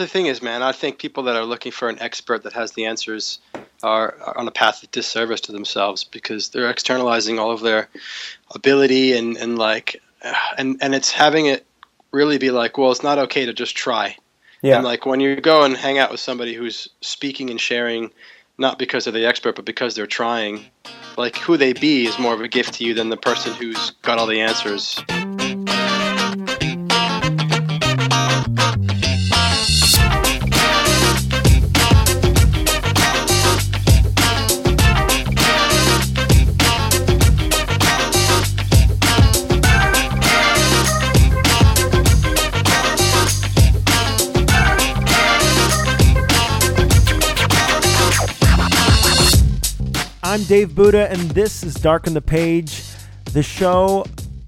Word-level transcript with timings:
the 0.00 0.08
thing 0.08 0.26
is, 0.26 0.42
man, 0.42 0.62
I 0.62 0.72
think 0.72 0.98
people 0.98 1.24
that 1.24 1.36
are 1.36 1.44
looking 1.44 1.70
for 1.70 1.88
an 1.88 2.00
expert 2.00 2.42
that 2.42 2.54
has 2.54 2.72
the 2.72 2.86
answers 2.86 3.38
are, 3.82 4.16
are 4.20 4.38
on 4.38 4.48
a 4.48 4.50
path 4.50 4.82
of 4.82 4.90
disservice 4.90 5.42
to 5.42 5.52
themselves 5.52 6.04
because 6.04 6.48
they're 6.48 6.70
externalizing 6.70 7.38
all 7.38 7.52
of 7.52 7.60
their 7.60 7.88
ability 8.54 9.12
and, 9.12 9.36
and 9.36 9.58
like, 9.58 10.00
uh, 10.24 10.34
and, 10.58 10.78
and 10.80 10.94
it's 10.94 11.12
having 11.12 11.46
it 11.46 11.64
really 12.12 12.38
be 12.38 12.50
like, 12.50 12.78
well, 12.78 12.90
it's 12.90 13.02
not 13.02 13.18
okay 13.18 13.46
to 13.46 13.52
just 13.52 13.76
try. 13.76 14.16
Yeah. 14.62 14.76
And 14.76 14.84
like 14.84 15.06
when 15.06 15.20
you 15.20 15.36
go 15.36 15.64
and 15.64 15.76
hang 15.76 15.98
out 15.98 16.10
with 16.10 16.20
somebody 16.20 16.54
who's 16.54 16.88
speaking 17.00 17.50
and 17.50 17.60
sharing, 17.60 18.10
not 18.58 18.78
because 18.78 19.04
they're 19.04 19.12
the 19.12 19.26
expert, 19.26 19.54
but 19.54 19.64
because 19.64 19.94
they're 19.94 20.06
trying, 20.06 20.64
like 21.16 21.36
who 21.36 21.56
they 21.56 21.72
be 21.72 22.06
is 22.06 22.18
more 22.18 22.34
of 22.34 22.40
a 22.40 22.48
gift 22.48 22.74
to 22.74 22.84
you 22.84 22.94
than 22.94 23.10
the 23.10 23.16
person 23.16 23.52
who's 23.54 23.90
got 24.02 24.18
all 24.18 24.26
the 24.26 24.40
answers. 24.40 24.98
I'm 50.30 50.44
Dave 50.44 50.76
Buddha, 50.76 51.10
and 51.10 51.22
this 51.32 51.64
is 51.64 51.74
Darken 51.74 52.14
the 52.14 52.22
Page, 52.22 52.84
the 53.32 53.42
show 53.42 54.04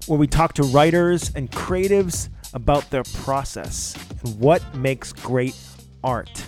where 0.07 0.17
we 0.17 0.27
talk 0.27 0.53
to 0.53 0.63
writers 0.63 1.29
and 1.35 1.51
creatives 1.51 2.29
about 2.53 2.89
their 2.89 3.03
process 3.03 3.93
and 4.23 4.39
what 4.39 4.63
makes 4.73 5.11
great 5.11 5.59
art. 6.01 6.45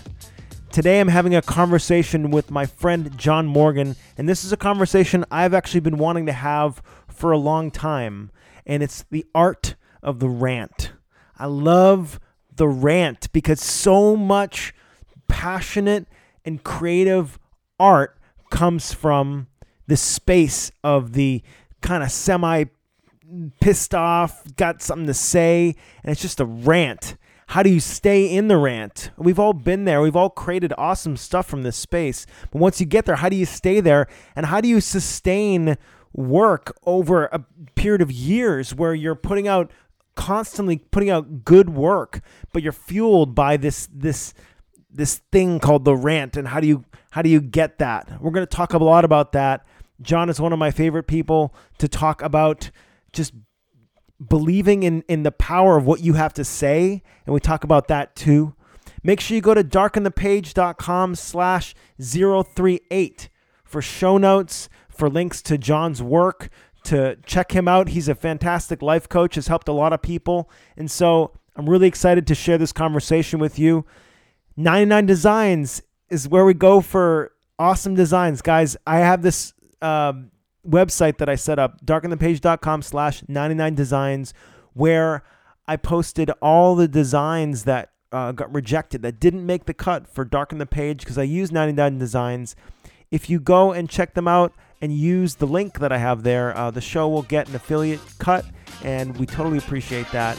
Today, 0.72 1.00
I'm 1.00 1.08
having 1.08 1.34
a 1.34 1.42
conversation 1.42 2.30
with 2.30 2.50
my 2.50 2.64
friend 2.64 3.14
John 3.18 3.46
Morgan, 3.46 3.94
and 4.16 4.26
this 4.26 4.42
is 4.42 4.52
a 4.52 4.56
conversation 4.56 5.22
I've 5.30 5.52
actually 5.52 5.80
been 5.80 5.98
wanting 5.98 6.24
to 6.24 6.32
have 6.32 6.80
for 7.06 7.30
a 7.30 7.36
long 7.36 7.70
time, 7.70 8.30
and 8.64 8.82
it's 8.82 9.04
the 9.10 9.26
art 9.34 9.74
of 10.02 10.18
the 10.18 10.30
rant. 10.30 10.92
I 11.36 11.44
love 11.44 12.18
the 12.54 12.68
rant 12.68 13.30
because 13.34 13.60
so 13.60 14.16
much 14.16 14.72
passionate 15.28 16.06
and 16.42 16.64
creative 16.64 17.38
art 17.78 18.16
comes 18.56 18.90
from 18.90 19.46
the 19.86 19.98
space 19.98 20.72
of 20.82 21.12
the 21.12 21.42
kind 21.82 22.02
of 22.02 22.10
semi 22.10 22.64
pissed 23.60 23.94
off, 23.94 24.42
got 24.56 24.80
something 24.80 25.06
to 25.06 25.12
say, 25.12 25.74
and 26.02 26.10
it's 26.10 26.22
just 26.22 26.40
a 26.40 26.46
rant. 26.46 27.18
How 27.48 27.62
do 27.62 27.68
you 27.68 27.80
stay 27.80 28.24
in 28.24 28.48
the 28.48 28.56
rant? 28.56 29.10
We've 29.18 29.38
all 29.38 29.52
been 29.52 29.84
there. 29.84 30.00
We've 30.00 30.16
all 30.16 30.30
created 30.30 30.72
awesome 30.78 31.18
stuff 31.18 31.46
from 31.46 31.64
this 31.64 31.76
space. 31.76 32.24
But 32.50 32.60
once 32.60 32.80
you 32.80 32.86
get 32.86 33.04
there, 33.04 33.16
how 33.16 33.28
do 33.28 33.36
you 33.36 33.44
stay 33.44 33.80
there? 33.80 34.06
And 34.34 34.46
how 34.46 34.62
do 34.62 34.68
you 34.68 34.80
sustain 34.80 35.76
work 36.14 36.74
over 36.86 37.26
a 37.26 37.44
period 37.74 38.00
of 38.00 38.10
years 38.10 38.74
where 38.74 38.94
you're 38.94 39.14
putting 39.14 39.46
out 39.46 39.70
constantly 40.14 40.78
putting 40.78 41.10
out 41.10 41.44
good 41.44 41.68
work, 41.68 42.22
but 42.54 42.62
you're 42.62 42.72
fueled 42.72 43.34
by 43.34 43.58
this 43.58 43.86
this 43.92 44.32
this 44.90 45.20
thing 45.30 45.60
called 45.60 45.84
the 45.84 45.94
rant 45.94 46.38
and 46.38 46.48
how 46.48 46.58
do 46.58 46.66
you 46.66 46.84
how 47.16 47.22
do 47.22 47.30
you 47.30 47.40
get 47.40 47.78
that? 47.78 48.20
We're 48.20 48.30
going 48.30 48.46
to 48.46 48.56
talk 48.56 48.74
a 48.74 48.76
lot 48.76 49.06
about 49.06 49.32
that. 49.32 49.64
John 50.02 50.28
is 50.28 50.38
one 50.38 50.52
of 50.52 50.58
my 50.58 50.70
favorite 50.70 51.04
people 51.04 51.54
to 51.78 51.88
talk 51.88 52.20
about 52.20 52.70
just 53.14 53.32
believing 54.28 54.82
in 54.82 55.02
in 55.08 55.22
the 55.22 55.32
power 55.32 55.78
of 55.78 55.86
what 55.86 56.02
you 56.02 56.12
have 56.12 56.34
to 56.34 56.44
say 56.44 57.02
and 57.24 57.32
we 57.32 57.40
talk 57.40 57.64
about 57.64 57.88
that 57.88 58.14
too. 58.16 58.54
Make 59.02 59.20
sure 59.20 59.34
you 59.34 59.40
go 59.40 59.54
to 59.54 59.64
darkenthepage.com 59.64 61.14
slash 61.14 61.74
038 61.98 63.30
for 63.64 63.80
show 63.80 64.18
notes, 64.18 64.68
for 64.90 65.08
links 65.08 65.40
to 65.40 65.56
John's 65.56 66.02
work, 66.02 66.50
to 66.84 67.16
check 67.24 67.52
him 67.52 67.66
out. 67.66 67.88
He's 67.88 68.08
a 68.08 68.14
fantastic 68.14 68.82
life 68.82 69.08
coach, 69.08 69.36
has 69.36 69.46
helped 69.46 69.68
a 69.68 69.72
lot 69.72 69.94
of 69.94 70.02
people. 70.02 70.50
And 70.76 70.90
so 70.90 71.32
I'm 71.56 71.66
really 71.66 71.88
excited 71.88 72.26
to 72.26 72.34
share 72.34 72.58
this 72.58 72.74
conversation 72.74 73.38
with 73.38 73.58
you. 73.58 73.86
99 74.58 75.06
Designs 75.06 75.82
is 76.08 76.28
where 76.28 76.44
we 76.44 76.54
go 76.54 76.80
for 76.80 77.32
awesome 77.58 77.94
designs. 77.94 78.42
Guys, 78.42 78.76
I 78.86 78.98
have 78.98 79.22
this 79.22 79.54
um, 79.82 80.30
website 80.68 81.18
that 81.18 81.28
I 81.28 81.34
set 81.34 81.58
up, 81.58 81.84
darkenthepage.com 81.84 82.82
slash 82.82 83.22
99 83.28 83.74
designs, 83.74 84.34
where 84.74 85.22
I 85.66 85.76
posted 85.76 86.30
all 86.42 86.74
the 86.74 86.88
designs 86.88 87.64
that 87.64 87.90
uh, 88.12 88.32
got 88.32 88.52
rejected, 88.52 89.02
that 89.02 89.18
didn't 89.18 89.44
make 89.44 89.66
the 89.66 89.74
cut 89.74 90.06
for 90.08 90.24
Darken 90.24 90.58
the 90.58 90.66
Page, 90.66 91.00
because 91.00 91.18
I 91.18 91.24
use 91.24 91.50
99 91.50 91.98
designs. 91.98 92.56
If 93.10 93.28
you 93.30 93.40
go 93.40 93.72
and 93.72 93.88
check 93.88 94.14
them 94.14 94.28
out 94.28 94.52
and 94.80 94.92
use 94.92 95.36
the 95.36 95.46
link 95.46 95.78
that 95.80 95.92
I 95.92 95.98
have 95.98 96.22
there, 96.22 96.56
uh, 96.56 96.70
the 96.70 96.80
show 96.80 97.08
will 97.08 97.22
get 97.22 97.48
an 97.48 97.56
affiliate 97.56 98.00
cut, 98.18 98.44
and 98.82 99.16
we 99.16 99.26
totally 99.26 99.58
appreciate 99.58 100.10
that. 100.12 100.36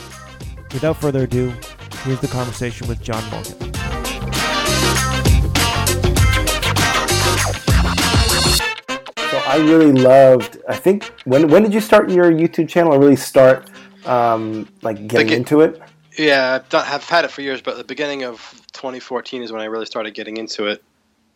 Without 0.73 0.97
further 0.97 1.23
ado, 1.23 1.53
here's 2.03 2.19
the 2.19 2.27
conversation 2.27 2.87
with 2.87 3.01
John 3.01 3.23
Morgan. 3.29 3.76
I 9.47 9.57
really 9.57 9.91
loved. 9.91 10.57
I 10.67 10.75
think 10.75 11.05
when 11.25 11.47
when 11.49 11.63
did 11.63 11.73
you 11.73 11.81
start 11.81 12.09
your 12.09 12.31
YouTube 12.31 12.67
channel? 12.69 12.93
Or 12.93 12.99
really 12.99 13.15
start 13.15 13.69
um, 14.05 14.67
like 14.81 15.07
getting 15.07 15.29
it- 15.29 15.33
into 15.37 15.61
it? 15.61 15.81
Yeah, 16.17 16.55
I've, 16.55 16.69
done, 16.69 16.83
I've 16.87 17.03
had 17.07 17.25
it 17.25 17.31
for 17.31 17.41
years, 17.41 17.61
but 17.61 17.77
the 17.77 17.83
beginning 17.83 18.23
of 18.23 18.39
2014 18.73 19.43
is 19.43 19.51
when 19.51 19.61
I 19.61 19.65
really 19.65 19.85
started 19.85 20.15
getting 20.15 20.37
into 20.37 20.65
it. 20.65 20.83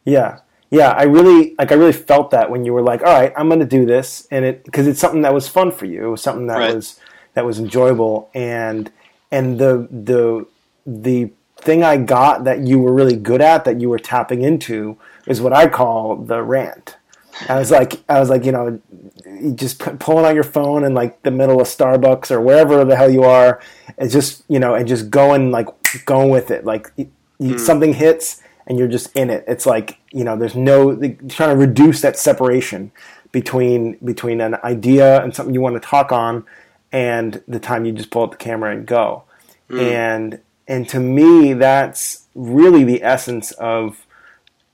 Yeah, 0.06 0.40
yeah. 0.72 0.90
I 0.90 1.04
really 1.04 1.54
like. 1.60 1.72
I 1.72 1.76
really 1.76 1.94
felt 1.94 2.32
that 2.32 2.50
when 2.50 2.66
you 2.66 2.74
were 2.74 2.82
like, 2.82 3.02
"All 3.04 3.14
right, 3.14 3.32
I'm 3.38 3.48
going 3.48 3.60
to 3.60 3.66
do 3.66 3.86
this," 3.86 4.28
and 4.32 4.44
it 4.44 4.64
because 4.66 4.88
it's 4.88 5.00
something 5.00 5.22
that 5.22 5.34
was 5.36 5.48
fun 5.48 5.72
for 5.72 5.86
you. 5.86 6.08
It 6.08 6.10
was 6.10 6.24
something 6.24 6.48
that 6.48 6.58
Right. 6.58 6.74
was 6.76 7.00
that 7.36 7.46
was 7.46 7.60
enjoyable, 7.60 8.30
and 8.34 8.92
and 9.32 9.60
the 9.60 9.88
the 9.92 10.48
the 10.88 11.30
thing 11.58 11.84
I 11.84 11.98
got 11.98 12.44
that 12.46 12.62
you 12.62 12.80
were 12.80 12.92
really 12.92 13.16
good 13.16 13.40
at 13.42 13.66
that 13.66 13.80
you 13.80 13.88
were 13.88 14.00
tapping 14.00 14.42
into 14.42 14.98
is 15.28 15.40
what 15.42 15.54
I 15.54 15.68
call 15.70 16.16
the 16.16 16.42
rant. 16.42 16.98
I 17.48 17.58
was 17.58 17.72
like, 17.72 18.04
I 18.10 18.20
was 18.20 18.30
like, 18.30 18.46
you 18.46 18.52
know, 18.52 18.80
you 19.26 19.54
just 19.54 19.80
p- 19.80 19.92
pulling 20.00 20.26
out 20.26 20.36
your 20.36 20.44
phone 20.44 20.84
in 20.84 20.94
like 20.94 21.24
the 21.24 21.32
middle 21.32 21.62
of 21.62 21.68
Starbucks 21.68 22.32
or 22.32 22.42
wherever 22.42 22.84
the 22.86 22.96
hell 22.96 23.10
you 23.10 23.24
are, 23.24 23.62
and 23.98 24.10
just 24.10 24.44
you 24.48 24.60
know, 24.60 24.76
and 24.76 24.88
just 24.88 25.10
going 25.10 25.52
like 25.52 25.68
going 26.06 26.30
with 26.30 26.52
it. 26.52 26.66
Like 26.66 26.92
y- 26.98 27.08
y- 27.40 27.52
hmm. 27.52 27.58
something 27.58 27.94
hits 27.94 28.42
and 28.68 28.78
you're 28.78 28.88
just 28.88 29.16
in 29.16 29.30
it. 29.30 29.44
It's 29.48 29.66
like 29.66 30.00
you 30.12 30.24
know, 30.24 30.38
there's 30.38 30.56
no 30.56 30.96
trying 30.96 31.50
to 31.50 31.56
reduce 31.56 32.02
that 32.02 32.18
separation 32.18 32.92
between 33.32 33.98
between 34.04 34.42
an 34.42 34.56
idea 34.64 35.24
and 35.24 35.36
something 35.36 35.54
you 35.54 35.62
want 35.62 35.82
to 35.82 35.88
talk 35.88 36.12
on, 36.12 36.46
and 36.92 37.42
the 37.48 37.60
time 37.60 37.86
you 37.86 37.92
just 37.92 38.12
pull 38.12 38.24
up 38.24 38.32
the 38.32 38.38
camera 38.38 38.76
and 38.76 38.86
go. 38.86 39.24
Hmm. 39.70 39.80
And 39.80 40.40
and 40.68 40.88
to 40.90 41.00
me, 41.00 41.54
that's 41.54 42.28
really 42.36 42.84
the 42.84 43.04
essence 43.04 43.52
of 43.54 44.06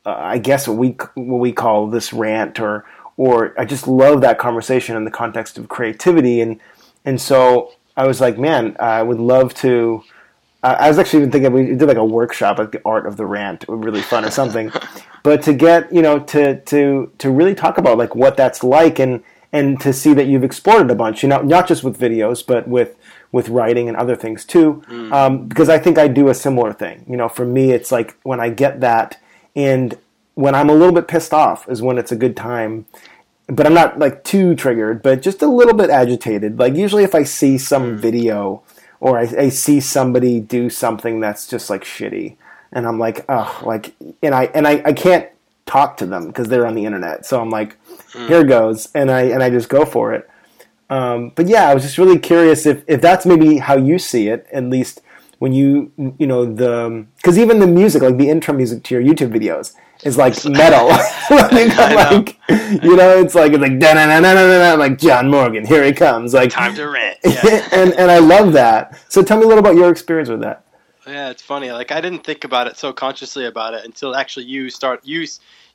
uh, 0.08 0.16
I 0.18 0.38
guess 0.38 0.68
what 0.68 0.78
we 0.78 0.98
what 1.16 1.40
we 1.40 1.52
call 1.52 1.88
this 1.88 2.14
rant 2.14 2.60
or 2.60 2.86
or 3.18 3.54
I 3.60 3.66
just 3.66 3.88
love 3.88 4.22
that 4.22 4.40
conversation 4.40 4.96
in 4.96 5.04
the 5.04 5.12
context 5.12 5.58
of 5.58 5.68
creativity 5.68 6.40
and 6.40 6.60
and 7.04 7.20
so 7.20 7.74
I 7.98 8.08
was 8.08 8.22
like, 8.22 8.38
man, 8.38 8.78
I 8.80 9.02
would 9.02 9.20
love 9.20 9.54
to. 9.56 10.04
I 10.64 10.74
I 10.74 10.88
was 10.88 10.98
actually 10.98 11.20
even 11.20 11.32
thinking 11.32 11.52
we 11.52 11.66
did 11.76 11.88
like 11.88 11.98
a 11.98 12.06
workshop, 12.06 12.60
like 12.60 12.72
the 12.72 12.82
art 12.86 13.06
of 13.06 13.18
the 13.18 13.26
rant, 13.26 13.64
it 13.64 13.70
would 13.70 13.82
be 13.82 13.86
really 13.88 14.02
fun 14.02 14.24
or 14.24 14.32
something. 14.32 14.72
but 15.24 15.42
to 15.44 15.54
get 15.54 15.92
you 15.92 16.02
know 16.02 16.20
to 16.20 16.62
to 16.62 17.12
to 17.18 17.30
really 17.30 17.56
talk 17.56 17.78
about 17.78 17.98
like 17.98 18.16
what 18.16 18.38
that's 18.38 18.64
like 18.64 19.00
and 19.00 19.24
and 19.52 19.80
to 19.82 19.92
see 19.92 20.14
that 20.14 20.28
you've 20.28 20.44
explored 20.44 20.86
it 20.86 20.92
a 20.92 20.96
bunch, 20.96 21.24
you 21.24 21.30
know, 21.30 21.42
not 21.42 21.68
just 21.68 21.84
with 21.84 22.00
videos, 22.00 22.46
but 22.46 22.68
with 22.68 22.96
with 23.32 23.50
writing 23.50 23.90
and 23.90 23.98
other 23.98 24.16
things 24.16 24.46
too. 24.46 24.84
Um, 25.12 25.48
because 25.48 25.68
I 25.68 25.80
think 25.80 25.98
I 25.98 26.08
do 26.08 26.30
a 26.30 26.34
similar 26.34 26.72
thing. 26.72 27.04
You 27.10 27.18
know, 27.18 27.28
for 27.28 27.46
me, 27.46 27.72
it's 27.72 27.92
like 27.92 28.16
when 28.24 28.40
I 28.40 28.50
get 28.50 28.80
that 28.82 29.20
and 29.58 29.98
when 30.36 30.54
I'm 30.54 30.70
a 30.70 30.74
little 30.74 30.94
bit 30.94 31.08
pissed 31.08 31.34
off 31.34 31.68
is 31.68 31.82
when 31.82 31.98
it's 31.98 32.12
a 32.12 32.16
good 32.16 32.38
time. 32.38 32.86
But 33.48 33.66
I'm 33.66 33.74
not 33.74 33.98
like 33.98 34.24
too 34.24 34.56
triggered, 34.56 35.02
but 35.02 35.22
just 35.22 35.42
a 35.42 35.48
little 35.48 35.74
bit 35.74 35.90
agitated. 35.90 36.60
Like 36.60 36.76
usually, 36.76 37.04
if 37.04 37.16
I 37.16 37.24
see 37.24 37.58
some 37.58 37.98
video 37.98 38.62
or 39.00 39.18
I, 39.18 39.24
I 39.24 39.50
see 39.50 39.80
somebody 39.80 40.40
do 40.40 40.70
something 40.70 41.20
that's 41.20 41.48
just 41.48 41.70
like 41.70 41.84
shitty, 41.84 42.36
and 42.72 42.86
I'm 42.86 43.00
like, 43.00 43.26
oh, 43.30 43.62
like, 43.66 43.96
and 44.22 44.36
I 44.36 44.46
and 44.54 44.68
I, 44.68 44.82
I 44.86 44.94
can't 44.94 45.30
talk 45.66 45.98
to 45.98 46.06
them 46.06 46.28
because 46.28 46.50
they're 46.50 46.68
on 46.68 46.76
the 46.76 46.86
internet. 46.86 47.26
So 47.26 47.42
I'm 47.42 47.50
like, 47.50 47.78
here 48.28 48.44
goes, 48.44 48.90
and 48.94 49.10
I 49.10 49.22
and 49.22 49.42
I 49.42 49.50
just 49.50 49.70
go 49.70 49.86
for 49.86 50.14
it. 50.14 50.30
Um, 50.90 51.32
but 51.34 51.48
yeah, 51.48 51.70
I 51.70 51.74
was 51.74 51.84
just 51.84 51.98
really 51.98 52.20
curious 52.20 52.66
if, 52.66 52.84
if 52.88 53.02
that's 53.02 53.26
maybe 53.26 53.58
how 53.58 53.76
you 53.78 53.98
see 53.98 54.28
it, 54.28 54.48
at 54.54 54.64
least 54.66 55.02
when 55.40 55.54
you 55.54 55.92
you 56.18 56.28
know 56.28 56.46
the 56.46 57.06
because 57.18 57.38
even 57.38 57.60
the 57.60 57.68
music, 57.68 58.02
like 58.02 58.18
the 58.18 58.30
intro 58.30 58.54
music 58.54 58.84
to 58.84 58.96
your 59.00 59.04
YouTube 59.04 59.32
videos, 59.32 59.74
is 60.04 60.18
like 60.18 60.34
metal. 60.46 60.88
like, 61.30 61.78
I 61.78 61.94
know. 61.94 62.16
like, 62.16 62.40
you 62.84 62.96
know, 62.96 63.20
it's 63.20 63.36
like 63.36 63.54
it's 63.54 63.62
like 63.62 63.80
da 63.80 63.94
na 63.94 64.06
na 64.06 64.20
na 64.20 64.34
na 64.34 64.58
na 64.58 64.74
like 64.74 64.98
John 64.98 65.30
Morgan, 65.30 65.66
here 65.66 65.84
he 65.84 65.94
comes, 65.94 66.34
like 66.34 66.52
Time 66.52 66.76
to 66.76 66.88
rant. 66.88 67.18
Yeah. 67.26 67.68
and 67.72 67.94
and 67.94 68.12
I 68.12 68.20
love 68.20 68.54
that. 68.54 69.00
So 69.10 69.24
tell 69.24 69.38
me 69.38 69.44
a 69.44 69.48
little 69.48 69.64
about 69.64 69.76
your 69.76 69.92
experience 69.92 70.30
with 70.30 70.42
that. 70.42 70.64
Yeah, 71.06 71.30
it's 71.30 71.42
funny. 71.42 71.72
Like 71.72 71.92
I 71.92 72.02
didn't 72.02 72.24
think 72.24 72.44
about 72.44 72.68
it 72.68 72.78
so 72.78 72.92
consciously 72.92 73.46
about 73.46 73.74
it 73.74 73.86
until 73.86 74.16
actually 74.16 74.46
you 74.46 74.70
start 74.70 75.02
you 75.06 75.26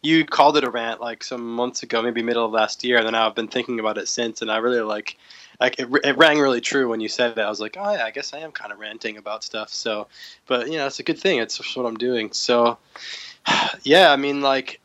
you 0.03 0.25
called 0.25 0.57
it 0.57 0.65
a 0.65 0.71
rant 0.71 1.01
like 1.01 1.23
some 1.23 1.55
months 1.55 1.83
ago, 1.83 2.03
maybe 2.03 2.23
middle 2.23 2.45
of 2.45 2.53
last 2.53 2.83
year, 2.85 2.99
and 2.99 3.07
then 3.07 3.15
I've 3.15 3.35
been 3.35 3.49
thinking 3.49 3.79
about 3.79 3.99
it 3.99 4.09
since, 4.09 4.43
and 4.43 4.51
I 4.51 4.57
really 4.59 4.81
like 4.81 5.17
like 5.63 5.79
it, 5.79 5.89
it 6.03 6.19
rang 6.19 6.41
really 6.41 6.61
true 6.61 6.89
when 6.89 7.01
you 7.01 7.09
said 7.09 7.37
that. 7.37 7.47
I 7.47 7.49
was 7.49 7.61
like, 7.61 7.77
oh 7.79 7.93
yeah, 7.93 8.05
I 8.05 8.11
guess 8.11 8.35
I 8.35 8.39
am 8.39 8.51
kind 8.51 8.73
of 8.73 8.81
ranting 8.81 9.17
about 9.17 9.45
stuff. 9.45 9.69
So, 9.69 10.09
but 10.47 10.67
you 10.69 10.77
know, 10.77 10.87
it's 10.89 10.99
a 10.99 11.05
good 11.05 11.19
thing. 11.19 11.39
It's 11.39 11.77
what 11.77 11.87
I'm 11.87 11.97
doing. 11.97 12.33
So, 12.33 12.79
yeah, 13.85 14.11
I 14.11 14.17
mean, 14.17 14.41
like 14.43 14.81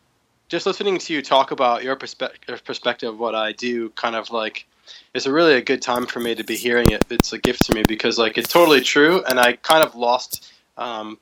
just 0.49 0.67
listening 0.67 0.99
to 0.99 1.13
you 1.13 1.23
talk 1.23 1.49
about 1.49 1.83
your 1.83 1.95
perspective 1.95 2.63
perspective 2.63 3.09
of 3.09 3.19
what 3.19 3.33
I 3.33 3.53
do, 3.53 3.89
kind 3.91 4.15
of 4.15 4.29
like 4.29 4.67
it's 5.15 5.25
a 5.25 5.33
really 5.33 5.55
a 5.55 5.61
good 5.61 5.81
time 5.81 6.05
for 6.05 6.19
me 6.19 6.35
to 6.35 6.43
be 6.43 6.55
hearing 6.55 6.91
it. 6.91 7.03
It's 7.09 7.33
a 7.33 7.39
gift 7.39 7.63
to 7.65 7.73
me 7.73 7.81
because 7.81 8.19
like 8.19 8.37
it's 8.37 8.53
totally 8.53 8.81
true, 8.81 9.23
and 9.27 9.39
I 9.39 9.53
kind 9.53 9.83
of 9.83 9.95
lost 9.95 10.53
um, 10.77 11.17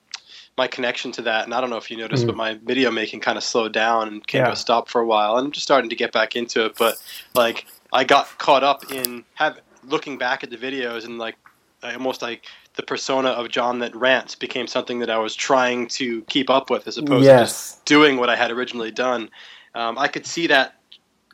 my 0.57 0.67
connection 0.67 1.13
to 1.13 1.21
that. 1.21 1.45
And 1.45 1.53
I 1.53 1.61
don't 1.61 1.69
know 1.69 1.77
if 1.77 1.89
you 1.89 1.95
noticed, 1.95 2.23
mm 2.23 2.27
but 2.27 2.35
my 2.35 2.55
video 2.55 2.91
making 2.91 3.21
kind 3.21 3.37
of 3.37 3.43
slowed 3.45 3.71
down 3.71 4.09
and 4.09 4.27
came 4.27 4.39
yeah. 4.39 4.47
to 4.47 4.53
a 4.53 4.57
stop 4.57 4.89
for 4.89 4.99
a 4.99 5.05
while. 5.05 5.37
And 5.37 5.45
I'm 5.45 5.51
just 5.51 5.65
starting 5.65 5.89
to 5.91 5.95
get 5.95 6.11
back 6.11 6.35
into 6.35 6.65
it, 6.65 6.75
but 6.77 6.97
like 7.33 7.65
I 7.91 8.03
got 8.03 8.37
caught 8.37 8.63
up 8.63 8.91
in 8.91 9.23
have 9.35 9.59
looking 9.83 10.17
back 10.17 10.43
at 10.43 10.49
the 10.49 10.57
videos 10.57 11.05
and 11.05 11.17
like 11.17 11.35
almost 11.83 12.21
like 12.21 12.45
the 12.75 12.83
persona 12.83 13.29
of 13.29 13.49
John 13.49 13.79
that 13.79 13.95
rants 13.95 14.35
became 14.35 14.67
something 14.67 14.99
that 14.99 15.09
I 15.09 15.17
was 15.17 15.35
trying 15.35 15.87
to 15.89 16.21
keep 16.23 16.49
up 16.49 16.69
with 16.69 16.87
as 16.87 16.97
opposed 16.97 17.25
yes. 17.25 17.39
to 17.39 17.45
just 17.45 17.85
doing 17.85 18.17
what 18.17 18.29
I 18.29 18.35
had 18.35 18.51
originally 18.51 18.91
done. 18.91 19.29
Um, 19.75 19.97
I 19.97 20.07
could 20.07 20.25
see 20.25 20.47
that 20.47 20.75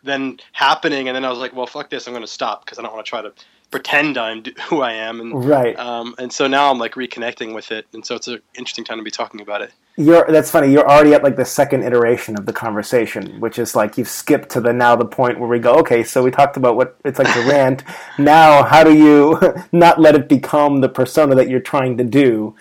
then 0.03 0.39
happening, 0.51 1.07
and 1.07 1.15
then 1.15 1.25
I 1.25 1.29
was 1.29 1.39
like, 1.39 1.55
well, 1.55 1.67
fuck 1.67 1.89
this, 1.89 2.07
I'm 2.07 2.13
going 2.13 2.23
to 2.23 2.27
stop 2.27 2.65
because 2.65 2.79
I 2.79 2.81
don't 2.81 2.93
want 2.93 3.05
to 3.05 3.09
try 3.09 3.21
to 3.21 3.33
pretend 3.71 4.17
I'm 4.17 4.43
who 4.67 4.81
I 4.81 4.93
am, 4.93 5.19
and 5.21 5.45
right. 5.45 5.77
Um, 5.79 6.13
and 6.19 6.31
so 6.31 6.45
now 6.45 6.69
I'm 6.69 6.77
like 6.77 6.93
reconnecting 6.93 7.55
with 7.55 7.71
it, 7.71 7.87
and 7.93 8.05
so 8.05 8.15
it's 8.15 8.27
an 8.27 8.41
interesting 8.55 8.83
time 8.83 8.97
to 8.97 9.03
be 9.03 9.11
talking 9.11 9.41
about 9.41 9.61
it. 9.61 9.71
You're 9.95 10.25
that's 10.29 10.51
funny. 10.51 10.71
You're 10.71 10.87
already 10.87 11.13
at 11.13 11.23
like 11.23 11.37
the 11.37 11.45
second 11.45 11.83
iteration 11.83 12.37
of 12.37 12.45
the 12.45 12.53
conversation, 12.53 13.39
which 13.39 13.57
is 13.57 13.75
like 13.75 13.97
you've 13.97 14.09
skipped 14.09 14.49
to 14.49 14.61
the 14.61 14.73
now 14.73 14.95
the 14.95 15.05
point 15.05 15.39
where 15.39 15.49
we 15.49 15.59
go. 15.59 15.75
Okay, 15.75 16.03
so 16.03 16.21
we 16.21 16.31
talked 16.31 16.57
about 16.57 16.75
what 16.75 16.97
it's 17.05 17.17
like 17.17 17.33
to 17.33 17.39
rant. 17.49 17.83
Now, 18.19 18.63
how 18.63 18.83
do 18.83 18.93
you 18.93 19.39
not 19.71 19.99
let 19.99 20.15
it 20.15 20.27
become 20.27 20.81
the 20.81 20.89
persona 20.89 21.33
that 21.35 21.49
you're 21.49 21.61
trying 21.61 21.97
to 21.97 22.03
do, 22.03 22.55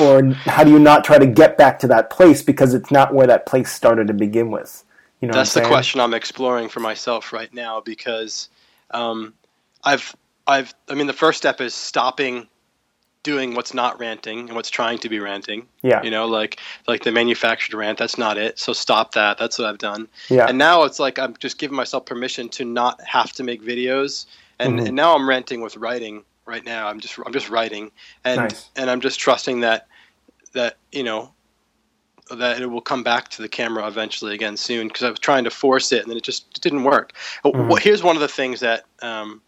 or 0.00 0.32
how 0.32 0.64
do 0.64 0.70
you 0.70 0.78
not 0.78 1.04
try 1.04 1.18
to 1.18 1.26
get 1.26 1.58
back 1.58 1.78
to 1.80 1.86
that 1.88 2.10
place 2.10 2.42
because 2.42 2.72
it's 2.74 2.90
not 2.90 3.14
where 3.14 3.26
that 3.26 3.46
place 3.46 3.70
started 3.70 4.06
to 4.06 4.14
begin 4.14 4.50
with? 4.50 4.84
You 5.20 5.28
know, 5.28 5.34
that's 5.34 5.54
the 5.54 5.62
question 5.62 6.00
I'm 6.00 6.14
exploring 6.14 6.68
for 6.68 6.80
myself 6.80 7.32
right 7.32 7.52
now 7.52 7.80
because 7.80 8.50
um, 8.90 9.32
I've 9.82 10.14
I've 10.46 10.74
I 10.88 10.94
mean 10.94 11.06
the 11.06 11.12
first 11.12 11.38
step 11.38 11.60
is 11.60 11.74
stopping 11.74 12.48
doing 13.26 13.54
what's 13.54 13.74
not 13.74 13.98
ranting 13.98 14.38
and 14.46 14.54
what's 14.54 14.70
trying 14.70 14.98
to 14.98 15.08
be 15.08 15.18
ranting. 15.18 15.66
Yeah. 15.82 16.00
You 16.04 16.12
know, 16.12 16.26
like 16.26 16.60
like 16.86 17.02
the 17.02 17.10
manufactured 17.10 17.74
rant, 17.74 17.98
that's 17.98 18.16
not 18.16 18.38
it. 18.38 18.56
So 18.56 18.72
stop 18.72 19.14
that. 19.14 19.36
That's 19.36 19.58
what 19.58 19.66
I've 19.66 19.78
done. 19.78 20.06
Yeah. 20.28 20.46
And 20.46 20.56
now 20.56 20.84
it's 20.84 21.00
like 21.00 21.18
I'm 21.18 21.36
just 21.38 21.58
giving 21.58 21.76
myself 21.76 22.06
permission 22.06 22.48
to 22.50 22.64
not 22.64 23.02
have 23.02 23.32
to 23.32 23.42
make 23.42 23.62
videos. 23.62 24.26
And, 24.60 24.74
mm-hmm. 24.74 24.86
and 24.86 24.96
now 24.96 25.16
I'm 25.16 25.28
ranting 25.28 25.60
with 25.60 25.76
writing 25.76 26.22
right 26.46 26.64
now. 26.64 26.86
I'm 26.86 27.00
just 27.00 27.18
I'm 27.26 27.32
just 27.32 27.50
writing 27.50 27.90
and 28.24 28.42
nice. 28.42 28.70
and 28.76 28.88
I'm 28.88 29.00
just 29.00 29.18
trusting 29.18 29.58
that 29.60 29.88
that, 30.52 30.76
you 30.92 31.02
know, 31.02 31.32
that 32.30 32.60
it 32.60 32.66
will 32.66 32.80
come 32.80 33.02
back 33.02 33.28
to 33.30 33.42
the 33.42 33.48
camera 33.48 33.88
eventually 33.88 34.34
again 34.34 34.56
soon 34.56 34.86
because 34.86 35.02
I 35.02 35.10
was 35.10 35.18
trying 35.18 35.42
to 35.42 35.50
force 35.50 35.90
it 35.90 36.02
and 36.02 36.10
then 36.10 36.16
it 36.16 36.22
just 36.22 36.62
didn't 36.62 36.84
work. 36.84 37.12
Mm-hmm. 37.44 37.66
Well, 37.66 37.76
here's 37.76 38.04
one 38.04 38.14
of 38.14 38.22
the 38.22 38.28
things 38.28 38.60
that 38.60 38.84
um, 39.02 39.42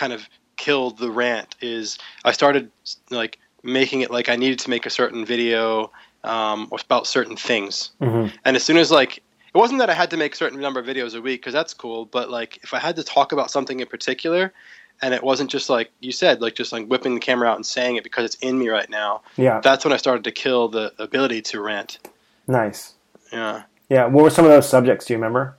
kind 0.00 0.14
of 0.14 0.26
killed 0.56 0.96
the 0.98 1.10
rant 1.10 1.56
is 1.60 1.98
I 2.24 2.32
started 2.32 2.70
like 3.10 3.38
making 3.62 4.00
it 4.00 4.10
like 4.10 4.30
I 4.30 4.36
needed 4.36 4.58
to 4.60 4.70
make 4.70 4.86
a 4.86 4.90
certain 4.90 5.26
video 5.26 5.92
um, 6.24 6.68
about 6.72 7.06
certain 7.06 7.36
things, 7.36 7.90
mm-hmm. 8.00 8.34
and 8.44 8.56
as 8.56 8.64
soon 8.64 8.78
as 8.78 8.90
like 8.90 9.18
it 9.18 9.58
wasn't 9.58 9.80
that 9.80 9.90
I 9.90 9.94
had 9.94 10.10
to 10.10 10.16
make 10.16 10.32
a 10.32 10.36
certain 10.36 10.58
number 10.58 10.80
of 10.80 10.86
videos 10.86 11.14
a 11.14 11.20
week 11.20 11.40
because 11.40 11.52
that's 11.52 11.74
cool, 11.74 12.06
but 12.06 12.30
like 12.30 12.60
if 12.62 12.72
I 12.72 12.78
had 12.78 12.96
to 12.96 13.04
talk 13.04 13.32
about 13.32 13.50
something 13.50 13.80
in 13.80 13.86
particular, 13.86 14.54
and 15.02 15.12
it 15.12 15.22
wasn't 15.22 15.50
just 15.50 15.68
like 15.68 15.90
you 16.00 16.12
said, 16.12 16.40
like 16.40 16.54
just 16.54 16.72
like 16.72 16.86
whipping 16.86 17.14
the 17.14 17.20
camera 17.20 17.48
out 17.50 17.56
and 17.56 17.66
saying 17.66 17.96
it 17.96 18.04
because 18.04 18.24
it's 18.24 18.36
in 18.36 18.58
me 18.58 18.68
right 18.70 18.88
now. 18.88 19.22
Yeah, 19.36 19.60
that's 19.60 19.84
when 19.84 19.92
I 19.92 19.98
started 19.98 20.24
to 20.24 20.32
kill 20.32 20.68
the 20.68 20.94
ability 20.98 21.42
to 21.42 21.60
rant. 21.60 21.98
Nice. 22.46 22.94
Yeah. 23.32 23.64
Yeah. 23.90 24.06
What 24.06 24.24
were 24.24 24.30
some 24.30 24.46
of 24.46 24.50
those 24.50 24.68
subjects? 24.68 25.04
Do 25.06 25.12
you 25.12 25.18
remember? 25.18 25.56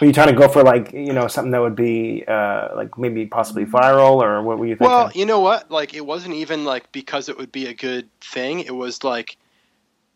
Were 0.00 0.06
you 0.06 0.12
trying 0.12 0.28
to 0.28 0.34
go 0.34 0.48
for 0.48 0.62
like 0.62 0.92
you 0.92 1.12
know 1.12 1.26
something 1.26 1.50
that 1.52 1.60
would 1.60 1.76
be 1.76 2.24
uh, 2.26 2.68
like 2.74 2.96
maybe 2.98 3.26
possibly 3.26 3.64
viral 3.64 4.22
or 4.22 4.42
what 4.42 4.58
were 4.58 4.66
you 4.66 4.76
thinking? 4.76 4.88
Well, 4.88 5.10
you 5.14 5.26
know 5.26 5.40
what? 5.40 5.70
Like 5.70 5.94
it 5.94 6.04
wasn't 6.06 6.34
even 6.34 6.64
like 6.64 6.90
because 6.92 7.28
it 7.28 7.36
would 7.36 7.52
be 7.52 7.66
a 7.66 7.74
good 7.74 8.08
thing. 8.20 8.60
It 8.60 8.74
was 8.74 9.02
like 9.02 9.36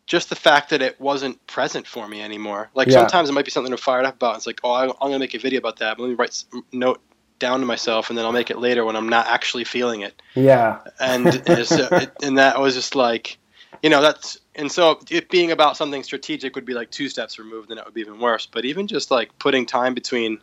just 0.05 0.29
the 0.29 0.35
fact 0.35 0.69
that 0.69 0.81
it 0.81 0.99
wasn't 0.99 1.45
present 1.47 1.87
for 1.87 2.07
me 2.07 2.21
anymore. 2.21 2.69
Like 2.73 2.87
yeah. 2.87 2.93
sometimes 2.93 3.29
it 3.29 3.33
might 3.33 3.45
be 3.45 3.51
something 3.51 3.71
to 3.71 3.77
fire 3.77 4.03
up 4.03 4.15
about. 4.15 4.37
It's 4.37 4.47
like, 4.47 4.59
oh, 4.63 4.73
I'm 4.73 4.89
going 4.99 5.13
to 5.13 5.19
make 5.19 5.33
a 5.33 5.39
video 5.39 5.59
about 5.59 5.79
that. 5.79 5.99
Let 5.99 6.09
me 6.09 6.15
write 6.15 6.43
note 6.71 7.01
down 7.39 7.59
to 7.59 7.65
myself, 7.65 8.09
and 8.09 8.17
then 8.17 8.25
I'll 8.25 8.31
make 8.31 8.49
it 8.49 8.59
later 8.59 8.85
when 8.85 8.95
I'm 8.95 9.09
not 9.09 9.27
actually 9.27 9.63
feeling 9.63 10.01
it. 10.01 10.21
Yeah. 10.35 10.79
And 10.99 11.27
and, 11.47 11.65
so 11.65 11.87
it, 11.91 12.11
and 12.21 12.37
that 12.37 12.59
was 12.59 12.75
just 12.75 12.95
like, 12.95 13.37
you 13.81 13.89
know, 13.89 14.01
that's 14.01 14.39
and 14.55 14.71
so 14.71 14.99
it 15.09 15.29
being 15.29 15.51
about 15.51 15.77
something 15.77 16.03
strategic 16.03 16.55
would 16.55 16.65
be 16.65 16.73
like 16.73 16.91
two 16.91 17.09
steps 17.09 17.39
removed, 17.39 17.71
and 17.71 17.79
it 17.79 17.85
would 17.85 17.93
be 17.93 18.01
even 18.01 18.19
worse. 18.19 18.45
But 18.45 18.65
even 18.65 18.87
just 18.87 19.11
like 19.11 19.37
putting 19.39 19.65
time 19.65 19.93
between 19.93 20.39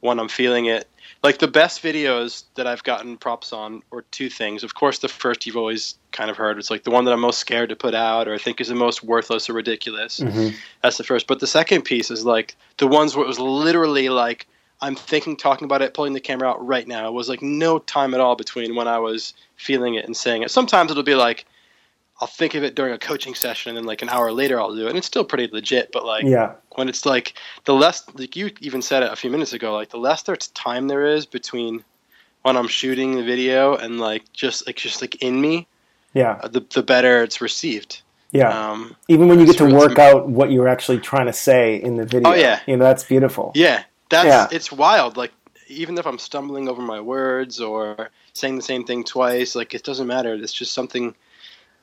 when 0.00 0.20
I'm 0.20 0.28
feeling 0.28 0.66
it, 0.66 0.86
like 1.22 1.38
the 1.38 1.48
best 1.48 1.82
videos 1.82 2.44
that 2.54 2.66
I've 2.66 2.82
gotten 2.82 3.16
props 3.16 3.52
on, 3.52 3.82
or 3.90 4.02
two 4.02 4.28
things. 4.28 4.62
Of 4.62 4.74
course, 4.74 4.98
the 4.98 5.08
first 5.08 5.46
you've 5.46 5.56
always 5.56 5.96
kind 6.12 6.30
of 6.30 6.36
heard. 6.36 6.58
It's 6.58 6.70
like 6.70 6.84
the 6.84 6.90
one 6.90 7.04
that 7.06 7.12
I'm 7.12 7.20
most 7.20 7.38
scared 7.38 7.70
to 7.70 7.76
put 7.76 7.94
out, 7.94 8.28
or 8.28 8.34
I 8.34 8.38
think 8.38 8.60
is 8.60 8.68
the 8.68 8.74
most 8.74 9.02
worthless 9.02 9.48
or 9.48 9.54
ridiculous. 9.54 10.20
Mm-hmm. 10.20 10.56
That's 10.82 10.98
the 10.98 11.04
first. 11.04 11.26
But 11.26 11.40
the 11.40 11.46
second 11.46 11.82
piece 11.82 12.10
is 12.10 12.24
like 12.24 12.56
the 12.76 12.86
ones 12.86 13.16
where 13.16 13.24
it 13.24 13.28
was 13.28 13.40
literally 13.40 14.08
like 14.08 14.46
I'm 14.80 14.94
thinking, 14.94 15.36
talking 15.36 15.64
about 15.64 15.82
it, 15.82 15.94
pulling 15.94 16.12
the 16.12 16.20
camera 16.20 16.50
out 16.50 16.64
right 16.64 16.86
now. 16.86 17.08
It 17.08 17.12
was 17.12 17.28
like 17.28 17.40
no 17.40 17.78
time 17.78 18.12
at 18.14 18.20
all 18.20 18.36
between 18.36 18.74
when 18.74 18.88
I 18.88 18.98
was 18.98 19.32
feeling 19.56 19.94
it 19.94 20.04
and 20.04 20.16
saying 20.16 20.42
it. 20.42 20.50
Sometimes 20.50 20.90
it'll 20.90 21.02
be 21.02 21.14
like 21.14 21.46
I'll 22.20 22.28
think 22.28 22.54
of 22.54 22.64
it 22.64 22.74
during 22.74 22.94
a 22.94 22.98
coaching 22.98 23.34
session, 23.34 23.70
and 23.70 23.78
then 23.78 23.84
like 23.84 24.02
an 24.02 24.08
hour 24.08 24.32
later 24.32 24.58
I'll 24.60 24.74
do 24.74 24.86
it, 24.86 24.88
and 24.88 24.98
it's 24.98 25.06
still 25.06 25.24
pretty 25.24 25.48
legit. 25.52 25.92
But 25.92 26.04
like, 26.04 26.24
yeah, 26.24 26.54
when 26.74 26.88
it's 26.88 27.04
like 27.04 27.34
the 27.64 27.74
less, 27.74 28.04
like 28.14 28.36
you 28.36 28.50
even 28.60 28.80
said 28.82 29.02
it 29.02 29.12
a 29.12 29.16
few 29.16 29.30
minutes 29.30 29.52
ago, 29.52 29.74
like 29.74 29.90
the 29.90 29.98
less 29.98 30.22
there's 30.22 30.48
time 30.48 30.88
there 30.88 31.04
is 31.04 31.26
between 31.26 31.84
when 32.42 32.56
I'm 32.56 32.68
shooting 32.68 33.16
the 33.16 33.22
video 33.22 33.76
and 33.76 34.00
like 34.00 34.32
just 34.32 34.66
like 34.66 34.76
just 34.76 35.02
like 35.02 35.22
in 35.22 35.40
me, 35.40 35.66
yeah, 36.14 36.40
uh, 36.42 36.48
the 36.48 36.64
the 36.72 36.82
better 36.82 37.22
it's 37.22 37.40
received. 37.40 38.02
Yeah. 38.32 38.70
Um, 38.70 38.96
Even 39.08 39.28
when 39.28 39.38
you 39.38 39.46
get 39.46 39.58
to 39.58 39.72
work 39.72 39.98
out 39.98 40.28
what 40.28 40.50
you're 40.50 40.68
actually 40.68 40.98
trying 40.98 41.26
to 41.26 41.32
say 41.32 41.76
in 41.76 41.96
the 41.96 42.04
video. 42.04 42.30
Oh 42.30 42.34
yeah. 42.34 42.60
You 42.66 42.76
know 42.76 42.84
that's 42.84 43.04
beautiful. 43.04 43.52
Yeah, 43.54 43.84
that's 44.10 44.26
yeah. 44.26 44.48
it's 44.50 44.72
wild. 44.72 45.16
Like 45.16 45.32
even 45.68 45.98
if 45.98 46.06
I'm 46.06 46.18
stumbling 46.18 46.68
over 46.68 46.82
my 46.82 47.00
words 47.00 47.60
or 47.60 48.10
saying 48.32 48.56
the 48.56 48.62
same 48.62 48.84
thing 48.84 49.04
twice, 49.04 49.54
like 49.54 49.74
it 49.74 49.82
doesn't 49.82 50.06
matter. 50.06 50.34
It's 50.34 50.52
just 50.52 50.72
something 50.72 51.14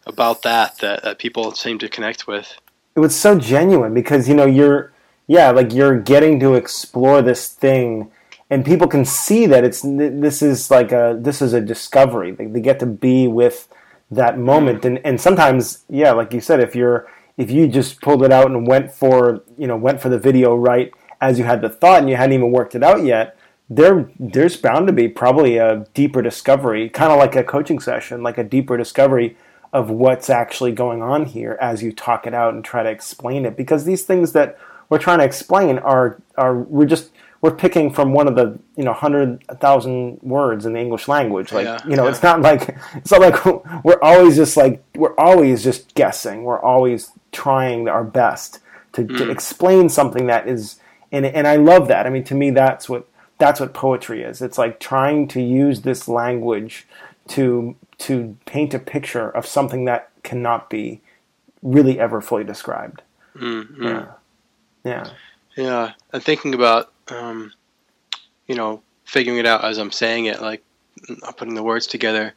about 0.05 0.41
that, 0.43 0.77
that 0.79 1.03
that 1.03 1.19
people 1.19 1.53
seem 1.53 1.79
to 1.79 1.89
connect 1.89 2.27
with. 2.27 2.57
It 2.95 3.00
was 3.00 3.15
so 3.15 3.39
genuine 3.39 3.93
because 3.93 4.27
you 4.27 4.36
know 4.36 4.45
you're 4.45 4.93
yeah 5.27 5.51
like 5.51 5.74
you're 5.74 6.00
getting 6.00 6.39
to 6.39 6.55
explore 6.55 7.22
this 7.22 7.48
thing 7.48 8.12
and 8.50 8.65
people 8.65 8.88
can 8.88 9.05
see 9.05 9.45
that 9.45 9.63
it's 9.63 9.81
this 9.81 10.41
is 10.41 10.69
like 10.69 10.91
a 10.91 11.17
this 11.19 11.41
is 11.41 11.53
a 11.53 11.62
discovery 11.62 12.31
they, 12.31 12.45
they 12.45 12.62
get 12.62 12.79
to 12.79 12.86
be 12.86 13.27
with 13.27 13.67
that 14.12 14.38
moment 14.38 14.86
and 14.86 15.00
and 15.05 15.19
sometimes 15.19 15.83
yeah 15.89 16.12
like 16.12 16.33
you 16.33 16.41
said 16.41 16.60
if 16.60 16.75
you're 16.75 17.07
if 17.38 17.50
you 17.50 17.67
just 17.67 18.01
pulled 18.01 18.24
it 18.24 18.31
out 18.31 18.51
and 18.51 18.67
went 18.67 18.91
for 18.91 19.43
you 19.57 19.65
know 19.65 19.75
went 19.75 20.01
for 20.01 20.10
the 20.10 20.19
video 20.19 20.55
right 20.55 20.93
as 21.22 21.39
you 21.39 21.45
had 21.45 21.62
the 21.62 21.69
thought 21.69 22.00
and 22.00 22.10
you 22.10 22.15
hadn't 22.15 22.33
even 22.33 22.51
worked 22.51 22.75
it 22.75 22.83
out 22.83 23.03
yet 23.03 23.38
there 23.69 24.10
there's 24.19 24.57
bound 24.57 24.86
to 24.86 24.93
be 24.93 25.07
probably 25.07 25.57
a 25.57 25.86
deeper 25.93 26.22
discovery 26.22 26.89
kind 26.89 27.12
of 27.12 27.17
like 27.17 27.36
a 27.36 27.43
coaching 27.43 27.79
session 27.79 28.22
like 28.22 28.38
a 28.38 28.43
deeper 28.43 28.77
discovery 28.77 29.36
of 29.74 29.89
what's 29.89 30.30
actually 30.30 30.72
going 30.72 31.01
on 31.01 31.25
here 31.25 31.58
as 31.60 31.82
you 31.82 31.92
talk 31.92 32.25
it 32.27 32.34
out 32.34 32.53
and 32.53 32.63
try 32.63 32.84
to 32.84 32.89
explain 32.89 33.46
it 33.46 33.58
because 33.58 33.84
these 33.84 34.03
things 34.03 34.32
that 34.32 34.58
we're 34.89 35.00
trying 35.00 35.18
to 35.18 35.25
explain 35.25 35.80
are 35.80 36.22
are 36.38 36.60
we're 36.60 36.86
just 36.86 37.10
we're 37.42 37.53
picking 37.53 37.92
from 37.92 38.13
one 38.13 38.27
of 38.27 38.36
the 38.36 38.58
you 38.77 38.84
know 38.84 38.94
hundred 38.94 39.44
thousand 39.60 40.20
words 40.22 40.65
in 40.65 40.74
the 40.74 40.80
English 40.80 41.08
language. 41.08 41.51
Like 41.51 41.65
yeah, 41.65 41.80
you 41.88 41.96
know, 41.96 42.06
yeah. 42.06 42.12
it's 42.12 42.24
not 42.24 42.42
like 42.42 42.77
it's 42.94 43.12
not 43.12 43.20
like 43.20 43.46
we're 43.84 44.00
always 44.01 44.36
just 44.36 44.56
like 44.56 44.84
we're 44.96 45.15
always 45.15 45.63
just 45.63 45.94
guessing. 45.96 46.44
We're 46.44 46.62
always 46.62 47.12
trying 47.32 47.89
our 47.89 48.03
best 48.03 48.60
to, 48.94 49.01
mm. 49.01 49.18
to 49.18 49.32
explain 49.32 49.89
something 49.89 50.27
that 50.27 50.48
is 50.48 50.80
and 51.12 51.25
and 51.25 51.48
I 51.48 51.56
love 51.56 51.88
that. 51.88 52.06
I 52.06 52.10
mean, 52.10 52.24
to 52.25 52.36
me, 52.36 52.51
that's 52.51 52.88
what 52.88 53.08
that's 53.39 53.60
what 53.60 53.74
poetry 53.74 54.24
is. 54.24 54.42
It's 54.42 54.58
like 54.58 54.80
trying 54.80 55.27
to 55.30 55.42
use 55.42 55.82
this 55.82 56.08
language 56.08 56.88
to 57.30 57.75
to 58.03 58.38
paint 58.45 58.74
a 58.74 58.79
picture 58.79 59.29
of 59.29 59.45
something 59.45 59.86
that 59.86 60.10
cannot 60.24 60.69
be 60.69 61.01
really 61.62 62.00
ever 62.00 62.22
fully 62.22 62.43
described. 62.43 63.01
Mm-hmm. 63.36 63.83
Yeah. 63.83 64.05
Yeah. 64.83 65.10
Yeah. 65.55 65.91
And 66.12 66.24
thinking 66.24 66.53
about, 66.53 66.91
um, 67.07 67.53
you 68.48 68.55
know, 68.55 68.81
figuring 69.05 69.39
it 69.39 69.45
out 69.45 69.63
as 69.63 69.77
I'm 69.77 69.91
saying 69.91 70.25
it, 70.25 70.41
like 70.41 70.63
putting 71.38 71.55
the 71.55 71.63
words 71.63 71.88
together. 71.88 72.33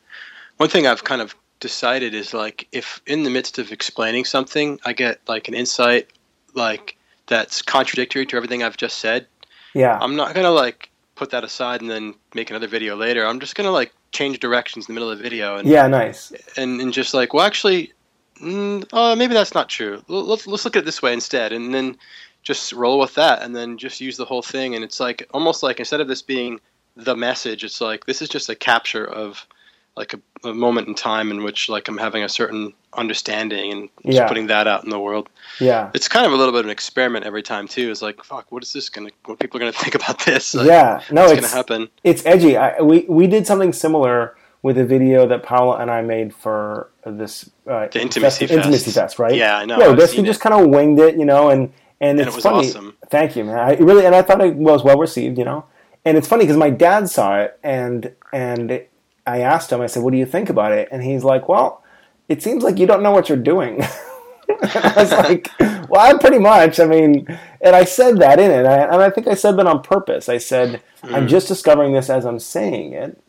One 0.59 0.69
thing 0.69 0.87
I've 0.87 1.05
kind 1.05 1.21
of 1.21 1.35
decided 1.59 2.15
is 2.15 2.33
like 2.33 2.69
if 2.73 3.03
in 3.07 3.25
the 3.25 3.31
midst 3.31 3.59
of 3.59 3.73
explaining 3.73 4.25
something, 4.25 4.79
I 4.85 4.93
get 4.93 5.21
like 5.27 5.49
an 5.49 5.55
insight 5.55 6.11
like 6.55 6.97
that's 7.27 7.61
contradictory 7.61 8.25
to 8.27 8.37
everything 8.37 8.63
I've 8.63 8.77
just 8.77 8.99
said. 8.99 9.27
Yeah. 9.75 9.99
I'm 10.01 10.17
not 10.17 10.35
gonna 10.35 10.51
like 10.51 10.91
put 11.17 11.31
that 11.31 11.43
aside 11.43 11.81
and 11.81 11.91
then 11.91 12.15
make 12.35 12.51
another 12.51 12.69
video 12.69 12.95
later. 12.95 13.27
I'm 13.27 13.41
just 13.41 13.57
gonna 13.57 13.73
like 13.73 13.93
change 14.13 14.41
directions 14.41 14.89
in 14.89 14.95
the 14.95 14.99
middle 14.99 15.11
of 15.11 15.19
the 15.19 15.23
video 15.23 15.57
and 15.57 15.69
yeah, 15.69 15.87
nice. 15.87 16.33
and, 16.57 16.81
and 16.81 16.93
just 16.93 17.13
like 17.13 17.35
well 17.35 17.45
actually 17.45 17.93
mm, 18.41 18.85
uh, 18.93 19.17
maybe 19.17 19.35
that's 19.35 19.55
not 19.55 19.69
true. 19.69 20.03
L- 20.09 20.25
Let's 20.25 20.47
let's 20.47 20.65
look 20.65 20.77
at 20.77 20.83
it 20.83 20.87
this 20.87 21.03
way 21.03 21.13
instead, 21.13 21.53
and 21.53 21.75
then 21.75 21.97
just 22.43 22.73
roll 22.73 22.99
with 22.99 23.15
that, 23.15 23.43
and 23.43 23.55
then 23.55 23.79
just 23.79 24.01
use 24.01 24.17
the 24.17 24.25
whole 24.25 24.43
thing. 24.43 24.75
And 24.75 24.85
it's 24.85 25.01
like 25.01 25.29
almost 25.33 25.63
like 25.63 25.79
instead 25.79 26.01
of 26.01 26.09
this 26.09 26.23
being 26.23 26.61
the 26.97 27.17
message, 27.17 27.65
it's 27.65 27.81
like 27.81 28.07
this 28.07 28.23
is 28.23 28.29
just 28.29 28.49
a 28.49 28.55
capture 28.55 29.05
of 29.05 29.47
like 29.97 30.15
a, 30.15 30.49
a 30.49 30.53
moment 30.55 30.89
in 30.89 30.95
time 30.95 31.31
in 31.31 31.43
which 31.43 31.69
like 31.69 31.89
I'm 31.89 31.97
having 31.99 32.23
a 32.23 32.29
certain 32.29 32.73
understanding 32.93 33.73
and 33.73 33.89
just 34.05 34.17
Yeah. 34.19 34.29
putting 34.29 34.47
that 34.49 34.67
out 34.67 34.85
in 34.85 34.91
the 34.91 34.99
world. 34.99 35.29
Yeah. 35.61 35.91
It's 35.95 36.09
kind 36.09 36.27
of 36.27 36.33
a 36.33 36.37
little 36.37 36.53
bit 36.53 36.61
of 36.61 36.67
an 36.67 36.71
experiment 36.71 37.25
every 37.25 37.43
time 37.43 37.67
too. 37.69 37.91
It's 37.91 38.03
like 38.03 38.23
fuck, 38.25 38.51
what 38.53 38.63
is 38.63 38.73
this 38.73 38.89
gonna? 38.89 39.11
What 39.25 39.39
people 39.39 39.57
are 39.59 39.61
gonna 39.61 39.73
think 39.85 39.95
about 39.95 40.25
this? 40.25 40.55
Like, 40.55 40.67
yeah. 40.67 41.01
No, 41.11 41.25
it's 41.25 41.35
gonna 41.41 41.49
happen? 41.49 41.89
it's 42.05 42.25
edgy. 42.27 42.57
I, 42.57 42.81
we 42.83 43.07
we 43.09 43.27
did 43.27 43.47
something 43.47 43.73
similar 43.73 44.37
with 44.63 44.79
a 44.79 44.85
video 44.85 45.27
that 45.29 45.43
Paula 45.45 45.77
and 45.79 45.91
I 45.91 46.03
made 46.03 46.35
for 46.35 46.91
this 47.05 47.49
uh, 47.71 47.87
The 47.89 48.01
Intimacy 48.01 48.47
Fest. 48.47 48.57
Intimacy 48.59 48.91
Fest, 48.91 49.19
right? 49.19 49.35
Yeah, 49.35 49.59
I 49.59 49.65
know, 49.65 49.79
Yeah, 49.79 49.87
I've 49.91 50.25
just 50.25 50.41
kind 50.41 50.55
of 50.55 50.69
winged 50.71 50.99
it, 50.99 51.17
you 51.17 51.25
know, 51.25 51.51
and 51.51 51.73
and, 52.01 52.19
And 52.19 52.21
it's 52.21 52.31
it 52.31 52.35
was 52.35 52.43
funny. 52.45 52.69
awesome. 52.69 52.97
Thank 53.09 53.37
you, 53.37 53.45
man. 53.45 53.59
I 53.59 53.75
really 53.77 54.05
and 54.05 54.15
I 54.15 54.23
thought 54.23 54.41
it 54.43 54.57
was 54.57 54.83
well 54.85 54.99
received, 54.99 55.39
you 55.39 55.45
know. 55.45 55.65
And 56.05 56.17
it's 56.19 56.29
funny 56.29 56.45
because 56.45 56.57
my 56.57 56.71
dad 56.71 57.09
saw 57.09 57.39
it, 57.41 57.59
and 57.63 58.13
and 58.33 58.83
I 59.27 59.41
asked 59.41 59.71
him. 59.71 59.81
I 59.81 59.87
said, 59.87 60.03
"What 60.03 60.13
do 60.13 60.19
you 60.19 60.27
think 60.27 60.49
about 60.49 60.73
it?" 60.73 60.89
And 60.91 61.03
he's 61.03 61.25
like, 61.25 61.49
"Well, 61.49 61.83
it 62.29 62.43
seems 62.43 62.63
like 62.63 62.79
you 62.79 62.87
don't 62.87 63.03
know 63.03 63.13
what 63.13 63.29
you're 63.29 63.39
doing." 63.39 63.83
I 64.63 64.93
was 64.97 65.13
like, 65.13 65.51
"Well, 65.61 66.01
I 66.01 66.17
pretty 66.19 66.39
much. 66.39 66.81
I 66.81 66.87
mean," 66.87 67.27
and 67.61 67.77
I 67.77 67.85
said 67.85 68.19
that 68.19 68.39
in 68.39 68.51
it, 68.51 68.59
and 68.59 68.69
I, 68.69 68.79
and 68.79 69.03
I 69.03 69.11
think 69.11 69.27
I 69.27 69.35
said 69.35 69.57
that 69.59 69.67
on 69.67 69.83
purpose. 69.83 70.29
I 70.29 70.39
said, 70.39 70.83
"I'm 71.03 71.23
hmm. 71.23 71.29
just 71.29 71.49
discovering 71.49 71.93
this 71.93 72.11
as 72.11 72.25
I'm 72.25 72.39
saying 72.39 72.93
it 72.93 73.23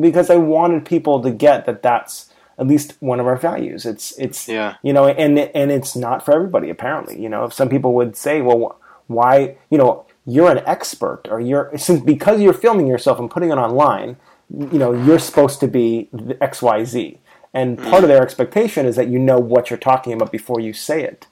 because 0.00 0.30
I 0.30 0.36
wanted 0.36 0.84
people 0.84 1.22
to 1.22 1.30
get 1.30 1.66
that 1.66 1.82
that's 1.82 2.30
at 2.58 2.66
least 2.66 2.94
one 3.00 3.18
of 3.18 3.26
our 3.26 3.36
values. 3.36 3.86
It's 3.86 4.12
it's 4.18 4.46
Yeah. 4.46 4.74
you 4.82 4.92
know, 4.92 5.08
and 5.08 5.38
and 5.38 5.72
it's 5.72 5.96
not 5.96 6.24
for 6.24 6.34
everybody. 6.34 6.70
Apparently, 6.70 7.20
you 7.20 7.28
know, 7.28 7.44
if 7.44 7.52
some 7.52 7.68
people 7.68 7.94
would 7.94 8.16
say, 8.16 8.40
"Well, 8.40 8.78
why?" 9.06 9.56
You 9.70 9.78
know, 9.78 10.04
you're 10.26 10.50
an 10.50 10.62
expert, 10.66 11.22
or 11.30 11.40
you're 11.40 11.70
since 11.76 12.00
because 12.00 12.40
you're 12.40 12.52
filming 12.52 12.86
yourself 12.86 13.18
and 13.18 13.30
putting 13.30 13.50
it 13.50 13.56
online. 13.56 14.16
You 14.52 14.78
know, 14.78 14.92
you're 14.92 15.18
supposed 15.18 15.60
to 15.60 15.68
be 15.68 16.08
the 16.12 16.42
X 16.42 16.60
Y 16.62 16.84
Z, 16.84 17.18
and 17.54 17.78
part 17.78 18.02
of 18.02 18.08
their 18.08 18.22
expectation 18.22 18.86
is 18.86 18.96
that 18.96 19.08
you 19.08 19.18
know 19.18 19.38
what 19.38 19.70
you're 19.70 19.78
talking 19.78 20.12
about 20.12 20.32
before 20.32 20.60
you 20.60 20.72
say 20.72 21.02
it. 21.04 21.26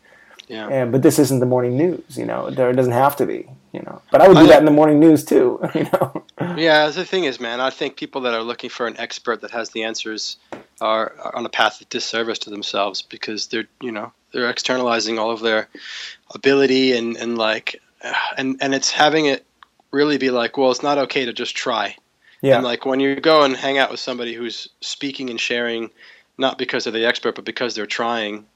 Yeah. 0.48 0.68
And 0.68 0.92
but 0.92 1.02
this 1.02 1.18
isn't 1.18 1.40
the 1.40 1.46
morning 1.46 1.76
news, 1.76 2.16
you 2.16 2.24
know. 2.24 2.50
There 2.50 2.72
doesn't 2.72 2.92
have 2.92 3.16
to 3.16 3.26
be, 3.26 3.46
you 3.72 3.80
know. 3.80 4.00
But 4.10 4.22
I 4.22 4.28
would 4.28 4.38
do 4.38 4.44
I- 4.44 4.46
that 4.46 4.60
in 4.60 4.64
the 4.64 4.70
morning 4.70 4.98
news 4.98 5.24
too, 5.24 5.60
you 5.74 5.84
know. 5.92 6.24
Yeah, 6.56 6.88
the 6.88 7.04
thing 7.04 7.24
is, 7.24 7.38
man, 7.38 7.60
I 7.60 7.70
think 7.70 7.96
people 7.96 8.22
that 8.22 8.32
are 8.34 8.42
looking 8.42 8.70
for 8.70 8.86
an 8.86 8.96
expert 8.98 9.42
that 9.42 9.50
has 9.50 9.70
the 9.70 9.82
answers 9.82 10.36
are, 10.80 11.12
are 11.22 11.36
on 11.36 11.44
a 11.44 11.48
path 11.48 11.80
of 11.80 11.88
disservice 11.88 12.38
to 12.40 12.50
themselves 12.50 13.02
because 13.02 13.48
they're, 13.48 13.66
you 13.82 13.92
know, 13.92 14.12
they're 14.32 14.48
externalizing 14.48 15.18
all 15.18 15.30
of 15.30 15.40
their 15.40 15.68
ability 16.34 16.96
and 16.96 17.16
and 17.16 17.36
like, 17.36 17.80
and 18.36 18.56
and 18.60 18.74
it's 18.74 18.90
having 18.90 19.26
it 19.26 19.44
really 19.90 20.16
be 20.18 20.30
like, 20.30 20.56
well, 20.56 20.70
it's 20.70 20.82
not 20.82 20.98
okay 20.98 21.24
to 21.26 21.32
just 21.32 21.54
try. 21.56 21.94
Yeah. 22.42 22.56
And 22.56 22.64
like 22.64 22.86
when 22.86 23.00
you 23.00 23.16
go 23.16 23.42
and 23.42 23.56
hang 23.56 23.78
out 23.78 23.90
with 23.90 24.00
somebody 24.00 24.34
who's 24.34 24.68
speaking 24.80 25.30
and 25.30 25.40
sharing, 25.40 25.90
not 26.38 26.58
because 26.58 26.84
they're 26.84 26.92
the 26.92 27.06
expert, 27.06 27.34
but 27.34 27.44
because 27.44 27.74
they're 27.74 27.86
trying, 27.86 28.46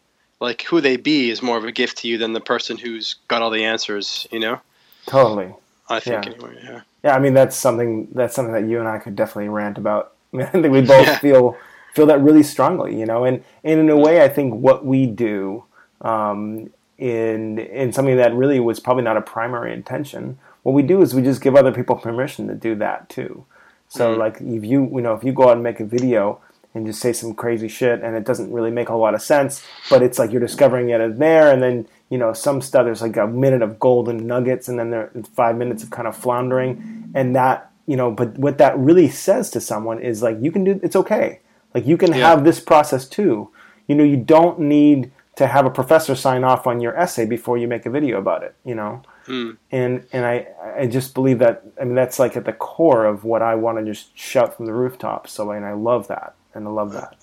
like 0.40 0.62
who 0.62 0.80
they 0.80 0.96
be 0.96 1.30
is 1.30 1.42
more 1.42 1.56
of 1.56 1.64
a 1.64 1.72
gift 1.72 1.98
to 1.98 2.08
you 2.08 2.18
than 2.18 2.32
the 2.32 2.40
person 2.40 2.76
who's 2.78 3.16
got 3.28 3.42
all 3.42 3.50
the 3.50 3.64
answers. 3.64 4.26
You 4.30 4.40
know, 4.40 4.60
totally. 5.06 5.54
I 5.88 6.00
think 6.00 6.26
Yeah. 6.26 6.32
anyway. 6.32 6.58
Yeah. 6.62 6.80
Yeah, 7.04 7.16
I 7.16 7.18
mean 7.18 7.34
that's 7.34 7.56
something 7.56 8.08
that's 8.12 8.34
something 8.34 8.54
that 8.54 8.68
you 8.68 8.78
and 8.78 8.88
I 8.88 8.98
could 8.98 9.16
definitely 9.16 9.48
rant 9.48 9.78
about. 9.78 10.12
I, 10.32 10.36
mean, 10.36 10.46
I 10.46 10.50
think 10.50 10.72
we 10.72 10.80
both 10.82 11.06
Yeah. 11.06 11.18
feel 11.18 11.56
feel 11.94 12.06
that 12.06 12.20
really 12.20 12.42
strongly, 12.42 12.98
you 12.98 13.04
know. 13.06 13.24
And, 13.24 13.44
and 13.64 13.80
in 13.80 13.90
a 13.90 13.96
way, 13.98 14.22
I 14.22 14.28
think 14.28 14.54
what 14.54 14.86
we 14.86 15.06
do 15.06 15.64
um, 16.00 16.70
in 16.98 17.58
in 17.58 17.92
something 17.92 18.16
that 18.16 18.32
really 18.34 18.60
was 18.60 18.78
probably 18.80 19.02
not 19.02 19.16
a 19.16 19.20
primary 19.22 19.72
intention. 19.72 20.38
What 20.62 20.72
we 20.72 20.82
do 20.82 21.02
is 21.02 21.14
we 21.14 21.22
just 21.22 21.42
give 21.42 21.56
other 21.56 21.72
people 21.72 21.96
permission 21.96 22.46
to 22.46 22.54
do 22.54 22.76
that 22.76 23.08
too. 23.08 23.44
So, 23.92 24.12
mm-hmm. 24.12 24.20
like 24.20 24.36
if 24.40 24.64
you 24.64 24.88
you 24.94 25.02
know 25.02 25.12
if 25.12 25.22
you 25.22 25.32
go 25.32 25.48
out 25.50 25.52
and 25.52 25.62
make 25.62 25.78
a 25.78 25.84
video 25.84 26.40
and 26.74 26.86
just 26.86 26.98
say 27.00 27.12
some 27.12 27.34
crazy 27.34 27.68
shit 27.68 28.00
and 28.02 28.16
it 28.16 28.24
doesn't 28.24 28.50
really 28.50 28.70
make 28.70 28.88
a 28.88 28.94
lot 28.94 29.14
of 29.14 29.20
sense, 29.20 29.62
but 29.90 30.02
it's 30.02 30.18
like 30.18 30.32
you're 30.32 30.40
discovering 30.40 30.88
it 30.88 30.98
in 31.02 31.18
there, 31.18 31.52
and 31.52 31.62
then 31.62 31.86
you 32.08 32.16
know 32.16 32.32
some 32.32 32.62
stuff 32.62 32.86
there's 32.86 33.02
like 33.02 33.18
a 33.18 33.26
minute 33.26 33.60
of 33.60 33.78
golden 33.78 34.26
nuggets, 34.26 34.66
and 34.66 34.78
then 34.78 34.88
there 34.90 35.10
five 35.36 35.58
minutes 35.58 35.82
of 35.82 35.90
kind 35.90 36.08
of 36.08 36.16
floundering, 36.16 37.12
and 37.14 37.36
that 37.36 37.70
you 37.86 37.96
know, 37.98 38.10
but 38.10 38.38
what 38.38 38.56
that 38.56 38.78
really 38.78 39.10
says 39.10 39.50
to 39.50 39.60
someone 39.60 40.00
is 40.00 40.22
like 40.22 40.38
you 40.40 40.50
can 40.50 40.64
do 40.64 40.80
it's 40.82 40.96
okay, 40.96 41.40
like 41.74 41.86
you 41.86 41.98
can 41.98 42.14
Yeah. 42.14 42.30
have 42.30 42.44
this 42.44 42.60
process 42.60 43.06
too. 43.06 43.50
You 43.88 43.94
know, 43.94 44.04
you 44.04 44.16
don't 44.16 44.58
need 44.58 45.10
to 45.36 45.46
have 45.46 45.66
a 45.66 45.70
professor 45.70 46.14
sign 46.14 46.44
off 46.44 46.66
on 46.66 46.80
your 46.80 46.96
essay 46.96 47.26
before 47.26 47.58
you 47.58 47.68
make 47.68 47.84
a 47.84 47.90
video 47.90 48.16
about 48.16 48.42
it. 48.42 48.54
You 48.64 48.74
know 48.74 49.02
Mm. 49.26 49.56
and 49.70 50.04
and 50.12 50.26
I 50.26 50.46
I 50.78 50.86
just 50.86 51.14
believe 51.14 51.38
that 51.40 51.62
I 51.80 51.84
mean 51.84 51.94
that's 51.94 52.18
like 52.18 52.36
at 52.36 52.44
the 52.44 52.52
core 52.52 53.04
of 53.04 53.24
what 53.24 53.42
I 53.42 53.54
want 53.54 53.78
to 53.78 53.84
just 53.84 54.16
shout 54.18 54.56
from 54.56 54.66
the 54.66 54.72
rooftops. 54.74 55.32
So 55.32 55.50
and 55.52 55.64
I 55.64 55.72
love 55.74 56.08
that 56.08 56.34
and 56.54 56.66
I 56.66 56.70
love 56.70 56.92
that. 56.92 57.14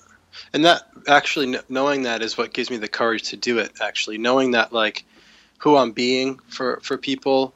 and 0.53 0.63
that 0.65 0.83
actually 1.07 1.57
knowing 1.69 2.03
that 2.03 2.21
is 2.21 2.37
what 2.37 2.53
gives 2.53 2.69
me 2.69 2.77
the 2.77 2.87
courage 2.87 3.23
to 3.29 3.37
do 3.37 3.57
it 3.59 3.71
actually 3.81 4.17
knowing 4.17 4.51
that 4.51 4.71
like 4.71 5.03
who 5.57 5.75
i'm 5.75 5.91
being 5.91 6.39
for 6.47 6.79
for 6.81 6.97
people 6.97 7.53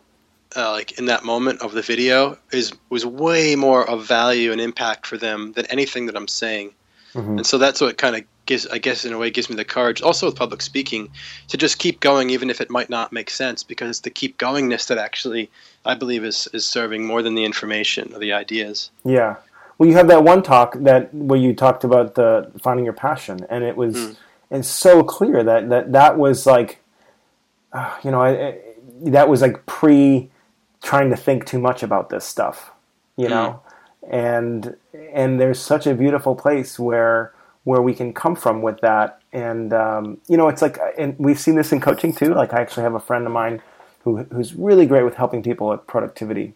uh, 0.55 0.71
like 0.71 0.97
in 0.99 1.05
that 1.05 1.23
moment 1.23 1.61
of 1.61 1.71
the 1.73 1.81
video 1.81 2.37
is 2.51 2.73
was 2.89 3.05
way 3.05 3.55
more 3.55 3.87
of 3.89 4.05
value 4.05 4.51
and 4.51 4.59
impact 4.59 5.05
for 5.07 5.17
them 5.17 5.53
than 5.53 5.65
anything 5.67 6.07
that 6.07 6.15
i'm 6.17 6.27
saying 6.27 6.73
Mhm. 7.13 7.37
and 7.37 7.45
so 7.45 7.57
that's 7.59 7.79
what 7.79 7.97
kind 7.97 8.15
of 8.15 8.23
gives 8.45 8.67
i 8.67 8.77
guess 8.77 9.05
in 9.05 9.13
a 9.13 9.17
way 9.17 9.29
gives 9.29 9.49
me 9.49 9.55
the 9.55 9.65
courage 9.65 10.01
also 10.01 10.25
with 10.27 10.35
public 10.35 10.61
speaking 10.61 11.09
to 11.47 11.57
just 11.57 11.79
keep 11.79 11.99
going 11.99 12.29
even 12.29 12.49
if 12.49 12.59
it 12.59 12.69
might 12.69 12.89
not 12.89 13.11
make 13.11 13.29
sense 13.29 13.63
because 13.63 13.89
it's 13.89 13.99
the 14.01 14.09
keep 14.09 14.37
goingness 14.37 14.87
that 14.87 14.97
actually 14.97 15.49
i 15.85 15.93
believe 15.95 16.23
is 16.23 16.47
is 16.53 16.65
serving 16.65 17.05
more 17.05 17.21
than 17.21 17.35
the 17.35 17.45
information 17.45 18.13
or 18.13 18.19
the 18.19 18.33
ideas 18.33 18.91
Yeah. 19.03 19.35
Well, 19.77 19.89
you 19.89 19.95
have 19.95 20.07
that 20.09 20.23
one 20.23 20.43
talk 20.43 20.75
that 20.81 21.13
where 21.13 21.39
you 21.39 21.53
talked 21.55 21.83
about 21.83 22.13
the 22.13 22.49
finding 22.61 22.85
your 22.85 22.93
passion, 22.93 23.45
and 23.49 23.63
it 23.63 23.75
was 23.75 23.95
Mm. 23.95 24.15
it's 24.51 24.67
so 24.67 25.03
clear 25.03 25.43
that 25.43 25.69
that 25.69 25.91
that 25.93 26.17
was 26.17 26.45
like, 26.45 26.79
uh, 27.73 27.91
you 28.03 28.11
know, 28.11 28.21
I, 28.21 28.29
I, 28.29 28.59
that 29.05 29.27
was 29.27 29.41
like 29.41 29.65
pre 29.65 30.29
trying 30.83 31.09
to 31.09 31.15
think 31.17 31.45
too 31.45 31.59
much 31.59 31.81
about 31.81 32.09
this 32.09 32.23
stuff, 32.23 32.71
you 33.17 33.27
know, 33.27 33.61
and 34.07 34.75
and 35.11 35.39
there's 35.39 35.59
such 35.59 35.87
a 35.87 35.95
beautiful 35.95 36.35
place 36.35 36.77
where 36.77 37.33
where 37.63 37.81
we 37.81 37.93
can 37.93 38.13
come 38.13 38.35
from 38.35 38.61
with 38.61 38.79
that, 38.81 39.21
and 39.31 39.73
um, 39.73 40.17
you 40.27 40.37
know, 40.37 40.49
it's 40.49 40.61
like, 40.61 40.77
and 40.97 41.15
we've 41.17 41.39
seen 41.39 41.55
this 41.55 41.71
in 41.71 41.79
coaching 41.79 42.13
too. 42.13 42.33
Like, 42.33 42.53
I 42.53 42.61
actually 42.61 42.83
have 42.83 42.93
a 42.93 42.99
friend 42.99 43.25
of 43.25 43.31
mine 43.31 43.61
who 44.03 44.23
who's 44.31 44.53
really 44.53 44.85
great 44.85 45.03
with 45.03 45.15
helping 45.15 45.41
people 45.41 45.69
with 45.69 45.85
productivity, 45.87 46.53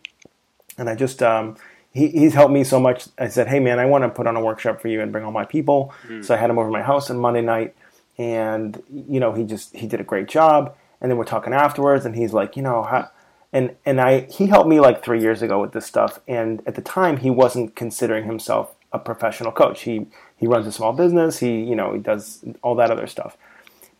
and 0.78 0.90
I 0.90 0.96
just 0.96 1.24
um, 1.24 1.56
he, 1.94 2.08
he's 2.10 2.34
helped 2.34 2.54
me 2.54 2.64
so 2.64 2.80
much. 2.80 3.08
I 3.18 3.30
said, 3.30 3.48
"Hey, 3.48 3.60
man, 3.60 3.80
I 3.80 3.86
want 3.86 4.04
to 4.04 4.10
put 4.10 4.28
on 4.28 4.36
a 4.36 4.42
workshop 4.42 4.82
for 4.82 4.90
you 4.90 5.02
and 5.02 5.12
bring 5.12 5.24
all 5.24 5.32
my 5.32 5.46
people." 5.46 5.94
So 6.24 6.36
I 6.36 6.38
had 6.38 6.50
him 6.50 6.60
over 6.60 6.70
my 6.70 6.84
house 6.84 7.10
on 7.10 7.18
Monday 7.18 7.42
night, 7.42 7.76
and 8.18 8.82
you 8.90 9.20
know, 9.20 9.34
he 9.34 9.44
just 9.44 9.76
he 9.76 9.88
did 9.88 10.02
a 10.02 10.06
great 10.06 10.28
job. 10.28 10.76
And 11.00 11.12
then 11.12 11.18
we're 11.18 11.26
talking 11.26 11.54
afterwards, 11.54 12.06
and 12.06 12.16
he's 12.16 12.34
like, 12.34 12.58
"You 12.58 12.64
know, 12.64 12.84
how, 12.84 13.10
and 13.54 13.76
and 13.86 14.02
I 14.02 14.22
he 14.22 14.48
helped 14.48 14.70
me 14.70 14.80
like 14.80 15.04
three 15.04 15.22
years 15.22 15.42
ago 15.42 15.62
with 15.62 15.72
this 15.72 15.86
stuff, 15.86 16.20
and 16.28 16.62
at 16.68 16.76
the 16.76 16.82
time 16.82 17.18
he 17.18 17.30
wasn't 17.30 17.76
considering 17.76 18.26
himself 18.26 18.76
a 18.92 19.00
professional 19.00 19.52
coach. 19.52 19.82
He 19.82 20.08
he 20.38 20.48
runs 20.48 20.66
a 20.68 20.72
small 20.72 20.94
business. 20.94 21.40
He 21.40 21.62
you 21.64 21.76
know 21.76 21.94
he 21.94 22.00
does 22.00 22.44
all 22.62 22.76
that 22.76 22.92
other 22.92 23.08
stuff." 23.08 23.38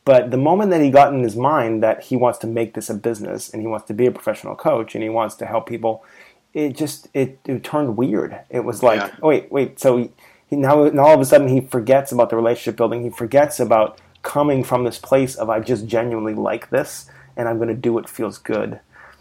But 0.06 0.32
the 0.32 0.38
moment 0.38 0.72
that 0.72 0.80
he 0.80 0.90
got 0.90 1.12
in 1.14 1.22
his 1.22 1.36
mind 1.36 1.84
that 1.84 2.02
he 2.04 2.16
wants 2.16 2.40
to 2.40 2.48
make 2.48 2.74
this 2.76 2.90
a 2.90 2.94
business 2.94 3.50
and 3.50 3.62
he 3.62 3.68
wants 3.68 3.88
to 3.88 3.94
be 3.94 4.06
a 4.06 4.12
professional 4.12 4.56
coach 4.56 4.96
and 4.96 5.04
he 5.04 5.10
wants 5.10 5.36
to 5.36 5.46
help 5.46 5.68
people, 5.68 6.02
it 6.54 6.78
just 6.78 7.10
it, 7.14 7.40
it 7.46 7.62
turned 7.62 7.98
weird. 7.98 8.40
It 8.50 8.62
was 8.64 8.82
like, 8.82 9.02
Yeah. 9.02 9.12
oh, 9.22 9.28
wait, 9.28 9.52
wait. 9.52 9.82
So 9.82 9.98
he, 9.98 10.12
he 10.50 10.56
now, 10.56 10.86
now 10.86 11.08
all 11.08 11.14
of 11.16 11.20
a 11.20 11.26
sudden 11.26 11.50
he 11.50 11.60
forgets 11.60 12.14
about 12.14 12.30
the 12.30 12.38
relationship 12.38 12.78
building. 12.78 13.04
He 13.04 13.10
forgets 13.10 13.60
about 13.60 14.00
coming 14.24 14.64
from 14.64 14.86
this 14.86 14.98
place 14.98 15.36
of 15.36 15.50
I 15.50 15.60
just 15.60 15.86
genuinely 15.88 16.36
like 16.36 16.70
this 16.70 17.10
and 17.36 17.50
I'm 17.50 17.58
going 17.58 17.68
to 17.68 17.76
do 17.76 17.92
what 17.92 18.08
feels 18.10 18.38
good. 18.38 18.80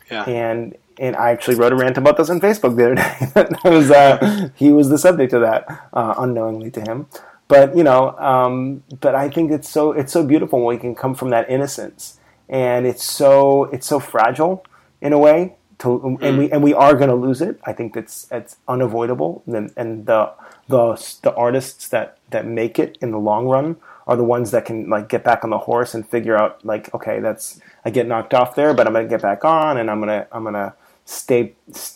yeah 0.08 0.22
And 0.28 0.76
and 0.98 1.16
I 1.16 1.30
actually 1.30 1.56
wrote 1.56 1.72
a 1.72 1.76
rant 1.76 1.98
about 1.98 2.16
this 2.16 2.30
on 2.30 2.40
Facebook 2.40 2.76
the 2.76 2.86
other 2.86 2.94
day. 2.94 3.16
that 3.34 3.64
was 3.64 3.90
uh, 3.90 4.50
he 4.54 4.72
was 4.72 4.88
the 4.88 4.98
subject 4.98 5.32
of 5.32 5.42
that, 5.42 5.66
uh, 5.92 6.14
unknowingly 6.18 6.70
to 6.72 6.80
him. 6.80 7.06
But 7.48 7.76
you 7.76 7.84
know, 7.84 8.16
um, 8.18 8.82
but 9.00 9.14
I 9.14 9.28
think 9.28 9.50
it's 9.52 9.68
so 9.68 9.92
it's 9.92 10.12
so 10.12 10.24
beautiful 10.24 10.64
when 10.64 10.76
we 10.76 10.80
can 10.80 10.94
come 10.94 11.14
from 11.14 11.30
that 11.30 11.48
innocence, 11.48 12.18
and 12.48 12.86
it's 12.86 13.04
so 13.04 13.64
it's 13.64 13.86
so 13.86 14.00
fragile 14.00 14.64
in 15.00 15.12
a 15.12 15.18
way 15.18 15.56
to, 15.78 16.18
and 16.20 16.38
we 16.38 16.50
and 16.50 16.62
we 16.62 16.74
are 16.74 16.94
going 16.94 17.08
to 17.08 17.14
lose 17.14 17.40
it. 17.40 17.60
I 17.64 17.72
think 17.72 17.94
that's 17.94 18.26
it's 18.30 18.56
unavoidable. 18.66 19.42
And, 19.46 19.72
and 19.76 20.06
the 20.06 20.32
the 20.68 21.18
the 21.22 21.34
artists 21.34 21.88
that 21.88 22.18
that 22.30 22.46
make 22.46 22.78
it 22.78 22.98
in 23.00 23.10
the 23.10 23.18
long 23.18 23.46
run 23.46 23.76
are 24.06 24.16
the 24.16 24.24
ones 24.24 24.50
that 24.52 24.64
can 24.64 24.88
like 24.88 25.08
get 25.08 25.22
back 25.22 25.44
on 25.44 25.50
the 25.50 25.58
horse 25.58 25.94
and 25.94 26.08
figure 26.08 26.36
out 26.36 26.64
like 26.64 26.92
okay 26.94 27.20
that's 27.20 27.60
I 27.84 27.90
get 27.90 28.06
knocked 28.06 28.34
off 28.34 28.54
there, 28.54 28.72
but 28.74 28.86
I'm 28.86 28.92
gonna 28.92 29.08
get 29.08 29.22
back 29.22 29.44
on 29.44 29.76
and 29.76 29.90
I'm 29.90 30.00
gonna 30.00 30.26
I'm 30.32 30.44
gonna 30.44 30.74
stay 31.06 31.54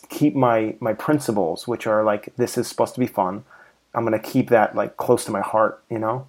keep 0.08 0.34
my 0.34 0.76
my 0.80 0.94
principles, 0.94 1.68
which 1.68 1.86
are 1.86 2.02
like 2.02 2.34
this 2.36 2.56
is 2.56 2.66
supposed 2.66 2.94
to 2.94 3.00
be 3.00 3.06
fun. 3.06 3.44
I'm 3.92 4.04
gonna 4.04 4.18
keep 4.18 4.48
that 4.48 4.74
like 4.74 4.96
close 4.96 5.24
to 5.26 5.32
my 5.32 5.42
heart, 5.42 5.82
you 5.90 5.98
know. 5.98 6.26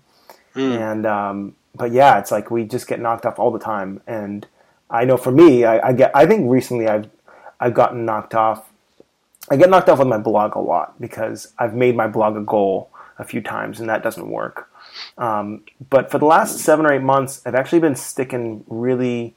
Mm. 0.55 0.91
And 0.91 1.05
um, 1.05 1.55
but 1.75 1.91
yeah, 1.91 2.19
it's 2.19 2.31
like 2.31 2.51
we 2.51 2.65
just 2.65 2.87
get 2.87 2.99
knocked 2.99 3.25
off 3.25 3.39
all 3.39 3.51
the 3.51 3.59
time. 3.59 4.01
And 4.05 4.47
I 4.89 5.05
know 5.05 5.15
for 5.15 5.31
me, 5.31 5.63
I, 5.63 5.89
I 5.89 5.93
get 5.93 6.11
I 6.13 6.25
think 6.25 6.49
recently 6.51 6.87
I've 6.87 7.09
I've 7.59 7.75
gotten 7.75 8.03
knocked 8.03 8.35
off. 8.35 8.67
I 9.49 9.55
get 9.55 9.69
knocked 9.69 9.89
off 9.89 9.99
with 9.99 10.07
my 10.07 10.17
blog 10.17 10.55
a 10.55 10.59
lot 10.59 10.99
because 10.99 11.53
I've 11.57 11.75
made 11.75 11.95
my 11.95 12.07
blog 12.07 12.35
a 12.35 12.41
goal 12.41 12.89
a 13.19 13.23
few 13.23 13.41
times, 13.41 13.79
and 13.79 13.87
that 13.89 14.03
doesn't 14.03 14.29
work. 14.29 14.69
Um, 15.17 15.63
but 15.89 16.09
for 16.09 16.17
the 16.17 16.25
last 16.25 16.59
seven 16.59 16.85
or 16.85 16.93
eight 16.93 17.01
months, 17.01 17.41
I've 17.45 17.55
actually 17.55 17.79
been 17.79 17.95
sticking 17.95 18.63
really 18.67 19.35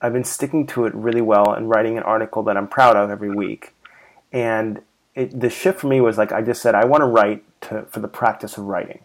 I've 0.00 0.12
been 0.12 0.24
sticking 0.24 0.66
to 0.68 0.86
it 0.86 0.94
really 0.94 1.20
well 1.20 1.52
and 1.52 1.68
writing 1.68 1.96
an 1.96 2.04
article 2.04 2.42
that 2.44 2.56
I'm 2.56 2.68
proud 2.68 2.96
of 2.96 3.10
every 3.10 3.30
week. 3.30 3.74
And 4.32 4.82
it, 5.14 5.38
the 5.38 5.50
shift 5.50 5.80
for 5.80 5.88
me 5.88 6.00
was 6.00 6.18
like 6.18 6.32
I 6.32 6.42
just 6.42 6.62
said 6.62 6.74
I 6.74 6.84
want 6.84 7.00
to 7.02 7.06
write 7.06 7.42
to, 7.62 7.82
for 7.82 8.00
the 8.00 8.08
practice 8.08 8.56
of 8.56 8.64
writing. 8.64 9.00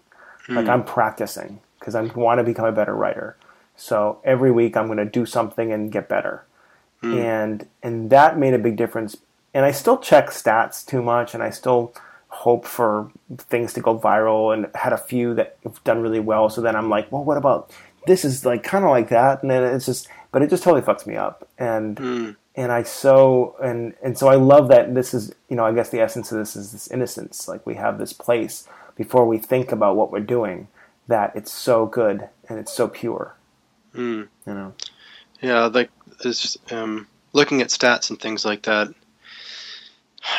Hmm. 0.46 0.56
Like 0.56 0.68
I'm 0.68 0.84
practicing 0.84 1.60
because 1.80 1.96
I 1.96 2.02
want 2.02 2.40
to 2.40 2.44
become 2.44 2.66
a 2.66 2.72
better 2.72 2.96
writer. 2.96 3.36
So 3.76 4.20
every 4.24 4.52
week 4.52 4.78
I'm 4.78 4.86
going 4.86 5.00
to 5.00 5.06
do 5.06 5.26
something 5.26 5.72
and 5.72 5.92
get 5.92 6.08
better. 6.08 6.46
Hmm. 7.02 7.18
And 7.18 7.68
and 7.82 8.10
that 8.12 8.38
made 8.38 8.54
a 8.54 8.60
big 8.60 8.76
difference. 8.76 9.18
And 9.54 9.66
I 9.66 9.72
still 9.72 9.98
check 9.98 10.28
stats 10.28 10.86
too 10.86 11.02
much 11.02 11.34
and 11.34 11.42
I 11.42 11.50
still 11.50 11.94
hope 12.28 12.66
for 12.66 13.12
things 13.38 13.74
to 13.74 13.80
go 13.80 13.98
viral 13.98 14.54
and 14.54 14.68
had 14.76 14.92
a 14.92 14.98
few 14.98 15.36
that 15.36 15.58
have 15.64 15.84
done 15.84 16.02
really 16.02 16.20
well. 16.20 16.50
So 16.50 16.62
then 16.62 16.76
I'm 16.76 16.90
like, 16.90 17.12
well, 17.12 17.24
what 17.24 17.38
about 17.38 17.72
this 18.08 18.26
is 18.26 18.46
like 18.46 18.64
kind 18.64 18.84
of 18.84 18.90
like 18.90 19.10
that. 19.10 19.42
And 19.42 19.52
then 19.52 19.64
it's 19.64 19.86
just 19.86 20.08
but 20.34 20.42
it 20.42 20.50
just 20.50 20.64
totally 20.64 20.82
fucks 20.82 21.08
me 21.08 21.16
up. 21.16 21.48
And 21.58 21.96
mm. 21.96 22.36
and 22.56 22.72
I 22.74 22.84
so 22.84 23.56
and 23.64 23.94
and 24.04 24.18
so 24.18 24.28
I 24.28 24.36
love 24.36 24.68
that 24.68 24.94
this 24.94 25.14
is 25.14 25.34
you 25.48 25.56
know 25.56 25.64
I 25.64 25.72
guess 25.72 25.90
the 25.90 26.02
essence 26.02 26.34
of 26.34 26.40
this 26.40 26.58
is 26.58 26.74
this 26.74 26.90
innocence. 26.90 27.48
Like 27.48 27.66
we 27.66 27.76
have 27.76 28.00
this 28.00 28.12
place 28.12 28.68
before 28.98 29.26
we 29.26 29.38
think 29.38 29.72
about 29.72 29.96
what 29.96 30.12
we're 30.12 30.20
doing 30.20 30.68
that 31.08 31.36
it's 31.36 31.52
so 31.52 31.86
good 31.86 32.28
and 32.50 32.60
it's 32.60 32.74
so 32.74 32.90
pure. 32.90 33.36
Mm. 33.94 34.28
You 34.46 34.54
know. 34.54 34.74
Yeah, 35.40 35.66
like 35.68 35.92
is 36.26 36.58
um, 36.72 37.08
looking 37.34 37.62
at 37.62 37.68
stats 37.68 38.10
and 38.10 38.20
things 38.20 38.44
like 38.44 38.64
that. 38.64 38.90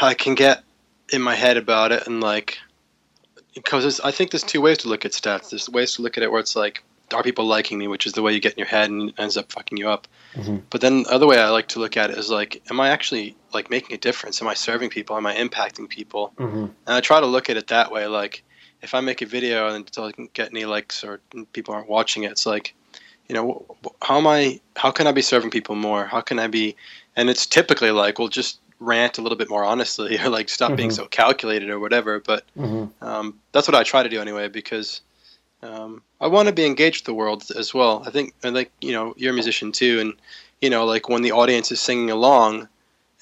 I 0.03 0.15
can 0.15 0.35
get 0.35 0.65
in 1.13 1.23
my 1.23 1.35
head 1.35 1.57
about 1.57 1.93
it 1.93 2.07
and 2.07 2.21
like 2.21 2.59
because 3.55 4.01
I 4.01 4.11
think 4.11 4.33
there's 4.33 4.43
two 4.43 4.61
ways 4.61 4.79
to 4.79 4.89
look 4.89 5.05
at 5.05 5.13
stats. 5.13 5.51
There's 5.51 5.71
ways 5.71 5.95
to 5.95 6.03
look 6.03 6.17
at 6.17 6.25
it 6.25 6.33
where 6.33 6.41
it's 6.41 6.57
like 6.57 6.83
are 7.15 7.23
people 7.23 7.47
liking 7.47 7.79
me, 7.79 7.89
which 7.89 8.07
is 8.07 8.13
the 8.13 8.23
way 8.23 8.33
you 8.33 8.41
get 8.41 8.53
in 8.53 8.59
your 8.59 8.69
head 8.69 8.91
and 8.91 9.13
ends 9.19 9.37
up 9.37 9.51
fucking 9.53 9.79
you 9.79 9.89
up. 9.89 10.07
Mm-hmm. 10.35 10.59
But 10.71 10.81
then 10.81 11.05
the 11.05 11.11
other 11.11 11.27
way 11.27 11.39
I 11.39 11.49
like 11.51 11.69
to 11.69 11.79
look 11.79 11.97
at 11.97 12.11
it 12.11 12.19
is 12.19 12.31
like, 12.31 12.63
am 12.71 12.81
I 12.81 12.91
actually 12.91 13.37
like 13.53 13.71
making 13.71 13.95
a 13.95 13.99
difference? 13.99 14.43
Am 14.43 14.49
I 14.49 14.55
serving 14.55 14.91
people? 14.91 15.17
Am 15.17 15.27
I 15.27 15.35
impacting 15.35 15.89
people? 15.89 16.33
Mm-hmm. 16.37 16.65
And 16.65 16.73
I 16.87 17.01
try 17.01 17.21
to 17.21 17.27
look 17.27 17.49
at 17.49 17.57
it 17.57 17.69
that 17.69 17.91
way. 17.91 18.07
Like, 18.07 18.45
if 18.83 18.95
I 18.95 19.01
make 19.01 19.23
a 19.23 19.27
video 19.27 19.69
and 19.69 19.87
it 19.87 19.93
doesn't 19.93 20.35
get 20.35 20.51
any 20.51 20.67
likes 20.67 21.03
or 21.03 21.21
people 21.53 21.75
aren't 21.75 21.89
watching 21.89 22.25
it, 22.25 22.33
it's 22.33 22.47
like, 22.47 22.75
you 23.29 23.35
know, 23.35 23.77
how 24.03 24.19
am 24.19 24.27
I? 24.27 24.61
How 24.77 24.91
can 24.91 25.07
I 25.07 25.13
be 25.13 25.23
serving 25.23 25.51
people 25.51 25.75
more? 25.75 26.05
How 26.05 26.21
can 26.21 26.39
I 26.39 26.47
be? 26.47 26.77
And 27.17 27.31
it's 27.31 27.47
typically 27.47 27.91
like, 27.91 28.19
well, 28.19 28.29
just 28.29 28.61
rant 28.81 29.19
a 29.19 29.23
little 29.23 29.39
bit 29.39 29.49
more 29.49 29.65
honestly, 29.65 30.19
or 30.23 30.29
like 30.29 30.49
stop 30.49 30.69
mm-hmm. 30.69 30.77
being 30.77 30.91
so 30.91 31.07
calculated 31.07 31.71
or 31.71 31.81
whatever. 31.81 32.21
But 32.21 32.45
mm-hmm. 32.57 33.05
um, 33.05 33.41
that's 33.53 33.67
what 33.67 33.75
I 33.75 33.83
try 33.83 34.03
to 34.03 34.09
do 34.09 34.21
anyway 34.21 34.49
because 34.49 35.01
um, 35.65 36.03
I 36.21 36.27
want 36.27 36.49
to 36.49 36.55
be 36.55 36.65
engaged 36.65 37.01
with 37.01 37.07
the 37.07 37.15
world 37.15 37.45
as 37.57 37.73
well. 37.73 38.03
I 38.07 38.11
think, 38.11 38.35
I 38.45 38.53
think 38.53 38.71
you 38.81 38.93
know, 38.93 39.15
you're 39.17 39.33
a 39.33 39.35
musician 39.35 39.73
too, 39.73 40.01
and 40.01 40.15
you 40.61 40.71
know, 40.71 40.85
like 40.85 41.09
when 41.09 41.23
the 41.23 41.33
audience 41.33 41.73
is 41.73 41.81
singing 41.81 42.11
along 42.11 42.69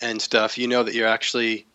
and 0.00 0.20
stuff, 0.20 0.58
you 0.58 0.66
know 0.66 0.82
that 0.82 0.94
you're 0.94 1.08
actually 1.08 1.66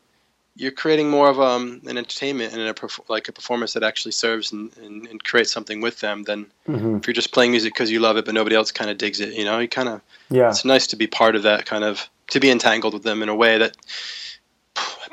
you're 0.57 0.71
creating 0.71 1.09
more 1.09 1.29
of 1.29 1.39
um, 1.39 1.81
an 1.85 1.97
entertainment 1.97 2.51
and 2.51 2.61
a 2.61 2.89
like 3.09 3.27
a 3.27 3.31
performance 3.31 3.73
that 3.73 3.83
actually 3.83 4.11
serves 4.11 4.51
and, 4.51 4.75
and, 4.77 5.05
and 5.07 5.23
creates 5.23 5.51
something 5.51 5.81
with 5.81 5.99
them 5.99 6.23
than 6.23 6.47
mm-hmm. 6.67 6.97
if 6.97 7.05
you're 7.05 7.13
just 7.13 7.31
playing 7.31 7.51
music 7.51 7.73
because 7.73 7.91
you 7.91 7.99
love 7.99 8.17
it 8.17 8.25
but 8.25 8.33
nobody 8.33 8.55
else 8.55 8.71
kind 8.71 8.89
of 8.89 8.97
digs 8.97 9.19
it. 9.19 9.33
You 9.33 9.45
know, 9.45 9.59
you 9.59 9.67
kind 9.67 9.89
of 9.89 10.01
yeah. 10.29 10.49
It's 10.49 10.65
nice 10.65 10.87
to 10.87 10.95
be 10.95 11.07
part 11.07 11.35
of 11.35 11.43
that 11.43 11.65
kind 11.65 11.83
of 11.83 12.09
to 12.31 12.39
be 12.39 12.49
entangled 12.49 12.93
with 12.93 13.03
them 13.03 13.23
in 13.23 13.29
a 13.29 13.35
way 13.35 13.57
that 13.59 13.77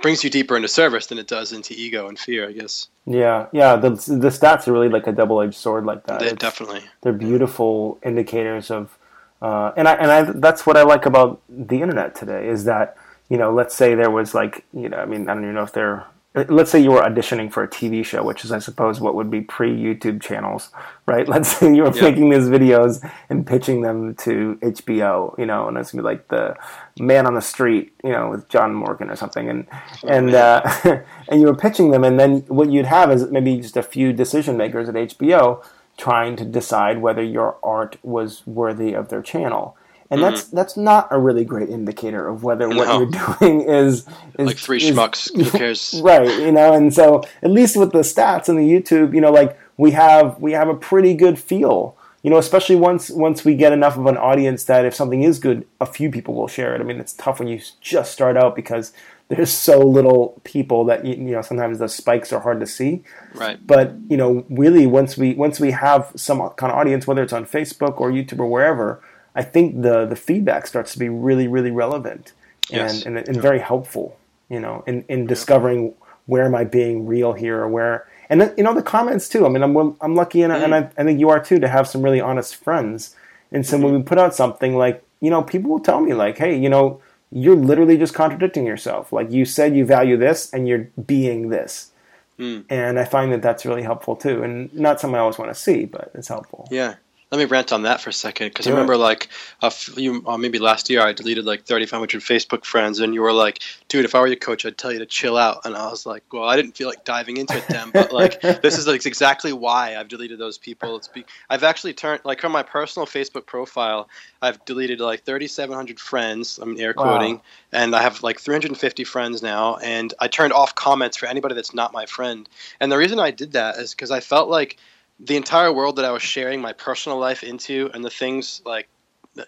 brings 0.02 0.22
you 0.22 0.30
deeper 0.30 0.54
into 0.54 0.68
service 0.68 1.06
than 1.06 1.18
it 1.18 1.26
does 1.26 1.52
into 1.52 1.74
ego 1.74 2.08
and 2.08 2.18
fear, 2.18 2.48
I 2.48 2.52
guess. 2.52 2.88
Yeah, 3.06 3.46
yeah. 3.52 3.76
The 3.76 3.90
the 3.90 4.28
stats 4.28 4.68
are 4.68 4.72
really 4.72 4.88
like 4.88 5.06
a 5.06 5.12
double 5.12 5.40
edged 5.40 5.54
sword, 5.54 5.86
like 5.86 6.04
that. 6.06 6.20
They, 6.20 6.32
definitely. 6.32 6.82
They're 7.00 7.12
beautiful 7.12 7.98
indicators 8.02 8.70
of, 8.70 8.98
uh, 9.40 9.72
and 9.76 9.88
I 9.88 9.94
and 9.94 10.10
I 10.10 10.22
that's 10.22 10.66
what 10.66 10.76
I 10.76 10.82
like 10.82 11.06
about 11.06 11.40
the 11.48 11.80
internet 11.80 12.14
today 12.14 12.48
is 12.48 12.64
that 12.64 12.96
you 13.28 13.38
know, 13.38 13.52
let's 13.52 13.74
say 13.74 13.94
there 13.94 14.10
was 14.10 14.34
like 14.34 14.64
you 14.74 14.88
know, 14.88 14.98
I 14.98 15.06
mean, 15.06 15.28
I 15.28 15.34
don't 15.34 15.44
even 15.44 15.54
know 15.54 15.62
if 15.62 15.72
they're 15.72 16.04
let's 16.34 16.70
say 16.70 16.80
you 16.80 16.90
were 16.90 17.00
auditioning 17.00 17.52
for 17.52 17.62
a 17.62 17.68
TV 17.68 18.04
show, 18.04 18.24
which 18.24 18.44
is, 18.44 18.50
I 18.50 18.58
suppose, 18.58 19.00
what 19.00 19.14
would 19.14 19.30
be 19.30 19.40
pre 19.40 19.70
YouTube 19.70 20.20
channels, 20.20 20.70
right? 21.06 21.28
Let's 21.34 21.56
say 21.56 21.74
you 21.74 21.84
were 21.84 21.92
making 21.92 22.30
these 22.30 22.48
videos 22.48 23.08
and 23.28 23.46
pitching 23.46 23.82
them 23.82 24.16
to 24.16 24.58
HBO, 24.60 25.38
you 25.38 25.46
know, 25.46 25.68
and 25.68 25.76
it's 25.76 25.92
gonna 25.92 26.02
be 26.02 26.08
like 26.08 26.28
the 26.28 26.56
Man 26.98 27.26
on 27.26 27.34
the 27.34 27.40
Street, 27.40 27.92
you 28.02 28.10
know, 28.10 28.30
with 28.30 28.48
John 28.48 28.74
Morgan 28.74 29.10
or 29.10 29.16
something, 29.16 29.48
and 29.48 29.66
and 30.08 30.34
uh, 30.34 30.62
and 31.28 31.40
you 31.40 31.46
were 31.46 31.56
pitching 31.56 31.90
them, 31.90 32.02
and 32.02 32.18
then 32.18 32.40
what 32.48 32.70
you'd 32.70 32.86
have 32.86 33.12
is 33.12 33.30
maybe 33.30 33.56
just 33.58 33.76
a 33.76 33.82
few 33.82 34.12
decision 34.12 34.56
makers 34.56 34.88
at 34.88 34.96
HBO 34.96 35.64
trying 35.96 36.34
to 36.34 36.44
decide 36.44 37.00
whether 37.00 37.22
your 37.22 37.56
art 37.62 37.96
was 38.02 38.44
worthy 38.44 38.94
of 38.94 39.08
their 39.08 39.22
channel 39.22 39.76
and 40.10 40.20
mm-hmm. 40.20 40.30
that's 40.30 40.44
that's 40.48 40.76
not 40.76 41.08
a 41.10 41.18
really 41.18 41.44
great 41.44 41.70
indicator 41.70 42.28
of 42.28 42.44
whether 42.44 42.68
no. 42.68 42.76
what 42.76 42.88
you're 42.88 43.38
doing 43.38 43.60
is, 43.68 44.06
is 44.38 44.46
like 44.46 44.56
three 44.56 44.78
is, 44.78 44.94
schmucks. 44.94 45.34
Who 45.34 45.50
cares? 45.58 46.00
right, 46.02 46.28
you 46.40 46.52
know. 46.52 46.74
And 46.74 46.92
so 46.92 47.22
at 47.42 47.50
least 47.50 47.76
with 47.76 47.92
the 47.92 48.00
stats 48.00 48.48
and 48.48 48.58
the 48.58 48.62
YouTube, 48.62 49.14
you 49.14 49.20
know, 49.20 49.32
like 49.32 49.58
we 49.76 49.92
have 49.92 50.38
we 50.40 50.52
have 50.52 50.68
a 50.68 50.74
pretty 50.74 51.14
good 51.14 51.38
feel. 51.38 51.96
You 52.22 52.30
know, 52.30 52.38
especially 52.38 52.76
once 52.76 53.10
once 53.10 53.44
we 53.44 53.54
get 53.54 53.72
enough 53.72 53.98
of 53.98 54.06
an 54.06 54.16
audience 54.16 54.64
that 54.64 54.86
if 54.86 54.94
something 54.94 55.22
is 55.22 55.38
good, 55.38 55.66
a 55.80 55.86
few 55.86 56.10
people 56.10 56.34
will 56.34 56.48
share 56.48 56.74
it. 56.74 56.80
I 56.80 56.84
mean, 56.84 56.98
it's 56.98 57.12
tough 57.12 57.38
when 57.38 57.48
you 57.48 57.60
just 57.82 58.12
start 58.12 58.36
out 58.36 58.56
because 58.56 58.92
there's 59.28 59.52
so 59.52 59.78
little 59.80 60.40
people 60.44 60.84
that 60.84 61.04
you 61.04 61.16
know 61.16 61.42
sometimes 61.42 61.78
the 61.78 61.88
spikes 61.88 62.32
are 62.32 62.40
hard 62.40 62.60
to 62.60 62.66
see. 62.66 63.04
Right. 63.34 63.64
But 63.66 63.94
you 64.08 64.16
know, 64.16 64.44
really, 64.48 64.86
once 64.86 65.16
we 65.16 65.34
once 65.34 65.60
we 65.60 65.70
have 65.72 66.12
some 66.16 66.38
kind 66.50 66.72
of 66.72 66.78
audience, 66.78 67.06
whether 67.06 67.22
it's 67.22 67.32
on 67.32 67.46
Facebook 67.46 68.00
or 68.00 68.10
YouTube 68.10 68.40
or 68.40 68.46
wherever, 68.46 69.02
I 69.34 69.42
think 69.42 69.82
the 69.82 70.06
the 70.06 70.16
feedback 70.16 70.66
starts 70.66 70.92
to 70.92 70.98
be 70.98 71.08
really 71.08 71.48
really 71.48 71.70
relevant 71.70 72.32
and 72.70 72.92
yes. 72.92 73.04
and, 73.04 73.16
and, 73.16 73.36
very 73.40 73.58
helpful. 73.58 74.16
You 74.48 74.60
know, 74.60 74.84
in 74.86 75.04
in 75.08 75.26
discovering 75.26 75.94
where 76.26 76.44
am 76.44 76.54
I 76.54 76.64
being 76.64 77.06
real 77.06 77.32
here 77.32 77.60
or 77.60 77.68
where 77.68 78.08
and 78.30 78.40
then, 78.40 78.54
you 78.56 78.64
know 78.64 78.74
the 78.74 78.82
comments 78.82 79.28
too. 79.28 79.46
I 79.46 79.48
mean, 79.48 79.62
I'm 79.62 79.76
I'm 80.00 80.14
lucky 80.14 80.42
and, 80.42 80.52
mm-hmm. 80.52 80.72
and 80.72 80.74
I, 80.74 80.90
I 80.96 81.04
think 81.04 81.20
you 81.20 81.28
are 81.30 81.42
too 81.42 81.58
to 81.58 81.68
have 81.68 81.88
some 81.88 82.02
really 82.02 82.20
honest 82.20 82.56
friends. 82.56 83.14
And 83.52 83.66
so 83.66 83.76
mm-hmm. 83.76 83.84
when 83.84 83.94
we 83.94 84.02
put 84.02 84.18
out 84.18 84.34
something 84.34 84.76
like 84.76 85.04
you 85.20 85.30
know, 85.30 85.42
people 85.42 85.70
will 85.70 85.80
tell 85.80 86.00
me 86.00 86.12
like, 86.12 86.36
hey, 86.36 86.58
you 86.58 86.68
know, 86.68 87.00
you're 87.32 87.56
literally 87.56 87.96
just 87.96 88.12
contradicting 88.12 88.66
yourself. 88.66 89.12
Like 89.12 89.30
you 89.32 89.44
said 89.44 89.74
you 89.74 89.86
value 89.86 90.16
this 90.16 90.52
and 90.52 90.68
you're 90.68 90.88
being 91.06 91.48
this. 91.48 91.90
Mm. 92.38 92.64
And 92.68 92.98
I 92.98 93.04
find 93.04 93.32
that 93.32 93.42
that's 93.42 93.64
really 93.64 93.82
helpful 93.82 94.16
too, 94.16 94.42
and 94.42 94.72
not 94.74 95.00
something 95.00 95.16
I 95.16 95.20
always 95.20 95.38
want 95.38 95.52
to 95.52 95.60
see, 95.60 95.84
but 95.84 96.10
it's 96.14 96.28
helpful. 96.28 96.66
Yeah, 96.70 96.96
let 97.34 97.40
me 97.40 97.50
rant 97.50 97.72
on 97.72 97.82
that 97.82 98.00
for 98.00 98.10
a 98.10 98.12
second 98.12 98.48
because 98.48 98.68
I 98.68 98.70
remember 98.70 98.96
like 98.96 99.28
a 99.60 99.68
few, 99.68 100.22
uh, 100.24 100.38
maybe 100.38 100.60
last 100.60 100.88
year 100.88 101.00
I 101.00 101.12
deleted 101.12 101.44
like 101.44 101.64
3,500 101.64 102.20
Facebook 102.20 102.64
friends, 102.64 103.00
and 103.00 103.12
you 103.12 103.22
were 103.22 103.32
like, 103.32 103.58
"Dude, 103.88 104.04
if 104.04 104.14
I 104.14 104.20
were 104.20 104.28
your 104.28 104.36
coach, 104.36 104.64
I'd 104.64 104.78
tell 104.78 104.92
you 104.92 105.00
to 105.00 105.06
chill 105.06 105.36
out." 105.36 105.62
And 105.64 105.74
I 105.76 105.90
was 105.90 106.06
like, 106.06 106.22
"Well, 106.32 106.44
I 106.44 106.54
didn't 106.54 106.76
feel 106.76 106.86
like 106.86 107.04
diving 107.04 107.38
into 107.38 107.56
it 107.56 107.64
then, 107.68 107.90
but 107.92 108.12
like 108.12 108.40
this 108.62 108.78
is 108.78 108.86
like 108.86 109.04
exactly 109.04 109.52
why 109.52 109.96
I've 109.96 110.06
deleted 110.06 110.38
those 110.38 110.58
people. 110.58 110.94
It's 110.96 111.08
be- 111.08 111.24
I've 111.50 111.64
actually 111.64 111.92
turned 111.94 112.20
like 112.24 112.40
from 112.40 112.52
my 112.52 112.62
personal 112.62 113.04
Facebook 113.04 113.46
profile, 113.46 114.08
I've 114.40 114.64
deleted 114.64 115.00
like 115.00 115.24
3,700 115.24 115.98
friends. 115.98 116.58
I'm 116.58 116.78
air 116.78 116.94
quoting, 116.94 117.36
wow. 117.36 117.42
and 117.72 117.96
I 117.96 118.02
have 118.02 118.22
like 118.22 118.38
350 118.38 119.02
friends 119.02 119.42
now, 119.42 119.74
and 119.78 120.14
I 120.20 120.28
turned 120.28 120.52
off 120.52 120.76
comments 120.76 121.16
for 121.16 121.26
anybody 121.26 121.56
that's 121.56 121.74
not 121.74 121.92
my 121.92 122.06
friend. 122.06 122.48
And 122.78 122.92
the 122.92 122.96
reason 122.96 123.18
I 123.18 123.32
did 123.32 123.52
that 123.52 123.78
is 123.78 123.92
because 123.92 124.12
I 124.12 124.20
felt 124.20 124.48
like 124.48 124.78
the 125.20 125.36
entire 125.36 125.72
world 125.72 125.96
that 125.96 126.04
I 126.04 126.10
was 126.10 126.22
sharing 126.22 126.60
my 126.60 126.72
personal 126.72 127.18
life 127.18 127.42
into 127.42 127.90
and 127.94 128.04
the 128.04 128.10
things 128.10 128.62
like 128.64 128.88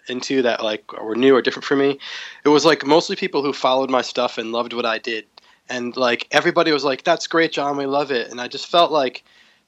into 0.07 0.41
that 0.41 0.63
like 0.63 0.91
were 0.93 1.15
new 1.15 1.35
or 1.35 1.41
different 1.41 1.65
for 1.65 1.75
me, 1.75 1.99
it 2.43 2.49
was 2.49 2.65
like 2.65 2.85
mostly 2.85 3.15
people 3.15 3.41
who 3.41 3.53
followed 3.53 3.89
my 3.89 4.01
stuff 4.01 4.37
and 4.37 4.51
loved 4.51 4.73
what 4.73 4.85
I 4.85 4.97
did. 4.97 5.25
And 5.69 5.95
like 5.97 6.27
everybody 6.31 6.71
was 6.71 6.83
like, 6.83 7.03
"That's 7.03 7.27
great, 7.27 7.51
John. 7.51 7.77
We 7.77 7.85
love 7.85 8.11
it." 8.11 8.31
And 8.31 8.39
I 8.39 8.47
just 8.47 8.67
felt 8.67 8.91
like 8.91 9.23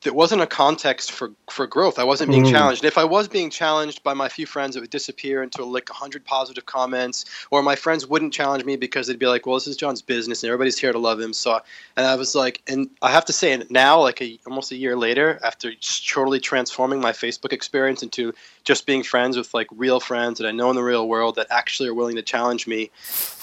it 0.05 0.15
wasn't 0.15 0.41
a 0.41 0.47
context 0.47 1.11
for 1.11 1.31
for 1.49 1.67
growth. 1.67 1.99
I 1.99 2.05
wasn't 2.05 2.31
being 2.31 2.43
Mm. 2.43 2.51
challenged. 2.51 2.85
If 2.85 2.97
I 2.97 3.03
was 3.03 3.27
being 3.27 3.49
challenged 3.49 4.01
by 4.01 4.13
my 4.13 4.29
few 4.29 4.45
friends, 4.45 4.77
it 4.77 4.79
would 4.79 4.89
disappear 4.89 5.43
into 5.43 5.65
like 5.65 5.89
hundred 5.89 6.23
positive 6.23 6.65
comments, 6.65 7.25
or 7.51 7.61
my 7.61 7.75
friends 7.75 8.07
wouldn't 8.07 8.33
challenge 8.33 8.63
me 8.63 8.77
because 8.77 9.07
they'd 9.07 9.19
be 9.19 9.27
like, 9.27 9.45
"Well, 9.45 9.57
this 9.57 9.67
is 9.67 9.75
John's 9.75 10.01
business, 10.01 10.41
and 10.41 10.49
everybody's 10.49 10.79
here 10.79 10.93
to 10.93 10.99
love 10.99 11.19
him." 11.19 11.33
So, 11.33 11.59
and 11.97 12.05
I 12.07 12.15
was 12.15 12.33
like, 12.33 12.61
and 12.67 12.89
I 13.01 13.11
have 13.11 13.25
to 13.25 13.33
say, 13.33 13.51
and 13.51 13.69
now, 13.69 13.99
like 14.01 14.21
a, 14.21 14.39
almost 14.47 14.71
a 14.71 14.77
year 14.77 14.95
later, 14.95 15.37
after 15.43 15.73
totally 16.07 16.39
transforming 16.39 17.01
my 17.01 17.11
Facebook 17.11 17.51
experience 17.51 18.01
into 18.01 18.33
just 18.63 18.85
being 18.85 19.03
friends 19.03 19.35
with 19.35 19.53
like 19.53 19.67
real 19.71 19.99
friends 19.99 20.39
that 20.39 20.47
I 20.47 20.51
know 20.51 20.69
in 20.69 20.77
the 20.77 20.83
real 20.83 21.07
world 21.09 21.35
that 21.35 21.47
actually 21.49 21.89
are 21.89 21.93
willing 21.93 22.15
to 22.15 22.21
challenge 22.21 22.67
me, 22.67 22.89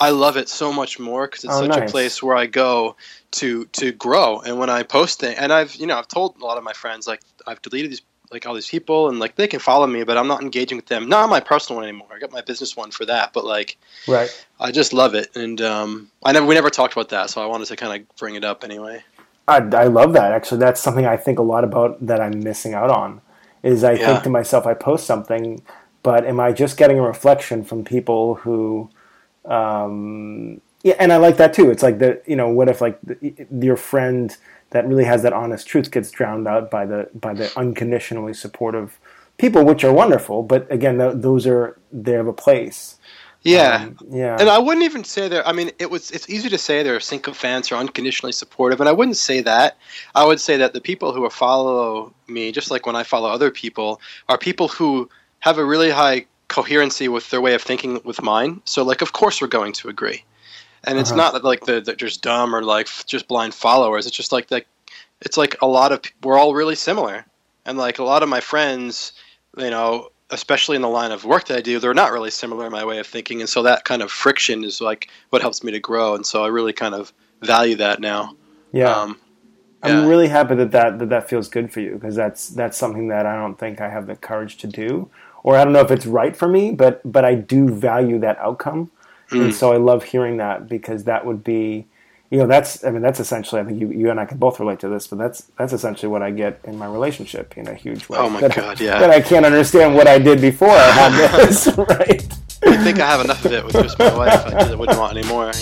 I 0.01 0.11
love 0.11 0.37
it 0.39 0.49
so 0.49 0.73
much 0.73 0.99
more 0.99 1.27
because 1.27 1.45
it's 1.45 1.55
Oh, 1.55 1.61
such 1.61 1.69
nice. 1.69 1.91
a 1.91 1.93
place 1.93 2.23
where 2.23 2.37
I 2.37 2.47
go 2.47 2.97
to 3.33 3.67
to 3.67 3.93
grow. 3.93 4.41
And 4.41 4.59
when 4.59 4.71
I 4.71 4.83
post 4.83 5.23
it, 5.23 5.39
and 5.39 5.53
I've 5.53 5.75
you 5.77 5.87
know 5.87 5.99
I've 5.99 6.09
told 6.09 6.37
a 6.41 6.45
lot 6.45 6.59
of 6.59 6.65
my 6.65 6.73
friends 6.73 7.07
like 7.07 7.23
I've 7.47 7.63
deleted 7.63 7.93
these 7.93 8.03
like 8.33 8.47
all 8.47 8.55
these 8.55 8.69
people 8.69 9.09
and 9.09 9.19
like 9.21 9.37
they 9.37 9.49
can 9.49 9.61
follow 9.61 9.87
me, 9.87 10.05
but 10.05 10.19
I'm 10.19 10.29
not 10.29 10.43
engaging 10.43 10.77
with 10.77 10.87
them. 10.87 11.09
Not 11.09 11.31
my 11.31 11.41
personal 11.41 11.79
one 11.81 11.89
anymore. 11.89 12.09
I 12.15 12.19
got 12.19 12.33
my 12.33 12.43
business 12.43 12.77
one 12.77 12.91
for 12.91 13.07
that, 13.07 13.33
but 13.33 13.45
like 13.45 13.79
Right. 14.07 14.31
I 14.61 14.73
just 14.73 14.93
love 14.93 15.15
it. 15.15 15.37
And 15.37 15.61
um, 15.63 16.11
I 16.25 16.33
never 16.33 16.47
we 16.47 16.55
never 16.55 16.71
talked 16.71 16.95
about 16.95 17.11
that, 17.11 17.31
so 17.31 17.43
I 17.43 17.47
wanted 17.47 17.67
to 17.69 17.77
kind 17.77 18.03
of 18.03 18.17
bring 18.17 18.37
it 18.37 18.45
up 18.45 18.65
anyway. 18.65 19.05
I, 19.49 19.59
I 19.59 19.85
love 19.85 20.13
that. 20.15 20.33
Actually, 20.33 20.61
that's 20.61 20.81
something 20.81 21.07
I 21.07 21.17
think 21.17 21.39
a 21.39 21.43
lot 21.43 21.65
about 21.65 22.05
that 22.07 22.21
I'm 22.21 22.43
missing 22.43 22.75
out 22.75 22.91
on. 22.91 23.21
Is 23.63 23.85
I 23.85 23.97
Yeah. 23.97 23.99
think 23.99 24.23
to 24.25 24.31
myself, 24.31 24.67
I 24.67 24.75
post 24.75 25.07
something, 25.07 25.63
but 26.03 26.27
am 26.27 26.41
I 26.41 26.53
just 26.53 26.77
getting 26.77 26.99
a 26.99 27.03
reflection 27.03 27.65
from 27.65 27.85
people 27.85 28.37
who, 28.37 28.91
um, 29.45 30.61
yeah, 30.87 30.95
and 31.01 31.13
I 31.13 31.17
like 31.17 31.37
that 31.39 31.53
too. 31.53 31.69
It's 31.73 31.83
like 31.83 31.99
the 31.99 32.23
you 32.27 32.37
know, 32.37 32.49
what 32.49 32.69
if 32.69 32.81
like 32.81 32.97
the, 33.03 33.47
your 33.61 33.77
friend 33.77 34.37
that 34.71 34.87
really 34.87 35.03
has 35.03 35.25
that 35.25 35.33
honest 35.33 35.67
truth 35.67 35.91
gets 35.91 36.13
drowned 36.13 36.47
out 36.47 36.71
by 36.71 36.87
the 36.87 37.11
by 37.13 37.35
the 37.35 37.53
unconditionally 37.59 38.33
supportive 38.33 39.01
people, 39.37 39.65
which 39.65 39.83
are 39.83 39.93
wonderful. 39.93 40.45
But 40.45 40.71
again, 40.71 40.99
th- 40.99 41.15
those 41.17 41.45
are 41.45 41.77
they 41.91 42.13
have 42.13 42.29
a 42.29 42.33
place. 42.33 43.01
Yeah. 43.43 43.83
Um, 43.83 43.99
yeah. 44.11 44.37
And 44.39 44.49
I 44.49 44.61
wouldn't 44.61 44.85
even 44.85 45.03
say 45.03 45.27
they're. 45.27 45.45
I 45.45 45.51
mean, 45.51 45.73
it 45.81 45.91
was. 45.91 46.13
It's 46.13 46.31
easy 46.31 46.49
to 46.51 46.59
say 46.59 46.85
they're 46.85 47.01
sycophants 47.01 47.73
or 47.73 47.75
unconditionally 47.75 48.33
supportive, 48.33 48.79
and 48.79 48.89
I 48.89 48.93
wouldn't 48.93 49.17
say 49.17 49.41
that. 49.41 49.79
I 50.15 50.25
would 50.25 50.41
say 50.41 50.57
that 50.57 50.73
the 50.73 50.81
people 50.81 51.13
who 51.13 51.29
follow 51.31 52.15
me, 52.29 52.53
just 52.53 52.71
like 52.71 52.87
when 52.87 52.95
I 52.95 53.03
follow 53.03 53.29
other 53.29 53.51
people, 53.51 54.01
are 54.29 54.39
people 54.39 54.69
who 54.69 55.11
have 55.41 55.59
a 55.59 55.65
really 55.65 55.91
high 55.91 56.27
coherency 56.49 57.09
with 57.09 57.29
their 57.31 57.41
way 57.41 57.55
of 57.55 57.63
thinking 57.63 58.01
with 58.05 58.23
mine. 58.23 58.61
So, 58.65 58.85
like, 58.85 59.03
of 59.03 59.13
course, 59.13 59.41
we're 59.41 59.49
going 59.49 59.73
to 59.75 59.89
agree, 59.89 60.25
and 60.87 60.99
it's 60.99 61.11
Uh-huh. 61.11 61.17
not 61.17 61.33
that, 61.35 61.45
like 61.45 61.65
the, 61.67 61.81
they're 61.81 61.95
just 61.97 62.23
dumb 62.23 62.55
or 62.55 62.63
like 62.63 62.89
just 63.07 63.29
blind 63.29 63.55
followers. 63.55 64.07
It's 64.07 64.17
just 64.17 64.33
like 64.33 64.49
that. 64.49 64.65
It's 65.21 65.37
like 65.37 65.57
a 65.63 65.67
lot 65.67 65.93
of 65.93 66.01
we're 66.23 66.39
all 66.39 66.55
really 66.55 66.77
similar, 66.77 67.25
and 67.65 67.79
like 67.79 67.99
a 67.99 68.05
lot 68.05 68.23
of 68.23 68.29
my 68.29 68.41
friends, 68.41 69.13
you 69.57 69.71
know, 69.71 70.11
especially 70.31 70.77
in 70.77 70.83
the 70.83 70.89
line 70.89 71.13
of 71.13 71.25
work 71.25 71.47
that 71.47 71.59
I 71.59 71.61
do, 71.61 71.79
they're 71.79 71.95
not 71.95 72.13
really 72.13 72.31
similar 72.31 72.67
in 72.67 72.73
my 72.73 72.85
way 72.85 72.99
of 72.99 73.07
thinking, 73.07 73.41
and 73.41 73.49
so 73.49 73.63
that 73.63 73.85
kind 73.85 74.03
of 74.03 74.11
friction 74.11 74.65
is 74.65 74.81
like 74.81 75.09
what 75.31 75.43
helps 75.43 75.63
me 75.65 75.73
to 75.73 75.81
grow, 75.81 76.15
and 76.15 76.27
so 76.27 76.45
I 76.45 76.49
really 76.49 76.73
kind 76.73 76.95
of 76.95 77.13
value 77.43 77.77
that 77.77 78.01
now. 78.01 78.35
yeah. 78.73 78.91
Um, 79.03 79.19
I'm 79.83 80.05
really 80.07 80.29
happy 80.29 80.55
that 80.57 80.73
that, 80.73 80.99
that 80.99 81.09
that 81.11 81.29
feels 81.29 81.49
good 81.49 81.73
for 81.73 81.81
you 81.81 81.95
because 81.95 82.17
that's 82.17 82.49
that's 82.49 82.77
something 82.77 83.09
that 83.09 83.25
I 83.27 83.37
don't 83.37 83.57
think 83.59 83.81
I 83.81 83.89
have 83.89 84.07
the 84.07 84.17
courage 84.17 84.57
to 84.59 84.67
do, 84.67 85.09
or 85.45 85.57
I 85.57 85.65
don't 85.65 85.73
know 85.73 85.81
if 85.81 85.91
it's 85.91 86.07
right 86.07 86.37
for 86.37 86.49
me, 86.49 86.73
but 86.73 87.01
but 87.11 87.25
I 87.25 87.35
do 87.37 87.69
value 87.69 88.19
that 88.19 88.37
outcome, 88.39 88.91
Mm. 89.31 89.47
and 89.47 89.55
so 89.55 89.73
I 89.73 89.77
love 89.77 90.05
hearing 90.05 90.37
that 90.37 90.69
because 90.69 91.05
that 91.05 91.27
would 91.27 91.43
be, 91.43 91.87
you 92.31 92.39
know, 92.39 92.47
that's 92.47 92.85
I 92.85 92.91
mean 92.91 93.03
that's 93.03 93.21
essentially 93.21 93.61
I 93.61 93.65
think 93.65 93.81
you, 93.81 93.91
you 93.91 94.11
and 94.11 94.21
I 94.21 94.25
can 94.25 94.39
both 94.39 94.61
relate 94.61 94.81
to 94.81 94.89
this, 94.89 95.07
but 95.07 95.19
that's 95.19 95.43
that's 95.59 95.73
essentially 95.73 96.09
what 96.09 96.23
I 96.23 96.31
get 96.31 96.61
in 96.65 96.79
my 96.79 96.87
relationship 96.87 97.57
in 97.57 97.67
a 97.69 97.75
huge 97.75 98.09
way. 98.09 98.19
Oh 98.19 98.31
my 98.31 98.41
that, 98.41 98.55
God, 98.55 98.81
yeah. 98.81 98.99
That 98.99 99.11
I 99.11 99.21
can't 99.21 99.47
understand 99.47 99.95
what 99.95 100.07
I 100.07 100.19
did 100.19 100.41
before 100.41 100.71
I 100.71 100.91
had 100.91 101.13
this, 101.13 101.67
right? 101.77 102.27
I 102.65 102.77
think 102.83 103.01
I 103.01 103.07
have 103.07 103.21
enough 103.25 103.45
of 103.45 103.53
it 103.53 103.65
with 103.65 103.75
just 103.75 103.99
my 103.99 104.17
wife. 104.17 104.47
I 104.47 104.75
wouldn't 104.75 104.99
want 104.99 105.17
any 105.17 105.27
more. 105.29 105.53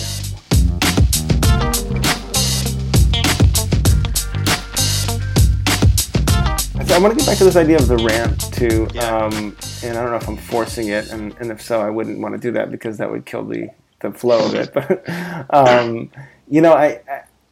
I 6.89 6.99
want 6.99 7.11
to 7.13 7.17
get 7.17 7.25
back 7.27 7.37
to 7.39 7.43
this 7.43 7.57
idea 7.57 7.75
of 7.77 7.87
the 7.87 7.97
rant 7.97 8.39
too, 8.53 8.87
Yeah. 8.93 9.17
um, 9.17 9.55
and 9.83 9.97
I 9.97 10.01
don't 10.01 10.11
know 10.11 10.15
if 10.15 10.27
I'm 10.29 10.37
forcing 10.37 10.87
it, 10.89 11.09
and, 11.11 11.35
and 11.39 11.51
if 11.51 11.61
so, 11.61 11.81
I 11.81 11.89
wouldn't 11.89 12.19
want 12.19 12.35
to 12.35 12.39
do 12.39 12.51
that 12.51 12.71
because 12.71 12.97
that 12.99 13.11
would 13.11 13.25
kill 13.25 13.43
the, 13.43 13.69
the 13.99 14.11
flow 14.11 14.45
of 14.45 14.55
it. 14.55 14.73
But 14.73 15.53
um, 15.53 16.09
you 16.49 16.61
know, 16.61 16.73
I 16.73 17.01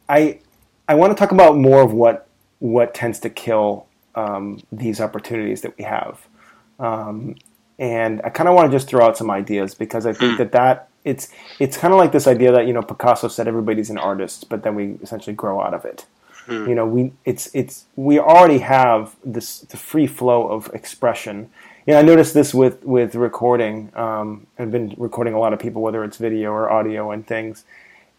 I 0.08 0.38
I 0.88 0.94
want 0.94 1.14
to 1.14 1.18
talk 1.20 1.32
about 1.32 1.56
more 1.58 1.82
of 1.82 1.92
what 1.92 2.26
what 2.60 2.94
tends 2.94 3.18
to 3.20 3.28
kill 3.30 3.86
um, 4.14 4.60
these 4.72 5.00
opportunities 5.00 5.60
that 5.62 5.76
we 5.76 5.84
have, 5.84 6.26
um, 6.78 7.34
and 7.78 8.22
I 8.24 8.30
kind 8.30 8.48
of 8.48 8.54
want 8.54 8.70
to 8.70 8.76
just 8.76 8.88
throw 8.88 9.04
out 9.04 9.16
some 9.18 9.30
ideas 9.30 9.74
because 9.74 10.06
I 10.06 10.12
think 10.14 10.38
that 10.38 10.52
that 10.52 10.88
it's 11.04 11.28
it's 11.58 11.76
kind 11.76 11.92
of 11.92 11.98
like 11.98 12.12
this 12.12 12.26
idea 12.26 12.52
that 12.52 12.66
you 12.66 12.72
know 12.72 12.82
Picasso 12.82 13.28
said 13.28 13.46
everybody's 13.46 13.90
an 13.90 13.98
artist, 13.98 14.48
but 14.48 14.62
then 14.62 14.74
we 14.74 14.96
essentially 15.02 15.34
grow 15.36 15.60
out 15.60 15.74
of 15.74 15.84
it 15.84 16.06
you 16.48 16.74
know 16.74 16.86
we 16.86 17.12
it's 17.24 17.48
it's 17.54 17.86
we 17.96 18.18
already 18.18 18.58
have 18.58 19.16
this 19.24 19.60
the 19.60 19.76
free 19.76 20.06
flow 20.06 20.46
of 20.48 20.70
expression 20.74 21.50
you 21.86 21.92
know 21.94 21.98
i 21.98 22.02
noticed 22.02 22.34
this 22.34 22.52
with 22.52 22.82
with 22.84 23.14
recording 23.14 23.90
um 23.94 24.46
i've 24.58 24.70
been 24.70 24.94
recording 24.98 25.32
a 25.34 25.38
lot 25.38 25.52
of 25.54 25.58
people 25.58 25.80
whether 25.80 26.04
it's 26.04 26.16
video 26.18 26.50
or 26.52 26.70
audio 26.70 27.10
and 27.10 27.26
things 27.26 27.64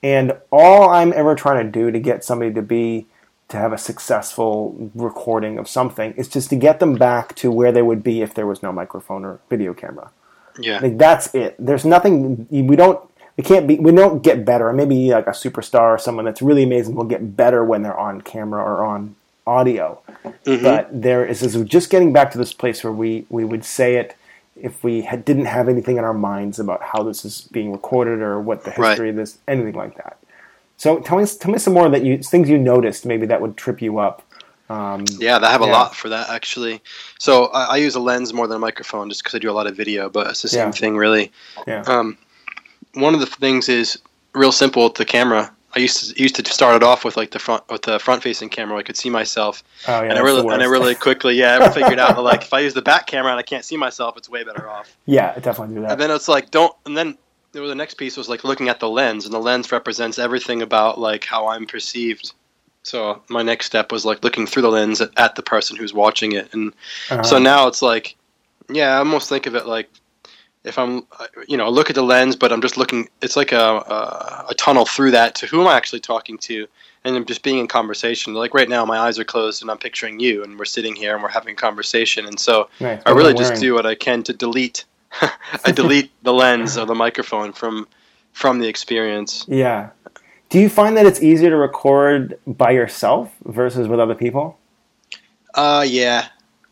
and 0.01 0.33
all 0.51 0.89
i'm 0.89 1.13
ever 1.13 1.35
trying 1.35 1.63
to 1.65 1.71
do 1.71 1.91
to 1.91 1.99
get 1.99 2.23
somebody 2.23 2.51
to 2.53 2.61
be 2.61 3.05
to 3.47 3.57
have 3.57 3.71
a 3.73 3.77
successful 3.77 4.89
recording 4.95 5.59
of 5.59 5.67
something 5.69 6.11
is 6.13 6.27
just 6.27 6.49
to 6.49 6.55
get 6.55 6.79
them 6.79 6.95
back 6.95 7.35
to 7.35 7.51
where 7.51 7.71
they 7.71 7.83
would 7.83 8.03
be 8.03 8.21
if 8.23 8.33
there 8.33 8.47
was 8.47 8.63
no 8.63 8.71
microphone 8.71 9.23
or 9.23 9.39
video 9.49 9.71
camera 9.73 10.09
Yeah. 10.57 10.79
like 10.81 10.97
that's 10.97 11.35
it. 11.35 11.55
There's 11.59 11.85
nothing 11.85 12.47
we 12.49 12.75
don't 12.75 12.99
we 13.37 13.43
can't 13.43 13.67
be 13.67 13.77
we 13.79 13.91
don't 13.91 14.23
get 14.23 14.45
better. 14.45 14.71
Maybe 14.73 15.09
like 15.11 15.27
a 15.27 15.31
superstar 15.31 15.95
or 15.95 15.97
someone 15.97 16.25
that's 16.25 16.41
really 16.41 16.63
amazing 16.63 16.95
will 16.95 17.03
get 17.05 17.35
better 17.35 17.63
when 17.65 17.81
they're 17.83 17.97
on 17.97 18.21
camera 18.21 18.63
or 18.63 18.83
on 18.83 19.15
audio. 19.45 20.01
Mm-hmm. 20.45 20.63
But 20.63 20.89
there 21.01 21.25
is 21.25 21.41
this 21.41 21.55
just 21.67 21.89
getting 21.89 22.13
back 22.13 22.31
to 22.31 22.37
this 22.37 22.53
place 22.53 22.83
where 22.83 22.93
we 22.93 23.25
we 23.29 23.43
would 23.43 23.65
say 23.65 23.95
it 23.97 24.15
if 24.55 24.83
we 24.85 25.01
had, 25.01 25.25
didn't 25.25 25.45
have 25.45 25.67
anything 25.67 25.97
in 25.97 26.05
our 26.05 26.13
minds 26.13 26.59
about 26.59 26.81
how 26.81 27.03
this 27.03 27.25
is 27.25 27.41
being 27.51 27.73
recorded 27.73 28.21
or 28.21 28.39
what 28.39 28.63
the 28.63 28.71
Right. 28.77 28.91
history 28.91 29.09
of 29.09 29.17
this 29.17 29.37
anything 29.49 29.73
like 29.73 29.97
that. 29.97 30.17
So 30.77 30.99
tell 30.99 31.17
me 31.17 31.25
tell 31.25 31.51
me 31.51 31.59
some 31.59 31.73
more 31.73 31.89
that 31.89 32.03
you 32.03 32.17
things 32.19 32.49
you 32.49 32.57
noticed 32.57 33.05
maybe 33.05 33.25
that 33.27 33.41
would 33.41 33.57
trip 33.57 33.81
you 33.81 33.99
up. 33.99 34.21
Um, 34.69 35.05
Yeah, 35.19 35.37
I 35.41 35.51
have 35.51 35.61
a 35.61 35.65
Yeah. 35.65 35.71
lot 35.73 35.95
for 35.95 36.09
that 36.09 36.29
actually. 36.29 36.81
So 37.19 37.45
I, 37.47 37.63
I 37.65 37.77
use 37.77 37.95
a 37.95 37.99
lens 37.99 38.33
more 38.33 38.47
than 38.47 38.55
a 38.55 38.59
microphone 38.59 39.09
just 39.09 39.21
because 39.23 39.35
I 39.35 39.39
do 39.39 39.51
a 39.51 39.53
lot 39.53 39.67
of 39.67 39.75
video, 39.75 40.09
but 40.09 40.27
it's 40.27 40.41
the 40.41 40.47
same 40.47 40.67
Yeah. 40.69 40.71
thing 40.71 40.97
really. 40.97 41.31
yeah. 41.67 41.81
Um, 41.85 42.17
one 42.95 43.13
of 43.13 43.19
the 43.19 43.25
things 43.25 43.69
is 43.69 43.99
real 44.33 44.51
simple 44.51 44.83
with 44.85 44.95
the 44.95 45.05
camera. 45.05 45.51
I 45.75 45.79
used 45.79 46.15
to 46.15 46.21
used 46.21 46.35
to 46.37 46.45
start 46.45 46.75
it 46.77 46.83
off 46.83 47.03
with 47.03 47.17
like 47.17 47.31
the 47.31 47.39
front 47.39 47.67
with 47.69 47.81
the 47.81 47.99
front 47.99 48.23
facing 48.23 48.47
camera. 48.49 48.77
I 48.77 48.83
could 48.83 48.95
see 48.95 49.09
myself, 49.09 49.61
oh 49.87 50.01
yeah. 50.03 50.09
and 50.09 50.13
I 50.17 50.21
really 50.21 50.41
and 50.53 50.61
I 50.63 50.65
really 50.65 50.95
quickly 51.07 51.35
yeah 51.35 51.59
I 51.61 51.69
figured 51.69 51.99
out 51.99 52.15
that 52.15 52.21
like 52.21 52.43
if 52.43 52.53
I 52.53 52.61
use 52.61 52.73
the 52.73 52.81
back 52.81 53.07
camera 53.07 53.31
and 53.31 53.39
I 53.39 53.43
can't 53.43 53.65
see 53.65 53.75
myself, 53.77 54.15
it's 54.17 54.29
way 54.29 54.43
better 54.43 54.69
off. 54.69 54.95
yeah, 55.05 55.33
I 55.35 55.39
definitely 55.41 55.75
do 55.75 55.81
that. 55.81 55.91
And 55.91 56.01
then 56.01 56.11
it's 56.11 56.27
like 56.29 56.49
don't 56.51 56.73
and 56.85 56.95
then 56.95 57.17
the 57.51 57.75
next 57.75 57.95
piece 57.95 58.17
was 58.17 58.27
like 58.29 58.43
looking 58.45 58.69
at 58.69 58.79
the 58.79 58.89
lens, 58.89 59.25
and 59.25 59.33
the 59.33 59.39
lens 59.39 59.71
represents 59.71 60.17
everything 60.19 60.61
about 60.61 60.97
like 60.99 61.23
how 61.25 61.47
I'm 61.47 61.65
perceived. 61.65 62.33
So 62.83 63.21
my 63.29 63.41
next 63.41 63.65
step 63.65 63.91
was 63.91 64.05
like 64.05 64.23
looking 64.23 64.45
through 64.45 64.61
the 64.61 64.69
lens 64.69 65.01
at, 65.01 65.09
at 65.17 65.35
the 65.35 65.41
person 65.41 65.75
who's 65.75 65.93
watching 65.93 66.33
it, 66.33 66.53
and 66.53 66.71
Uh-huh. 67.09 67.23
so 67.23 67.37
now 67.39 67.67
it's 67.67 67.81
like, 67.81 68.15
yeah, 68.69 68.95
I 68.95 68.97
almost 68.99 69.27
think 69.27 69.45
of 69.45 69.55
it 69.55 69.65
like 69.65 69.89
if 70.65 70.77
I'm, 70.77 71.05
you 71.47 71.57
know, 71.57 71.69
look 71.69 71.89
at 71.89 71.95
the 71.95 72.03
lens, 72.03 72.35
but 72.35 72.51
I'm 72.51 72.61
just 72.61 72.77
looking. 72.77 73.07
It's 73.21 73.35
like 73.35 73.51
a, 73.51 73.57
a 73.57 74.45
a 74.49 74.55
tunnel 74.55 74.85
through 74.85 75.11
that 75.11 75.35
to 75.35 75.47
who 75.47 75.61
am 75.61 75.67
I 75.67 75.75
actually 75.75 75.99
talking 75.99 76.37
to, 76.39 76.67
and 77.03 77.15
I'm 77.15 77.25
just 77.25 77.43
being 77.43 77.59
in 77.59 77.67
conversation. 77.67 78.33
Like 78.33 78.53
right 78.53 78.69
now, 78.69 78.85
my 78.85 78.97
eyes 78.97 79.17
are 79.19 79.23
closed, 79.23 79.61
and 79.61 79.71
I'm 79.71 79.77
picturing 79.77 80.19
you, 80.19 80.43
and 80.43 80.57
we're 80.57 80.65
sitting 80.65 80.95
here, 80.95 81.13
and 81.13 81.23
we're 81.23 81.29
having 81.29 81.53
a 81.53 81.57
conversation, 81.57 82.25
and 82.25 82.39
so. 82.39 82.69
I 83.05 83.11
really 83.11 83.33
just 83.33 83.61
do 83.61 83.73
what 83.73 83.85
I 83.85 83.95
can 83.95 84.23
to 84.23 84.33
delete. 84.33 84.85
I 85.65 85.71
delete 85.71 86.11
the 86.23 86.33
lens 86.33 86.77
or 86.77 86.85
the 86.85 86.95
microphone 86.95 87.53
from 87.53 87.87
from 88.33 88.59
the 88.59 88.67
experience. 88.67 89.45
Yeah. 89.47 89.91
Do 90.49 90.59
you 90.59 90.69
find 90.69 90.95
that 90.97 91.05
it's 91.05 91.23
easier 91.23 91.49
to 91.49 91.55
record 91.55 92.37
by 92.45 92.71
yourself 92.71 93.33
versus 93.45 93.87
with 93.87 93.99
other 93.99 94.13
people? 94.13 94.59
Uh, 95.53 95.85
yeah, 95.87 96.27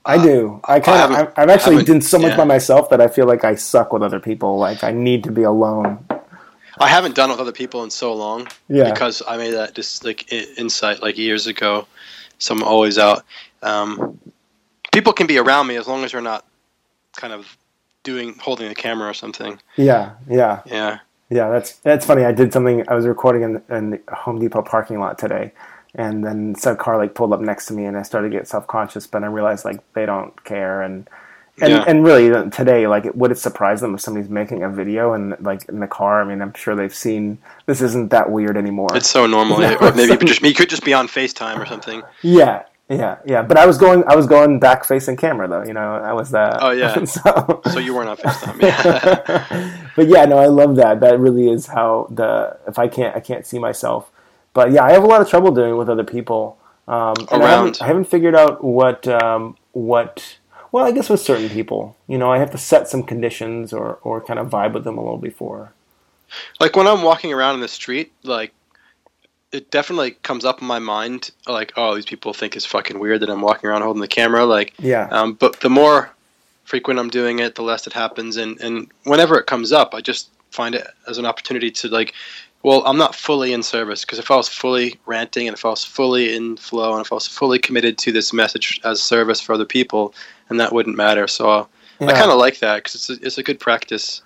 I 0.06 0.22
do. 0.22 0.60
I 0.66 0.80
kind 0.80 1.14
of. 1.14 1.34
I've 1.38 1.50
actually 1.50 1.84
done 1.84 2.02
so 2.02 2.20
much 2.20 2.32
yeah. 2.32 2.38
by 2.38 2.44
myself 2.44 2.90
that 2.90 3.00
I 3.00 3.08
feel 3.08 3.26
like 3.26 3.44
I 3.44 3.56
suck 3.56 3.94
with 3.94 4.04
other 4.04 4.20
people. 4.20 4.58
Like 4.58 4.84
I 4.84 4.92
need 4.92 5.24
to 5.24 5.32
be 5.32 5.44
alone. 5.44 6.06
I 6.80 6.90
haven't 6.90 7.16
done 7.16 7.30
with 7.30 7.40
other 7.40 7.52
people 7.52 7.84
in 7.84 7.90
so 7.90 8.14
long. 8.14 8.48
Yeah. 8.68 8.92
because 8.92 9.22
I 9.28 9.38
made 9.38 9.54
that 9.54 9.76
just 9.76 10.04
like 10.04 10.32
insight 10.32 11.02
like 11.02 11.18
years 11.18 11.48
ago. 11.48 11.88
So 12.40 12.54
I'm 12.54 12.64
always 12.64 12.98
out. 12.98 13.24
Um, 13.62 14.20
people 14.92 15.14
can 15.14 15.28
be 15.28 15.38
around 15.38 15.68
me 15.68 15.78
as 15.78 15.88
long 15.88 16.04
as 16.04 16.12
they're 16.12 16.22
not 16.22 16.46
kind 17.16 17.32
of 17.32 17.58
doing 18.04 18.36
holding 18.40 18.68
the 18.68 18.76
camera 18.76 19.10
or 19.10 19.14
something. 19.14 19.60
Yeah. 19.78 20.14
Yeah. 20.30 20.62
Yeah. 20.66 21.00
Yeah. 21.30 21.50
That's 21.50 21.78
that's 21.78 22.06
funny. 22.06 22.26
I 22.26 22.34
did 22.34 22.52
something. 22.52 22.84
I 22.90 22.96
was 22.96 23.06
recording 23.06 23.44
in, 23.44 23.62
in 23.70 23.90
the 23.92 24.02
Home 24.14 24.40
Depot 24.40 24.64
parking 24.64 25.00
lot 25.00 25.18
today, 25.18 25.54
and 25.96 26.26
then 26.26 26.56
some 26.56 26.76
car 26.78 26.98
like 26.98 27.16
pulled 27.16 27.34
up 27.34 27.42
next 27.42 27.68
to 27.68 27.74
me, 27.74 27.86
and 27.86 27.98
I 27.98 28.02
started 28.04 28.30
to 28.32 28.38
get 28.38 28.48
self 28.48 28.68
conscious. 28.68 29.08
But 29.08 29.24
I 29.24 29.28
realized 29.28 29.66
like 29.66 29.80
they 29.94 30.06
don't 30.06 30.44
care, 30.44 30.82
and 30.82 31.08
and 31.62 31.72
Yeah. 31.72 31.84
and 31.88 32.04
really 32.04 32.32
uh, 32.32 32.46
today, 32.46 32.88
like, 32.88 33.06
would 33.14 33.32
it 33.32 33.38
surprise 33.38 33.80
them 33.82 33.94
if 33.94 34.02
somebody's 34.02 34.30
making 34.30 34.64
a 34.64 34.70
video 34.70 35.14
and 35.14 35.36
like 35.40 35.66
in 35.70 35.80
the 35.80 35.88
car? 35.88 36.22
I 36.22 36.26
mean, 36.26 36.42
I'm 36.42 36.54
sure 36.56 36.76
they've 36.76 36.94
seen 36.94 37.38
this 37.68 37.82
isn't 37.82 38.10
that 38.10 38.32
weird 38.32 38.58
anymore. 38.58 38.90
It's 38.96 39.10
so 39.10 39.28
normal. 39.28 39.64
Or 39.64 39.92
maybe 39.94 40.12
you 40.14 40.18
could 40.18 40.28
just 40.28 40.42
you 40.42 40.54
could 40.54 40.70
just 40.70 40.84
be 40.84 40.94
on 40.94 41.08
FaceTime 41.08 41.60
or 41.60 41.66
something. 41.68 42.02
yeah, 42.24 42.64
yeah, 42.90 43.18
yeah. 43.26 43.44
But 43.44 43.58
I 43.58 43.66
was 43.68 43.78
going, 43.78 44.04
I 44.08 44.16
was 44.16 44.26
going 44.28 44.60
back 44.60 44.84
facing 44.84 45.16
camera 45.16 45.48
though. 45.48 45.64
You 45.64 45.74
know, 45.74 45.96
I 45.96 46.14
was 46.14 46.32
that. 46.32 46.58
Oh, 46.60 46.72
yeah. 46.72 47.04
so, 47.06 47.62
So 47.72 47.78
you 47.80 47.94
weren't 47.94 48.10
on 48.10 48.18
FaceTime. 48.18 48.60
Yeah. 48.62 49.88
but 49.96 50.08
yeah, 50.08 50.26
no, 50.26 50.38
I 50.40 50.48
love 50.48 50.76
that. 50.78 51.00
That 51.02 51.20
really 51.20 51.50
is 51.50 51.68
how 51.68 52.08
the 52.10 52.58
if 52.68 52.80
I 52.80 52.88
can't 52.88 53.16
I 53.16 53.20
can't 53.20 53.46
see 53.46 53.60
myself. 53.60 54.10
But 54.54 54.72
yeah, 54.72 54.84
I 54.84 54.92
have 54.92 55.04
a 55.04 55.08
lot 55.08 55.22
of 55.22 55.30
trouble 55.30 55.52
doing 55.52 55.72
it 55.72 55.76
with 55.78 55.90
other 55.90 56.04
people. 56.04 56.58
Um, 56.88 57.14
and 57.32 57.44
I 57.44 57.48
Around. 57.48 57.50
haven't, 57.50 57.82
I 57.82 57.88
haven't 57.88 58.06
figured 58.06 58.36
out 58.36 58.64
what 58.64 59.08
um, 59.08 59.58
what. 59.72 60.38
Well, 60.72 60.86
I 60.86 60.92
guess 60.92 61.10
with 61.10 61.22
certain 61.22 61.50
people, 61.50 61.96
you 62.08 62.18
know, 62.18 62.32
I 62.32 62.40
have 62.40 62.52
to 62.52 62.58
set 62.58 62.88
some 62.88 63.04
conditions 63.04 63.74
or 63.74 64.00
or 64.04 64.22
kind 64.22 64.40
of 64.40 64.50
vibe 64.50 64.74
with 64.74 64.84
them 64.84 64.98
a 64.98 65.02
little 65.02 65.18
before. 65.18 65.74
like 66.60 66.76
when 66.76 66.88
I'm 66.88 67.04
walking 67.04 67.32
around 67.34 67.56
in 67.56 67.62
the 67.62 67.68
street, 67.68 68.12
like 68.24 68.54
it 69.52 69.70
definitely 69.72 70.12
comes 70.24 70.46
up 70.46 70.62
in 70.62 70.68
my 70.68 70.80
mind, 70.80 71.30
like, 71.48 71.74
oh, 71.78 71.94
these 71.96 72.06
people 72.06 72.34
think 72.34 72.56
it's 72.56 72.66
fucking 72.66 72.98
weird 73.00 73.22
that 73.22 73.30
I'm 73.30 73.42
walking 73.42 73.70
around 73.70 73.84
holding 73.84 74.02
the 74.02 74.08
camera. 74.08 74.46
Like, 74.46 74.74
Yeah, 74.80 75.08
um, 75.12 75.34
but 75.34 75.60
the 75.62 75.70
more 75.70 76.12
frequent 76.64 77.00
I'm 77.00 77.10
doing 77.10 77.40
it, 77.40 77.56
the 77.56 77.62
less 77.62 77.86
it 77.88 77.94
happens, 77.94 78.38
and 78.38 78.60
and 78.62 78.90
whenever 79.04 79.40
it 79.40 79.46
comes 79.46 79.72
up, 79.72 79.94
I 79.94 80.02
just 80.02 80.30
find 80.52 80.76
it 80.76 80.88
as 81.08 81.18
an 81.18 81.26
opportunity 81.26 81.72
to 81.72 81.88
like. 81.88 82.14
Well, 82.64 82.82
I'm 82.86 82.98
not 82.98 83.14
fully 83.14 83.52
in 83.52 83.62
service 83.62 84.06
because 84.06 84.20
if 84.20 84.32
I 84.32 84.38
was 84.38 84.48
fully 84.48 85.00
ranting 85.06 85.48
and 85.48 85.56
if 85.56 85.66
I 85.66 85.70
was 85.70 85.84
fully 85.84 86.34
in 86.34 86.56
flow 86.56 86.94
and 86.94 87.06
if 87.06 87.12
I 87.12 87.16
was 87.16 87.28
fully 87.28 87.60
committed 87.60 87.98
to 88.00 88.12
this 88.14 88.32
message 88.32 88.80
as 88.86 89.02
service 89.02 89.42
for 89.42 89.54
other 89.54 89.66
people, 89.66 90.16
and 90.50 90.60
that 90.60 90.72
wouldn't 90.72 90.96
matter. 90.96 91.28
So 91.28 91.50
I 92.00 92.14
kind 92.14 92.32
of 92.32 92.38
like 92.38 92.60
that 92.60 92.78
because 92.78 92.96
it's 92.96 93.10
a, 93.10 93.26
it's 93.26 93.38
a 93.38 93.44
good 93.44 93.60
practice. 93.60 94.22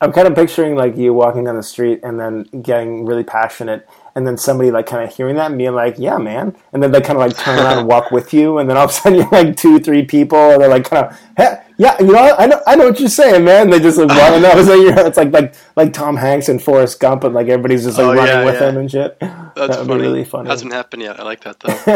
I'm 0.00 0.12
kind 0.12 0.26
of 0.26 0.34
picturing 0.34 0.74
like 0.74 0.96
you 0.96 1.12
walking 1.12 1.44
down 1.44 1.56
the 1.56 1.62
street 1.62 2.00
and 2.02 2.18
then 2.18 2.44
getting 2.62 3.04
really 3.04 3.24
passionate, 3.24 3.86
and 4.14 4.26
then 4.26 4.36
somebody 4.36 4.70
like 4.70 4.86
kind 4.86 5.02
of 5.08 5.14
hearing 5.14 5.36
that 5.36 5.50
and 5.50 5.58
being 5.58 5.74
like, 5.74 5.96
"Yeah, 5.98 6.18
man," 6.18 6.54
and 6.72 6.82
then 6.82 6.92
they 6.92 7.00
kind 7.00 7.18
of 7.18 7.26
like 7.26 7.36
turn 7.36 7.58
around 7.58 7.78
and 7.78 7.88
walk 7.88 8.10
with 8.10 8.32
you, 8.34 8.58
and 8.58 8.68
then 8.68 8.76
all 8.76 8.84
of 8.84 8.90
a 8.90 8.92
sudden 8.92 9.18
you're 9.20 9.28
like 9.30 9.56
two, 9.56 9.78
three 9.80 10.04
people, 10.04 10.38
and 10.52 10.60
they're 10.60 10.68
like 10.68 10.84
kind 10.88 11.06
of, 11.06 11.20
hey, 11.36 11.62
"Yeah, 11.78 11.96
you 12.00 12.12
know, 12.12 12.34
I 12.38 12.46
know, 12.46 12.60
I 12.66 12.76
know 12.76 12.86
what 12.88 13.00
you're 13.00 13.08
saying, 13.08 13.44
man." 13.44 13.70
They 13.70 13.80
just 13.80 13.98
like 13.98 14.10
and 14.10 14.44
that 14.44 14.56
was 14.56 14.68
like, 14.68 14.80
you're, 14.80 15.06
it's 15.06 15.16
like 15.16 15.32
like 15.32 15.54
like 15.76 15.92
Tom 15.92 16.16
Hanks 16.16 16.48
and 16.48 16.62
Forrest 16.62 17.00
Gump, 17.00 17.24
and 17.24 17.34
like 17.34 17.48
everybody's 17.48 17.84
just 17.84 17.96
like 17.98 18.06
Oh, 18.06 18.14
running 18.14 18.26
yeah, 18.28 18.44
with 18.44 18.60
yeah. 18.60 18.68
him 18.68 18.76
and 18.76 18.90
shit. 18.90 19.18
That's 19.20 19.52
that 19.54 19.68
would 19.68 19.86
funny. 19.88 19.94
be 19.94 20.06
really 20.08 20.24
funny. 20.24 20.48
Hasn't 20.50 20.72
happened 20.72 21.02
yet. 21.02 21.18
I 21.18 21.22
like 21.22 21.40
that 21.44 21.60
though. 21.60 21.68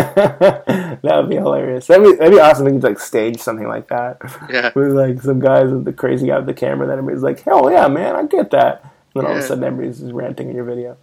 that 1.03 1.17
would 1.17 1.29
be 1.29 1.37
hilarious. 1.37 1.87
That'd 1.87 2.05
be 2.05 2.13
that'd 2.15 2.33
be 2.33 2.41
awesome. 2.41 2.65
We 2.67 2.73
could 2.73 2.83
like 2.85 2.99
stage 2.99 3.39
something 3.41 3.69
like 3.69 3.89
that. 3.89 4.19
Yeah. 4.51 4.73
with 4.75 4.93
like 4.93 5.21
some 5.23 5.41
guys 5.41 5.71
with 5.71 5.85
the 5.85 5.93
crazy 5.93 6.27
guy 6.29 6.37
with 6.39 6.47
the 6.47 6.55
camera. 6.55 6.87
Then 6.87 6.99
everybody's 6.99 7.23
like, 7.23 7.41
"Hell 7.41 7.71
yeah, 7.71 7.89
man, 7.89 8.17
I 8.17 8.25
get 8.25 8.51
that." 8.53 8.83
And 9.15 9.25
then 9.25 9.27
all 9.31 9.37
of 9.39 9.45
a 9.45 9.47
sudden, 9.47 9.65
everybody's 9.65 10.01
just 10.01 10.13
ranting 10.13 10.51
in 10.51 10.57
your 10.57 10.65
video. 10.65 10.97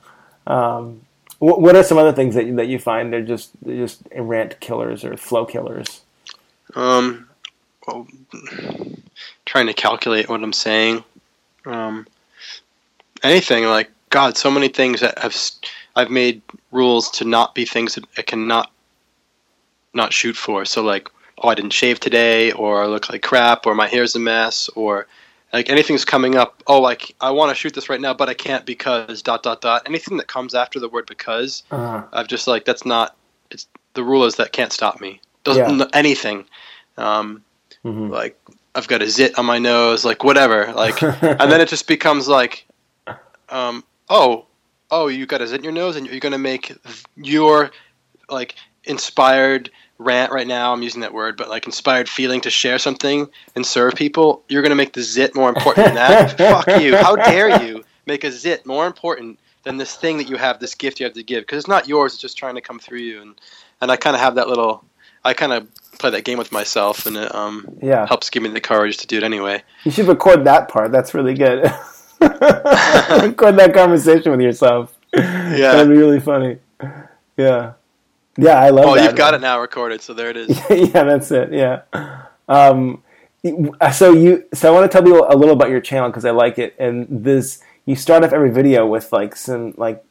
Um, 0.45 1.01
what, 1.43 1.59
what 1.59 1.75
are 1.75 1.83
some 1.83 1.97
other 1.97 2.13
things 2.13 2.35
that 2.35 2.45
you, 2.45 2.55
that 2.55 2.67
you 2.67 2.79
find 2.79 3.11
they're 3.11 3.21
just 3.21 3.51
they're 3.61 3.75
just 3.75 4.01
rant 4.15 4.59
killers 4.61 5.03
or 5.03 5.17
flow 5.17 5.45
killers? 5.45 6.01
Um, 6.73 7.27
well, 7.85 8.07
trying 9.45 9.67
to 9.67 9.73
calculate 9.73 10.29
what 10.29 10.41
I'm 10.41 10.53
saying. 10.53 11.03
Um, 11.65 12.07
anything 13.23 13.65
like 13.65 13.91
God, 14.09 14.37
so 14.37 14.49
many 14.49 14.69
things 14.69 15.01
that 15.01 15.19
have 15.19 15.35
I've 15.97 16.09
made 16.09 16.41
rules 16.71 17.11
to 17.11 17.25
not 17.25 17.53
be 17.53 17.65
things 17.65 17.95
that 17.95 18.05
I 18.17 18.21
cannot 18.21 18.71
not 19.93 20.13
shoot 20.13 20.37
for. 20.37 20.63
So 20.63 20.81
like, 20.81 21.11
oh, 21.39 21.49
I 21.49 21.55
didn't 21.55 21.73
shave 21.73 21.99
today, 21.99 22.53
or 22.53 22.81
I 22.81 22.87
look 22.87 23.09
like 23.09 23.21
crap, 23.21 23.65
or 23.65 23.75
my 23.75 23.87
hair's 23.87 24.15
a 24.15 24.19
mess, 24.19 24.69
or 24.77 25.07
like 25.53 25.69
anything's 25.69 26.03
coming 26.03 26.35
up. 26.35 26.63
Oh, 26.67 26.81
like 26.81 27.15
I 27.21 27.31
want 27.31 27.49
to 27.49 27.55
shoot 27.55 27.73
this 27.73 27.87
right 27.89 28.01
now, 28.01 28.13
but 28.13 28.27
I 28.27 28.33
can't 28.33 28.65
because 28.65 29.21
dot 29.21 29.43
dot 29.43 29.61
dot. 29.61 29.83
Anything 29.85 30.17
that 30.17 30.27
comes 30.27 30.55
after 30.55 30.79
the 30.79 30.89
word 30.89 31.05
because 31.05 31.63
Uh, 31.71 32.01
I've 32.11 32.27
just 32.27 32.47
like 32.47 32.65
that's 32.65 32.85
not. 32.85 33.15
It's 33.51 33.67
the 33.93 34.03
rule 34.03 34.25
is 34.25 34.35
that 34.35 34.51
can't 34.51 34.73
stop 34.73 34.99
me. 34.99 35.21
Doesn't 35.43 35.79
Yeah. 35.79 35.85
anything. 35.93 36.45
Um, 36.97 37.43
mhm. 37.85 38.09
like 38.09 38.37
I've 38.75 38.87
got 38.87 39.01
a 39.03 39.09
zit 39.09 39.37
on 39.37 39.45
my 39.45 39.59
nose, 39.59 40.03
like 40.03 40.23
whatever. 40.23 40.73
Like, 40.73 41.01
and 41.03 41.51
then 41.51 41.61
it 41.61 41.67
just 41.67 41.87
becomes 41.87 42.27
like, 42.27 42.65
um, 43.49 43.83
oh, 44.09 44.47
oh, 44.89 45.07
you 45.07 45.27
got 45.27 45.41
a 45.41 45.47
zit 45.47 45.59
in 45.59 45.63
your 45.63 45.73
nose, 45.73 45.95
and 45.95 46.07
you're 46.07 46.19
gonna 46.19 46.39
make 46.39 46.75
your 47.15 47.69
like 48.29 48.55
inspired 48.85 49.69
rant 49.97 50.31
right 50.31 50.47
now. 50.47 50.73
I'm 50.73 50.83
using 50.83 51.01
that 51.01 51.13
word, 51.13 51.37
but 51.37 51.49
like 51.49 51.65
inspired 51.65 52.09
feeling 52.09 52.41
to 52.41 52.49
share 52.49 52.77
something 52.77 53.27
and 53.55 53.65
serve 53.65 53.95
people. 53.95 54.43
You're 54.49 54.61
gonna 54.61 54.75
make 54.75 54.93
the 54.93 55.01
zit 55.01 55.35
more 55.35 55.49
important 55.49 55.87
than 55.87 55.95
that. 55.95 56.37
Fuck 56.37 56.81
you! 56.81 56.95
How 56.97 57.15
dare 57.15 57.63
you 57.63 57.83
make 58.05 58.23
a 58.23 58.31
zit 58.31 58.65
more 58.65 58.87
important 58.87 59.39
than 59.63 59.77
this 59.77 59.95
thing 59.95 60.17
that 60.17 60.29
you 60.29 60.35
have, 60.35 60.59
this 60.59 60.75
gift 60.75 60.99
you 60.99 61.05
have 61.05 61.13
to 61.13 61.23
give? 61.23 61.43
Because 61.43 61.59
it's 61.59 61.67
not 61.67 61.87
yours. 61.87 62.13
It's 62.13 62.21
just 62.21 62.37
trying 62.37 62.55
to 62.55 62.61
come 62.61 62.79
through 62.79 62.99
you, 62.99 63.21
and 63.21 63.39
and 63.81 63.91
I 63.91 63.95
kind 63.95 64.15
of 64.15 64.21
have 64.21 64.35
that 64.35 64.47
little. 64.47 64.83
I 65.25 65.33
kind 65.33 65.53
of 65.53 65.69
play 65.99 66.09
that 66.09 66.25
game 66.25 66.37
with 66.37 66.51
myself, 66.51 67.05
and 67.05 67.15
it 67.15 67.33
um, 67.33 67.77
yeah, 67.81 68.05
helps 68.05 68.29
give 68.29 68.43
me 68.43 68.49
the 68.49 68.59
courage 68.59 68.97
to 68.97 69.07
do 69.07 69.17
it 69.17 69.23
anyway. 69.23 69.63
you 69.85 69.91
should 69.91 70.07
record 70.07 70.43
that 70.45 70.67
part. 70.67 70.91
That's 70.91 71.13
really 71.13 71.33
good. 71.33 71.63
record 72.19 73.57
that 73.57 73.71
conversation 73.73 74.31
with 74.31 74.41
yourself. 74.41 74.97
Yeah. 75.13 75.73
that'd 75.73 75.89
be 75.89 75.97
really 75.97 76.19
funny. 76.19 76.57
Yeah, 77.37 77.73
yeah, 78.37 78.59
I 78.59 78.69
love 78.69 78.85
Oh, 78.85 78.95
that. 78.95 79.03
you've 79.03 79.15
got 79.15 79.33
it 79.33 79.41
now 79.41 79.59
recorded, 79.61 80.01
so 80.01 80.13
there 80.13 80.29
it 80.29 80.37
is. 80.37 80.59
yeah, 80.69 81.03
that's 81.03 81.31
it. 81.31 81.53
Yeah. 81.53 81.81
Um, 82.47 83.03
so 83.91 84.11
you, 84.13 84.45
so 84.53 84.69
I 84.69 84.71
want 84.77 84.89
to 84.91 84.97
tell 84.97 85.07
you 85.07 85.25
a 85.27 85.35
little 85.35 85.53
about 85.53 85.69
your 85.69 85.81
channel 85.81 86.09
because 86.09 86.25
I 86.25 86.31
like 86.31 86.57
it. 86.59 86.75
And 86.79 87.07
this, 87.09 87.61
you 87.85 87.95
start 87.95 88.23
off 88.23 88.33
every 88.33 88.51
video 88.51 88.85
with 88.87 89.11
like 89.11 89.35
some 89.35 89.73
like 89.77 90.03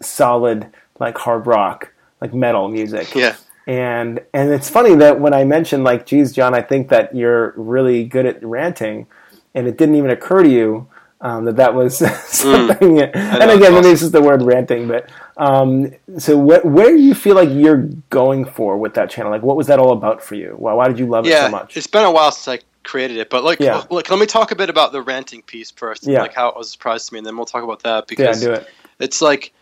solid 0.00 0.68
like 0.98 1.16
hard 1.18 1.46
rock, 1.46 1.92
like 2.20 2.34
metal 2.34 2.68
music. 2.68 3.14
Yeah. 3.14 3.36
And 3.64 4.20
and 4.34 4.50
it's 4.50 4.68
funny 4.68 4.96
that 4.96 5.20
when 5.20 5.32
I 5.32 5.44
mentioned 5.44 5.84
like, 5.84 6.04
geez, 6.04 6.32
John, 6.32 6.52
I 6.52 6.62
think 6.62 6.88
that 6.88 7.14
you're 7.14 7.54
really 7.56 8.04
good 8.04 8.26
at 8.26 8.42
ranting, 8.44 9.06
and 9.54 9.68
it 9.68 9.78
didn't 9.78 9.94
even 9.94 10.10
occur 10.10 10.42
to 10.42 10.48
you 10.48 10.88
um, 11.22 11.44
that 11.46 11.56
that 11.56 11.74
was 11.74 11.96
something. 12.26 13.00
and 13.00 13.50
again, 13.50 13.72
maybe 13.72 13.88
this 13.88 14.02
is 14.02 14.10
the 14.10 14.20
word 14.20 14.42
ranting, 14.42 14.86
but 14.88 15.08
um, 15.38 15.90
so 16.18 16.36
what, 16.36 16.64
where 16.64 16.88
do 16.90 17.00
you 17.00 17.14
feel 17.14 17.34
like 17.36 17.48
you're 17.50 17.88
going 18.10 18.44
for 18.44 18.76
with 18.76 18.94
that 18.94 19.08
channel? 19.08 19.30
Like, 19.32 19.42
what 19.42 19.56
was 19.56 19.68
that 19.68 19.78
all 19.78 19.92
about 19.92 20.22
for 20.22 20.34
you? 20.34 20.54
Why, 20.58 20.74
why 20.74 20.88
did 20.88 20.98
you 20.98 21.06
love 21.06 21.26
it 21.26 21.32
so 21.32 21.48
much? 21.48 21.76
it's 21.76 21.86
been 21.86 22.04
a 22.04 22.10
while 22.12 22.30
since 22.32 22.60
I 22.60 22.64
created 22.84 23.16
it, 23.16 23.30
but 23.30 23.44
like, 23.44 23.60
Yeah. 23.60 23.84
look, 23.90 24.10
let 24.10 24.18
me 24.18 24.26
talk 24.26 24.50
a 24.50 24.56
bit 24.56 24.68
about 24.68 24.90
the 24.92 25.00
ranting 25.00 25.42
piece 25.42 25.70
first, 25.70 26.02
and 26.04 26.12
Yeah. 26.12 26.22
like 26.22 26.34
how 26.34 26.48
it 26.48 26.56
was 26.56 26.66
a 26.68 26.70
surprise 26.72 27.06
to 27.06 27.14
me, 27.14 27.18
and 27.18 27.26
then 27.26 27.36
we'll 27.36 27.46
talk 27.46 27.62
about 27.62 27.82
that 27.84 28.00
Yeah, 28.00 28.04
because 28.08 28.40
do 28.40 28.52
it. 28.52 28.68
it's 28.98 29.22
like 29.22 29.52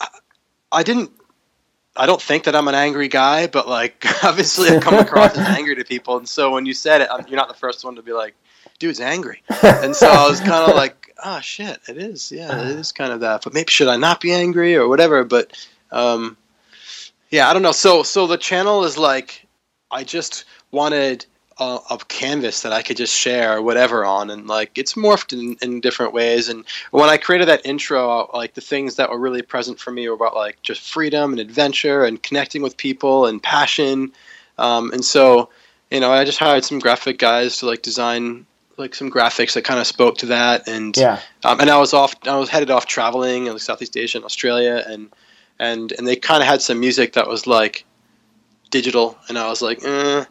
I- 0.00 0.08
I 0.72 0.82
didn't. 0.82 1.10
I 1.98 2.04
don't 2.04 2.20
think 2.20 2.44
that 2.44 2.54
I'm 2.54 2.68
an 2.68 2.74
angry 2.74 3.08
guy, 3.08 3.46
but 3.46 3.68
like 3.68 4.04
obviously 4.24 4.68
I 4.70 4.80
come 4.80 4.94
across 4.94 5.36
as 5.36 5.46
angry 5.58 5.76
to 5.76 5.84
people, 5.84 6.16
and 6.18 6.28
so 6.28 6.50
when 6.52 6.66
you 6.66 6.74
said 6.74 7.00
it, 7.02 7.08
I'm, 7.12 7.26
you're 7.28 7.36
not 7.36 7.48
the 7.48 7.54
first 7.54 7.84
one 7.84 7.94
to 7.96 8.02
be 8.02 8.12
like, 8.12 8.34
"Dude's 8.76 9.00
angry," 9.00 9.42
and 9.62 9.94
so 9.94 10.08
I 10.08 10.28
was 10.28 10.40
kind 10.40 10.70
of 10.70 10.76
like, 10.76 11.14
"Oh 11.24 11.40
shit, 11.40 11.80
it 11.88 11.98
is. 11.98 12.32
Yeah, 12.32 12.68
it 12.68 12.78
is 12.78 12.92
kind 12.92 13.12
of 13.12 13.20
that." 13.20 13.42
But 13.42 13.54
maybe 13.54 13.70
should 13.70 13.88
I 13.88 13.96
not 13.96 14.20
be 14.20 14.32
angry 14.32 14.76
or 14.76 14.88
whatever? 14.88 15.24
But 15.24 15.52
um, 15.90 16.36
yeah, 17.30 17.48
I 17.48 17.52
don't 17.52 17.62
know. 17.62 17.72
So 17.72 18.02
so 18.02 18.26
the 18.26 18.36
channel 18.36 18.84
is 18.84 18.98
like, 18.98 19.46
I 19.90 20.04
just 20.04 20.44
wanted 20.70 21.26
a, 21.58 21.78
a 21.90 21.98
canvas 22.08 22.62
that 22.62 22.72
I 22.72 22.82
could 22.82 22.96
just 22.96 23.14
share 23.14 23.62
whatever 23.62 24.04
on, 24.04 24.30
and 24.30 24.46
like 24.46 24.76
it's 24.76 24.94
morphed 24.94 25.32
in, 25.32 25.56
in 25.62 25.80
different 25.80 26.12
ways. 26.12 26.48
And 26.48 26.64
when 26.90 27.08
I 27.08 27.16
created 27.16 27.48
that 27.48 27.64
intro, 27.64 28.30
like 28.34 28.54
the 28.54 28.60
things 28.60 28.96
that 28.96 29.10
were 29.10 29.18
really 29.18 29.42
present 29.42 29.78
for 29.78 29.90
me 29.90 30.08
were 30.08 30.14
about 30.14 30.34
like 30.34 30.60
just 30.62 30.82
freedom 30.82 31.32
and 31.32 31.40
adventure 31.40 32.04
and 32.04 32.22
connecting 32.22 32.62
with 32.62 32.76
people 32.76 33.26
and 33.26 33.42
passion. 33.42 34.12
Um, 34.58 34.92
and 34.92 35.04
so, 35.04 35.50
you 35.90 36.00
know, 36.00 36.12
I 36.12 36.24
just 36.24 36.38
hired 36.38 36.64
some 36.64 36.78
graphic 36.78 37.18
guys 37.18 37.58
to 37.58 37.66
like 37.66 37.82
design 37.82 38.46
like 38.76 38.94
some 38.94 39.10
graphics 39.10 39.54
that 39.54 39.62
kind 39.62 39.80
of 39.80 39.86
spoke 39.86 40.18
to 40.18 40.26
that. 40.26 40.68
And 40.68 40.96
Yeah. 40.96 41.20
um, 41.44 41.60
and 41.60 41.70
I 41.70 41.78
was 41.78 41.92
off. 41.94 42.14
I 42.26 42.36
was 42.36 42.48
headed 42.48 42.70
off 42.70 42.86
traveling 42.86 43.46
in 43.46 43.58
Southeast 43.58 43.96
Asia 43.96 44.18
and 44.18 44.24
Australia, 44.24 44.84
and 44.86 45.08
and 45.58 45.92
and 45.92 46.06
they 46.06 46.16
kind 46.16 46.42
of 46.42 46.48
had 46.48 46.60
some 46.62 46.80
music 46.80 47.14
that 47.14 47.26
was 47.28 47.46
like 47.46 47.84
digital, 48.70 49.16
and 49.28 49.38
I 49.38 49.48
was 49.48 49.62
like, 49.62 49.82
eh, 49.84 50.24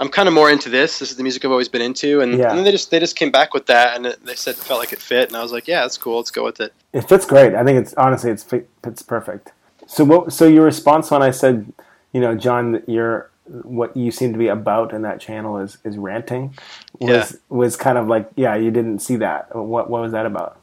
I'm 0.00 0.08
kind 0.08 0.26
of 0.26 0.34
more 0.34 0.50
into 0.50 0.68
this. 0.68 0.98
This 0.98 1.10
is 1.10 1.16
the 1.16 1.22
music 1.22 1.44
I've 1.44 1.50
always 1.52 1.68
been 1.68 1.82
into, 1.82 2.20
and, 2.20 2.38
Yeah. 2.38 2.48
and 2.48 2.58
then 2.58 2.64
they 2.64 2.72
just 2.72 2.90
they 2.90 2.98
just 2.98 3.16
came 3.16 3.30
back 3.30 3.54
with 3.54 3.66
that, 3.66 3.96
and 3.96 4.06
it, 4.06 4.24
they 4.24 4.34
said 4.34 4.52
it 4.56 4.58
felt 4.64 4.80
like 4.80 4.92
it 4.92 5.00
fit, 5.00 5.28
and 5.28 5.36
I 5.36 5.42
was 5.42 5.52
like, 5.52 5.68
yeah, 5.68 5.82
that's 5.82 5.98
cool. 5.98 6.16
Let's 6.16 6.30
go 6.30 6.44
with 6.44 6.60
it. 6.60 6.72
It 6.92 7.02
fits 7.08 7.26
great. 7.26 7.54
I 7.54 7.62
think 7.64 7.78
it's 7.78 7.94
honestly 7.94 8.30
it's 8.30 8.42
fi- 8.42 8.64
it's 8.82 9.02
perfect. 9.02 9.52
So 9.86 10.04
what? 10.04 10.32
So 10.32 10.46
your 10.48 10.64
response 10.64 11.10
when 11.10 11.22
I 11.22 11.30
said, 11.30 11.72
you 12.12 12.20
know, 12.20 12.34
John, 12.34 12.82
you're 12.86 13.30
what 13.46 13.94
you 13.94 14.10
seem 14.10 14.32
to 14.32 14.38
be 14.38 14.48
about 14.48 14.94
in 14.94 15.02
that 15.02 15.20
channel 15.20 15.58
is 15.58 15.76
is 15.84 15.96
ranting, 15.98 16.56
was 17.00 17.36
Yeah. 17.36 17.38
was 17.50 17.76
kind 17.76 17.98
of 17.98 18.08
like, 18.08 18.30
yeah, 18.36 18.56
you 18.56 18.70
didn't 18.70 19.00
see 19.00 19.16
that. 19.16 19.54
What 19.54 19.90
what 19.90 20.02
was 20.02 20.12
that 20.12 20.26
about? 20.26 20.60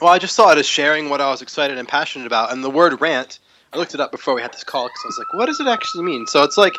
Well, 0.00 0.12
I 0.12 0.18
just 0.18 0.36
saw 0.36 0.52
it 0.52 0.58
as 0.58 0.66
sharing 0.66 1.10
what 1.10 1.20
I 1.20 1.30
was 1.30 1.42
excited 1.42 1.78
and 1.78 1.88
passionate 1.88 2.26
about, 2.26 2.52
and 2.52 2.62
the 2.64 2.70
word 2.70 3.00
rant 3.00 3.40
I 3.72 3.78
looked 3.78 3.94
it 3.94 4.00
up 4.00 4.12
before 4.12 4.34
we 4.34 4.42
had 4.42 4.52
this 4.52 4.64
call 4.64 4.86
because 4.86 5.02
I 5.04 5.08
was 5.08 5.18
like, 5.18 5.34
what 5.34 5.46
does 5.46 5.60
it 5.60 5.66
actually 5.66 6.04
mean? 6.04 6.26
So 6.26 6.42
it's 6.44 6.56
like, 6.56 6.74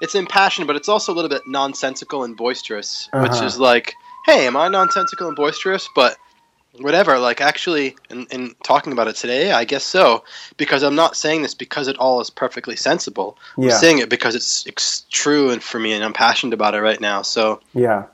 it's 0.00 0.14
impassioned, 0.16 0.66
but 0.66 0.76
it's 0.76 0.88
also 0.88 1.12
a 1.12 1.16
little 1.16 1.28
bit 1.28 1.42
nonsensical 1.46 2.24
and 2.24 2.36
boisterous, 2.36 3.10
which 3.18 3.32
Uh-huh. 3.32 3.42
is 3.42 3.58
like, 3.58 3.94
hey, 4.26 4.46
am 4.46 4.56
I 4.56 4.68
nonsensical 4.68 5.28
and 5.28 5.36
boisterous? 5.36 5.88
But 5.94 6.16
whatever, 6.80 7.18
like 7.18 7.40
actually, 7.40 7.96
in, 8.10 8.26
in 8.30 8.54
talking 8.62 8.92
about 8.92 9.08
it 9.08 9.16
today, 9.16 9.52
I 9.52 9.64
guess 9.64 9.84
so, 9.84 10.24
because 10.56 10.82
I'm 10.82 10.94
not 10.94 11.16
saying 11.16 11.42
this 11.42 11.54
because 11.54 11.88
it 11.88 11.96
all 11.98 12.20
is 12.20 12.30
perfectly 12.30 12.76
sensible. 12.76 13.38
I'm 13.56 13.70
saying 13.70 13.98
it 13.98 14.08
because 14.08 14.34
it's, 14.34 14.66
it's 14.66 15.02
true 15.10 15.50
and 15.50 15.62
for 15.62 15.78
me, 15.78 15.92
and 15.92 16.04
I'm 16.04 16.12
passionate 16.12 16.54
about 16.54 16.74
it 16.74 16.80
right 16.80 17.00
now. 17.00 17.22
So 17.22 17.60
Yeah. 17.74 18.04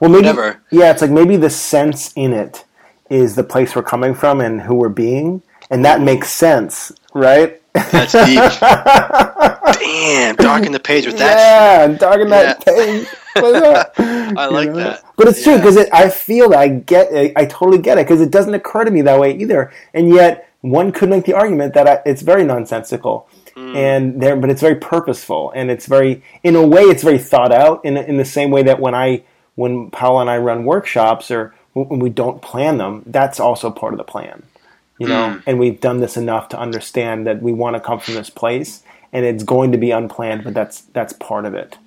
Well, 0.00 0.10
maybe. 0.10 0.26
Whatever. 0.26 0.60
Yeah, 0.70 0.90
it's 0.90 1.02
like 1.02 1.10
maybe 1.10 1.36
the 1.36 1.50
sense 1.50 2.12
in 2.16 2.32
it 2.32 2.64
is 3.10 3.34
the 3.34 3.44
place 3.44 3.76
we're 3.76 3.82
coming 3.82 4.14
from 4.14 4.40
and 4.40 4.60
who 4.60 4.74
we're 4.74 4.88
being, 4.88 5.42
and 5.70 5.84
that 5.84 6.00
makes 6.00 6.30
sense, 6.30 6.92
right? 7.12 7.60
That's 7.74 8.12
deep. 8.12 8.60
damn, 9.80 10.36
darken 10.36 10.72
the 10.72 10.80
page 10.80 11.06
with 11.06 11.18
that. 11.18 11.90
yeah, 11.90 11.98
talking 11.98 12.28
that 12.28 12.64
page. 12.64 13.08
I 13.98 14.32
I 14.36 14.46
like 14.46 14.72
that. 14.74 15.02
But 15.16 15.28
it's 15.28 15.42
true 15.42 15.54
Yeah. 15.54 15.58
because 15.58 15.76
I 15.92 16.08
feel 16.08 16.50
that 16.50 16.58
I 16.58 16.68
get, 16.68 17.08
I, 17.14 17.32
I 17.36 17.44
totally 17.46 17.78
get 17.78 17.98
it 17.98 18.06
because 18.06 18.20
it 18.20 18.30
doesn't 18.30 18.54
occur 18.54 18.84
to 18.84 18.90
me 18.90 19.02
that 19.02 19.18
way 19.18 19.36
either, 19.36 19.72
and 19.92 20.08
yet 20.08 20.48
one 20.60 20.92
could 20.92 21.10
make 21.10 21.24
the 21.26 21.34
argument 21.34 21.74
that 21.74 21.86
I, 21.86 22.02
it's 22.06 22.22
very 22.22 22.44
nonsensical. 22.44 23.28
Hmm. 23.54 23.76
And 23.76 24.20
there, 24.20 24.34
but 24.34 24.50
it's 24.50 24.60
very 24.60 24.74
purposeful, 24.74 25.52
and 25.54 25.70
it's 25.70 25.86
very, 25.86 26.22
in 26.42 26.56
a 26.56 26.66
way, 26.66 26.82
it's 26.82 27.04
very 27.04 27.18
thought 27.18 27.52
out. 27.52 27.84
In 27.84 27.96
in 27.96 28.16
the 28.16 28.24
same 28.24 28.50
way 28.50 28.64
that 28.64 28.80
when 28.80 28.94
I, 28.96 29.22
when 29.54 29.90
Paula 29.90 30.22
and 30.22 30.30
I 30.30 30.38
run 30.38 30.64
workshops, 30.64 31.30
or 31.30 31.54
when 31.74 32.00
we 32.00 32.10
don't 32.10 32.42
plan 32.42 32.78
them, 32.78 33.04
that's 33.06 33.38
also 33.38 33.70
part 33.70 33.94
of 33.94 33.98
the 33.98 34.04
plan, 34.04 34.42
you 34.98 35.06
know. 35.06 35.40
And 35.46 35.60
we've 35.60 35.80
done 35.80 36.00
this 36.00 36.16
enough 36.16 36.48
to 36.48 36.58
understand 36.58 37.28
that 37.28 37.42
we 37.42 37.52
want 37.52 37.76
to 37.76 37.80
come 37.80 38.00
from 38.00 38.14
this 38.14 38.30
place, 38.30 38.82
and 39.14 39.24
it's 39.24 39.44
going 39.44 39.70
to 39.70 39.78
be 39.78 39.92
unplanned, 39.92 40.42
but 40.42 40.52
that's 40.52 40.82
that's 40.92 41.12
part 41.14 41.46
of 41.46 41.54
it. 41.54 41.78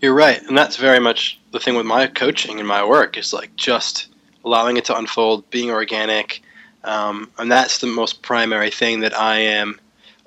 You're 0.00 0.14
right, 0.14 0.40
and 0.42 0.56
that's 0.56 0.76
very 0.76 1.00
much 1.00 1.38
the 1.50 1.58
thing 1.58 1.74
with 1.74 1.84
my 1.84 2.06
coaching 2.06 2.58
and 2.58 2.66
my 2.66 2.82
work 2.84 3.18
is 3.18 3.32
like 3.32 3.54
just 3.56 4.06
allowing 4.44 4.76
it 4.76 4.84
to 4.86 4.96
unfold, 4.96 5.50
being 5.50 5.70
organic, 5.70 6.42
um, 6.84 7.28
and 7.38 7.50
that's 7.50 7.80
the 7.80 7.88
most 7.88 8.22
primary 8.22 8.70
thing 8.70 9.00
that 9.00 9.18
I 9.18 9.38
am 9.38 9.78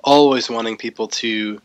always 0.04 0.48
wanting 0.50 0.76
people 0.76 1.08
to 1.08 1.60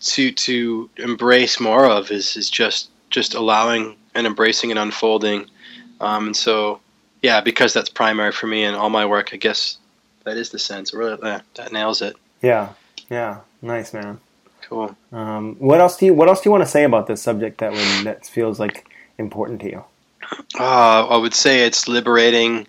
to 0.00 0.30
to 0.30 0.90
embrace 0.98 1.58
more 1.58 1.86
of 1.86 2.10
is 2.10 2.36
is 2.36 2.50
just 2.50 2.90
just 3.08 3.34
allowing 3.34 3.96
and 4.14 4.26
embracing 4.26 4.70
and 4.70 4.78
unfolding, 4.78 5.46
um, 6.02 6.26
and 6.26 6.36
so 6.36 6.78
yeah, 7.22 7.40
because 7.40 7.72
that's 7.72 7.88
primary 7.88 8.32
for 8.32 8.48
me 8.48 8.64
and 8.64 8.76
all 8.76 8.90
my 8.90 9.06
work, 9.06 9.30
I 9.32 9.36
guess 9.38 9.78
that 10.24 10.36
is 10.36 10.50
the 10.50 10.58
sense. 10.58 10.92
Really, 10.92 11.18
uh, 11.22 11.40
that 11.54 11.72
nails 11.72 12.02
it. 12.02 12.16
Yeah, 12.42 12.74
yeah, 13.12 13.40
nice 13.60 13.92
man. 13.92 14.18
Cool. 14.62 14.96
Um, 15.12 15.56
what 15.58 15.80
else 15.80 15.98
do 15.98 16.06
you 16.06 16.14
What 16.14 16.28
else 16.28 16.40
do 16.40 16.48
you 16.48 16.50
want 16.50 16.64
to 16.64 16.70
say 16.70 16.84
about 16.84 17.06
this 17.06 17.20
subject 17.20 17.58
that 17.58 17.72
would, 17.72 18.06
that 18.06 18.26
feels 18.26 18.58
like 18.58 18.88
important 19.18 19.60
to 19.60 19.70
you? 19.70 19.84
Uh, 20.58 21.06
I 21.06 21.16
would 21.18 21.34
say 21.34 21.66
it's 21.66 21.88
liberating, 21.88 22.66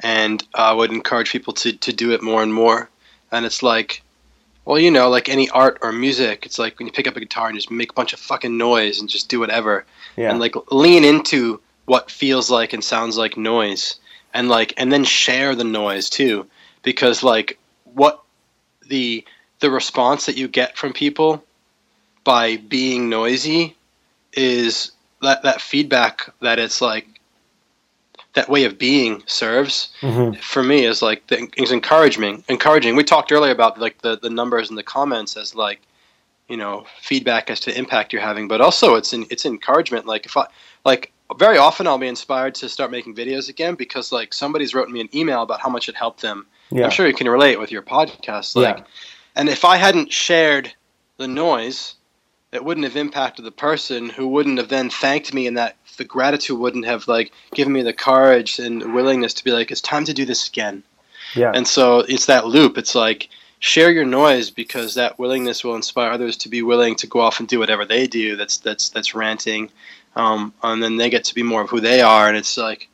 and 0.00 0.46
I 0.54 0.74
would 0.74 0.92
encourage 0.92 1.32
people 1.32 1.54
to, 1.54 1.72
to 1.72 1.92
do 1.94 2.12
it 2.12 2.22
more 2.22 2.42
and 2.42 2.52
more. 2.52 2.90
And 3.32 3.46
it's 3.46 3.62
like, 3.62 4.02
well, 4.66 4.78
you 4.78 4.90
know, 4.90 5.08
like 5.08 5.30
any 5.30 5.48
art 5.48 5.78
or 5.80 5.92
music, 5.92 6.44
it's 6.44 6.58
like 6.58 6.78
when 6.78 6.86
you 6.86 6.92
pick 6.92 7.06
up 7.06 7.16
a 7.16 7.20
guitar 7.20 7.46
and 7.46 7.56
just 7.56 7.70
make 7.70 7.92
a 7.92 7.94
bunch 7.94 8.12
of 8.12 8.20
fucking 8.20 8.58
noise 8.58 9.00
and 9.00 9.08
just 9.08 9.30
do 9.30 9.40
whatever, 9.40 9.86
Yeah, 10.16 10.30
and 10.30 10.38
like 10.38 10.56
lean 10.70 11.04
into 11.04 11.58
what 11.86 12.10
feels 12.10 12.50
like 12.50 12.74
and 12.74 12.84
sounds 12.84 13.16
like 13.16 13.38
noise, 13.38 13.96
and 14.34 14.50
like 14.50 14.74
and 14.76 14.92
then 14.92 15.04
share 15.04 15.54
the 15.54 15.64
noise 15.64 16.10
too, 16.10 16.46
because 16.82 17.22
like 17.22 17.58
what 17.84 18.22
the 18.88 19.24
the 19.60 19.70
response 19.70 20.26
that 20.26 20.36
you 20.36 20.48
get 20.48 20.76
from 20.76 20.92
people 20.92 21.42
by 22.24 22.56
being 22.56 23.08
noisy 23.08 23.76
is 24.32 24.92
that 25.22 25.42
that 25.42 25.60
feedback 25.60 26.28
that 26.40 26.58
it's 26.58 26.80
like 26.80 27.06
that 28.34 28.48
way 28.48 28.64
of 28.64 28.78
being 28.78 29.22
serves 29.26 29.90
hmm 30.00 30.32
for 30.40 30.62
me 30.62 30.84
is 30.84 31.00
like 31.00 31.26
the, 31.28 31.48
is 31.56 31.72
encouraging 31.72 32.44
encouraging. 32.48 32.94
We 32.96 33.04
talked 33.04 33.32
earlier 33.32 33.52
about 33.52 33.78
like 33.80 34.02
the, 34.02 34.18
the 34.18 34.28
numbers 34.28 34.68
and 34.68 34.76
the 34.76 34.82
comments 34.82 35.36
as 35.36 35.54
like 35.54 35.80
you 36.48 36.56
know 36.56 36.84
feedback 37.00 37.48
as 37.48 37.60
to 37.60 37.70
the 37.70 37.78
impact 37.78 38.12
you're 38.12 38.22
having 38.22 38.46
but 38.48 38.60
also 38.60 38.96
it's 38.96 39.12
in, 39.12 39.26
it's 39.30 39.46
encouragement. 39.46 40.04
Like 40.06 40.26
if 40.26 40.36
i 40.36 40.46
like 40.84 41.12
very 41.38 41.58
often 41.58 41.86
i'll 41.86 41.98
be 41.98 42.06
inspired 42.06 42.54
to 42.56 42.68
start 42.68 42.90
making 42.90 43.14
videos 43.14 43.48
again 43.48 43.74
because 43.74 44.12
like 44.12 44.34
somebody's 44.34 44.74
wrote 44.74 44.88
me 44.90 45.00
an 45.00 45.08
email 45.14 45.42
about 45.42 45.60
how 45.60 45.68
much 45.70 45.88
it 45.88 45.96
helped 45.96 46.20
them. 46.20 46.46
Yeah, 46.70 46.84
i'm 46.84 46.90
sure 46.90 47.06
you 47.06 47.14
can 47.14 47.28
relate 47.28 47.58
with 47.58 47.72
your 47.72 47.82
podcast. 47.82 48.56
Like 48.56 48.78
Yeah. 48.78 48.84
And 49.36 49.48
if 49.48 49.64
i 49.64 49.76
hadn't 49.76 50.12
shared 50.12 50.72
the 51.18 51.28
noise 51.28 51.94
it 52.52 52.64
wouldn't 52.64 52.84
have 52.84 52.96
impacted 52.96 53.44
the 53.44 53.50
person 53.50 54.08
who 54.08 54.26
wouldn't 54.28 54.58
have 54.58 54.68
then 54.68 54.88
thanked 54.90 55.32
me 55.34 55.46
and 55.46 55.56
that 55.58 55.76
the 55.98 56.04
gratitude 56.04 56.58
wouldn't 56.58 56.84
have 56.86 57.06
like 57.08 57.32
given 57.54 57.72
me 57.72 57.82
the 57.82 57.92
courage 57.92 58.58
and 58.58 58.94
willingness 58.94 59.34
to 59.34 59.44
be 59.44 59.50
like 59.52 59.70
it's 59.70 59.80
time 59.80 60.04
to 60.04 60.12
do 60.14 60.24
this 60.24 60.48
again. 60.48 60.82
Yeah, 61.34 61.52
and 61.54 61.66
so 61.66 62.00
it's 62.00 62.26
that 62.26 62.46
loop. 62.46 62.78
It's 62.78 62.94
like 62.94 63.28
share 63.58 63.90
your 63.90 64.04
noise 64.04 64.50
because 64.50 64.94
that 64.94 65.18
willingness 65.18 65.64
will 65.64 65.74
inspire 65.74 66.10
others 66.12 66.36
to 66.38 66.48
be 66.48 66.62
willing 66.62 66.94
to 66.96 67.06
go 67.06 67.20
off 67.20 67.40
and 67.40 67.48
do 67.48 67.58
whatever 67.58 67.84
they 67.84 68.06
do 68.06 68.36
that's 68.36 68.58
that's 68.58 68.90
that's 68.90 69.14
ranting 69.14 69.70
um, 70.16 70.52
and 70.62 70.82
then 70.82 70.96
they 70.96 71.10
get 71.10 71.24
to 71.24 71.34
be 71.34 71.42
more 71.42 71.62
of 71.62 71.70
who 71.70 71.80
they 71.80 72.00
are. 72.00 72.28
And 72.28 72.36
it's 72.36 72.56
like 72.56 72.88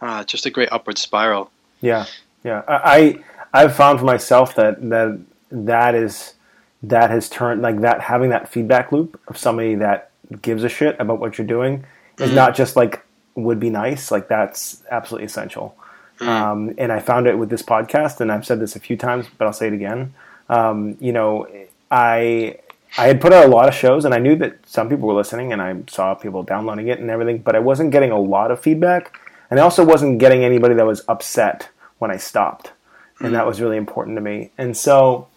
uh, 0.00 0.24
just 0.24 0.46
a 0.46 0.50
great 0.50 0.70
upward 0.72 0.98
spiral. 0.98 1.50
Yeah, 1.80 2.06
yeah. 2.44 2.62
I 2.68 2.74
I- 2.98 3.24
I've 3.54 3.74
found 3.74 3.98
for 3.98 4.04
myself 4.04 4.54
that 4.56 4.76
that 4.90 5.18
that 5.50 5.94
is 5.94 6.34
that 6.82 7.10
has 7.10 7.28
turned 7.28 7.60
like 7.62 7.80
that 7.80 8.00
having 8.00 8.30
that 8.30 8.48
feedback 8.48 8.92
loop 8.92 9.20
of 9.28 9.36
somebody 9.36 9.74
that 9.74 10.10
gives 10.42 10.62
a 10.62 10.68
shit 10.68 10.96
about 11.00 11.18
what 11.18 11.38
you're 11.38 11.46
doing 11.46 11.84
is 12.18 12.32
not 12.32 12.54
just 12.54 12.76
like 12.76 13.04
would 13.34 13.60
be 13.60 13.70
nice. 13.70 14.10
Like 14.10 14.28
that's 14.28 14.82
absolutely 14.90 15.26
essential. 15.26 15.76
Um, 16.20 16.74
and 16.78 16.90
I 16.90 16.98
found 16.98 17.26
it 17.26 17.38
with 17.38 17.48
this 17.48 17.62
podcast, 17.62 18.20
and 18.20 18.32
I've 18.32 18.44
said 18.44 18.58
this 18.58 18.74
a 18.74 18.80
few 18.80 18.96
times, 18.96 19.26
but 19.36 19.46
I'll 19.46 19.52
say 19.52 19.68
it 19.68 19.72
again. 19.72 20.14
Um, 20.48 20.96
you 21.00 21.12
know, 21.12 21.46
I 21.90 22.58
I 22.96 23.06
had 23.06 23.20
put 23.20 23.32
out 23.32 23.46
a 23.46 23.48
lot 23.48 23.68
of 23.68 23.74
shows, 23.74 24.04
and 24.04 24.14
I 24.14 24.18
knew 24.18 24.34
that 24.36 24.58
some 24.66 24.88
people 24.88 25.06
were 25.08 25.14
listening, 25.14 25.52
and 25.52 25.62
I 25.62 25.76
saw 25.88 26.14
people 26.14 26.42
downloading 26.42 26.88
it 26.88 26.98
and 26.98 27.10
everything, 27.10 27.38
but 27.38 27.54
I 27.54 27.60
wasn't 27.60 27.92
getting 27.92 28.10
a 28.10 28.18
lot 28.18 28.50
of 28.50 28.60
feedback, 28.60 29.18
and 29.50 29.60
I 29.60 29.62
also 29.62 29.84
wasn't 29.84 30.18
getting 30.18 30.44
anybody 30.44 30.74
that 30.74 30.86
was 30.86 31.04
upset 31.06 31.68
when 31.98 32.10
I 32.10 32.16
stopped, 32.16 32.72
and 33.20 33.34
that 33.34 33.46
was 33.46 33.60
really 33.60 33.76
important 33.76 34.16
to 34.16 34.20
me. 34.20 34.50
And 34.58 34.76
so 34.76 35.28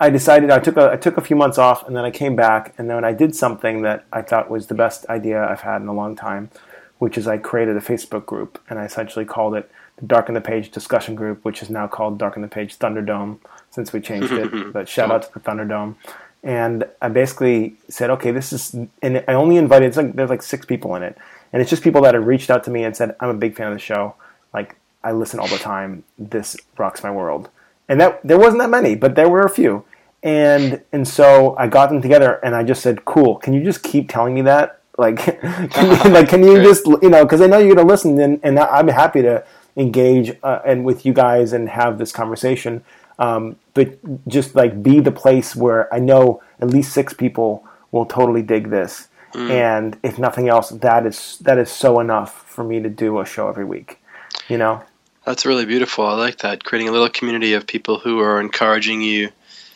I 0.00 0.08
decided 0.08 0.50
I 0.50 0.58
took 0.58 0.78
a 0.78 0.90
I 0.92 0.96
took 0.96 1.18
a 1.18 1.20
few 1.20 1.36
months 1.36 1.58
off, 1.58 1.86
and 1.86 1.94
then 1.94 2.04
I 2.04 2.10
came 2.10 2.34
back, 2.34 2.74
and 2.78 2.88
then 2.88 3.04
I 3.04 3.12
did 3.12 3.36
something 3.36 3.82
that 3.82 4.06
I 4.12 4.22
thought 4.22 4.50
was 4.50 4.66
the 4.66 4.74
best 4.74 5.04
idea 5.10 5.46
I've 5.46 5.60
had 5.60 5.82
in 5.82 5.88
a 5.88 5.92
long 5.92 6.16
time, 6.16 6.50
which 6.98 7.18
is 7.18 7.28
I 7.28 7.36
created 7.36 7.76
a 7.76 7.80
Facebook 7.80 8.24
group, 8.24 8.58
and 8.70 8.78
I 8.78 8.84
essentially 8.86 9.26
called 9.26 9.54
it 9.54 9.70
the 9.96 10.06
Darken 10.06 10.34
the 10.34 10.40
Page 10.40 10.70
discussion 10.70 11.14
group, 11.14 11.44
which 11.44 11.62
is 11.62 11.68
now 11.68 11.86
called 11.86 12.18
Darken 12.18 12.40
the 12.40 12.48
Page 12.48 12.78
Thunderdome 12.78 13.38
since 13.70 13.92
we 13.92 14.00
changed 14.00 14.32
it. 14.32 14.72
but 14.72 14.88
shout 14.88 15.10
out 15.10 15.22
to 15.24 15.34
the 15.34 15.40
Thunderdome. 15.40 15.96
And 16.42 16.84
I 17.02 17.08
basically 17.08 17.76
said, 17.88 18.08
okay, 18.10 18.30
this 18.30 18.52
is, 18.52 18.74
and 19.02 19.22
I 19.28 19.34
only 19.34 19.56
invited, 19.56 19.86
it's 19.86 19.98
like, 19.98 20.14
there's 20.14 20.30
like 20.30 20.42
six 20.42 20.64
people 20.64 20.94
in 20.94 21.02
it. 21.02 21.18
And 21.52 21.60
it's 21.60 21.68
just 21.68 21.82
people 21.82 22.00
that 22.02 22.14
have 22.14 22.26
reached 22.26 22.48
out 22.48 22.64
to 22.64 22.70
me 22.70 22.84
and 22.84 22.96
said, 22.96 23.14
I'm 23.20 23.28
a 23.28 23.34
big 23.34 23.54
fan 23.56 23.66
of 23.68 23.74
the 23.74 23.78
show. 23.78 24.14
Like, 24.54 24.76
I 25.04 25.12
listen 25.12 25.38
all 25.38 25.48
the 25.48 25.58
time. 25.58 26.04
This 26.18 26.56
rocks 26.78 27.02
my 27.02 27.10
world. 27.10 27.50
And 27.90 28.00
that, 28.00 28.20
there 28.22 28.38
wasn't 28.38 28.60
that 28.60 28.70
many, 28.70 28.94
but 28.94 29.16
there 29.16 29.28
were 29.28 29.42
a 29.42 29.50
few. 29.50 29.84
And, 30.22 30.80
and 30.92 31.06
so 31.06 31.56
I 31.58 31.66
got 31.66 31.90
them 31.90 32.00
together 32.00 32.34
and 32.44 32.54
I 32.54 32.62
just 32.62 32.82
said, 32.82 33.04
cool, 33.04 33.36
can 33.36 33.52
you 33.52 33.64
just 33.64 33.82
keep 33.82 34.08
telling 34.08 34.32
me 34.32 34.42
that? 34.42 34.80
Like, 34.96 35.18
can 35.72 35.90
you, 35.90 36.10
like, 36.10 36.28
can 36.28 36.44
you 36.44 36.62
just, 36.62 36.86
you 36.86 37.10
know, 37.10 37.24
because 37.24 37.40
I 37.40 37.48
know 37.48 37.58
you're 37.58 37.74
going 37.74 37.86
to 37.86 37.92
listen 37.92 38.18
and, 38.20 38.38
and 38.44 38.58
I'm 38.60 38.86
happy 38.88 39.22
to 39.22 39.44
engage 39.76 40.36
uh, 40.44 40.60
and 40.64 40.84
with 40.84 41.04
you 41.04 41.12
guys 41.12 41.52
and 41.52 41.68
have 41.68 41.98
this 41.98 42.12
conversation. 42.12 42.84
Um, 43.18 43.56
but 43.74 43.98
just 44.28 44.54
like 44.54 44.82
be 44.82 45.00
the 45.00 45.12
place 45.12 45.56
where 45.56 45.92
I 45.92 45.98
know 45.98 46.42
at 46.60 46.68
least 46.70 46.92
six 46.92 47.12
people 47.12 47.66
will 47.90 48.06
totally 48.06 48.42
dig 48.42 48.70
this. 48.70 49.08
And 49.34 49.98
if 50.02 50.18
nothing 50.18 50.48
else, 50.48 50.70
that 50.70 51.06
is 51.06 51.38
that 51.42 51.58
is 51.58 51.70
so 51.70 52.00
enough 52.00 52.44
for 52.48 52.64
me 52.64 52.80
to 52.80 52.88
do 52.88 53.20
a 53.20 53.24
show 53.26 53.48
every 53.48 53.64
week. 53.64 54.00
You 54.48 54.58
know? 54.58 54.82
That's 55.24 55.44
really 55.46 55.66
beautiful. 55.66 56.06
I 56.06 56.14
like 56.14 56.38
that. 56.38 56.64
Creating 56.64 56.88
a 56.88 56.92
little 56.92 57.08
community 57.08 57.52
of 57.52 57.66
people 57.66 57.98
who 57.98 58.20
are 58.20 58.40
encouraging 58.40 59.02
you 59.02 59.30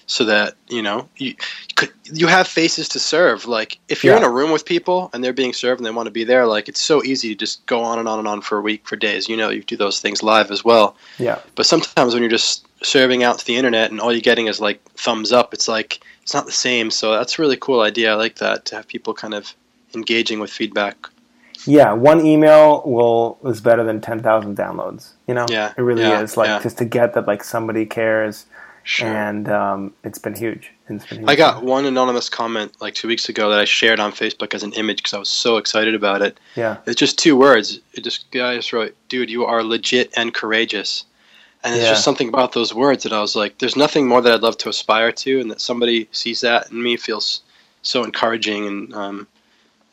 so 0.07 0.25
that, 0.25 0.55
you 0.69 0.83
know, 0.83 1.09
you 1.17 1.35
could 1.77 1.91
you 2.05 2.27
have 2.27 2.47
faces 2.47 2.89
to 2.91 3.01
serve. 3.01 3.47
Like 3.47 3.79
if 3.89 4.05
you're 4.05 4.15
Yeah. 4.15 4.19
in 4.19 4.25
a 4.25 4.31
room 4.31 4.51
with 4.51 4.65
people 4.65 5.11
and 5.13 5.23
they're 5.23 5.33
being 5.33 5.53
served 5.53 5.81
and 5.81 5.87
they 5.87 5.91
want 5.91 6.07
to 6.07 6.11
be 6.11 6.25
there, 6.25 6.47
like 6.47 6.69
it's 6.69 6.81
so 6.81 7.03
easy 7.03 7.29
to 7.31 7.35
just 7.35 7.65
go 7.67 7.83
on 7.83 7.99
and 7.99 8.09
on 8.09 8.19
and 8.19 8.29
on 8.29 8.41
for 8.43 8.59
a 8.59 8.63
week, 8.63 8.87
for 8.87 8.97
days. 8.97 9.29
You 9.29 9.37
know, 9.37 9.51
you 9.51 9.63
do 9.63 9.77
those 9.77 10.01
things 10.01 10.23
live 10.23 10.51
as 10.51 10.65
well. 10.65 10.97
Yeah. 11.19 11.39
But 11.55 11.67
sometimes 11.67 12.13
when 12.13 12.23
you're 12.23 12.31
just 12.31 12.67
serving 12.83 13.23
out 13.23 13.39
to 13.39 13.47
the 13.47 13.57
internet 13.57 13.91
and 13.91 14.01
all 14.01 14.13
you're 14.13 14.21
getting 14.21 14.47
is 14.47 14.61
like 14.61 14.83
thumbs 14.93 15.33
up, 15.33 15.55
it's 15.55 15.69
like 15.69 16.01
it's 16.23 16.35
not 16.35 16.47
the 16.47 16.53
same. 16.53 16.91
So 16.91 17.13
that's 17.13 17.39
a 17.39 17.43
really 17.43 17.57
cool 17.57 17.81
idea. 17.81 18.13
I 18.13 18.15
like 18.15 18.37
that 18.37 18.65
to 18.67 18.77
have 18.77 18.89
people 18.89 19.15
kind 19.15 19.35
of 19.35 19.55
engaging 19.95 20.41
with 20.41 20.51
feedback. 20.51 20.97
Yeah, 21.67 21.93
one 21.93 22.25
email 22.25 22.83
will 22.85 23.39
is 23.45 23.61
better 23.61 23.85
than 23.85 24.01
ten 24.01 24.23
thousand 24.23 24.57
downloads. 24.57 25.13
You 25.27 25.35
know, 25.35 25.47
Yeah, 25.49 25.73
it 25.77 25.81
really 25.81 26.03
yeah, 26.03 26.21
is. 26.21 26.37
Like 26.37 26.49
yeah. 26.49 26.63
just 26.63 26.79
to 26.79 26.85
get 26.85 27.15
that, 27.15 27.27
like 27.27 27.43
somebody 27.43 27.87
cares, 27.87 28.47
Sure. 28.85 29.09
And 29.09 29.49
um, 29.49 29.95
it's 30.05 30.19
been 30.19 30.35
huge. 30.35 30.71
It's 30.89 31.07
been 31.07 31.21
huge. 31.21 31.29
I 31.29 31.37
got 31.37 31.65
one 31.65 31.87
anonymous 31.87 32.29
comment 32.29 32.77
like 32.83 32.95
two 32.95 33.09
weeks 33.09 33.31
ago 33.31 33.49
that 33.49 33.59
I 33.59 33.65
shared 33.65 33.99
on 33.99 34.13
Facebook 34.13 34.53
as 34.53 34.63
an 34.63 34.75
image 34.75 34.99
because 34.99 35.15
I 35.15 35.19
was 35.19 35.31
so 35.31 35.57
excited 35.57 35.95
about 35.95 36.21
it. 36.21 36.39
Yeah. 36.55 36.77
It's 36.87 37.01
just 37.01 37.19
two 37.19 37.35
words. 37.35 37.81
It 37.95 38.05
just 38.05 38.31
guy 38.31 38.55
just 38.57 38.75
wrote, 38.75 38.95
"Dude, 39.09 39.31
you 39.31 39.47
are 39.47 39.65
legit 39.65 40.13
and 40.19 40.35
courageous." 40.35 41.07
And 41.65 41.75
it's 41.75 41.85
yeah. 41.85 41.91
just 41.93 42.05
something 42.05 42.29
about 42.29 42.53
those 42.53 42.75
words 42.75 43.05
that 43.05 43.15
I 43.15 43.23
was 43.23 43.35
like, 43.35 43.57
"There's 43.57 43.75
nothing 43.75 44.07
more 44.07 44.21
that 44.21 44.35
I'd 44.35 44.43
love 44.43 44.59
to 44.59 44.69
aspire 44.69 45.13
to," 45.13 45.41
and 45.41 45.51
that 45.51 45.63
somebody 45.63 46.07
sees 46.13 46.43
that 46.43 46.71
in 46.71 46.83
me 46.83 46.99
feels 46.99 47.41
so 47.81 48.05
encouraging, 48.05 48.67
and 48.67 48.95
um, 48.95 49.27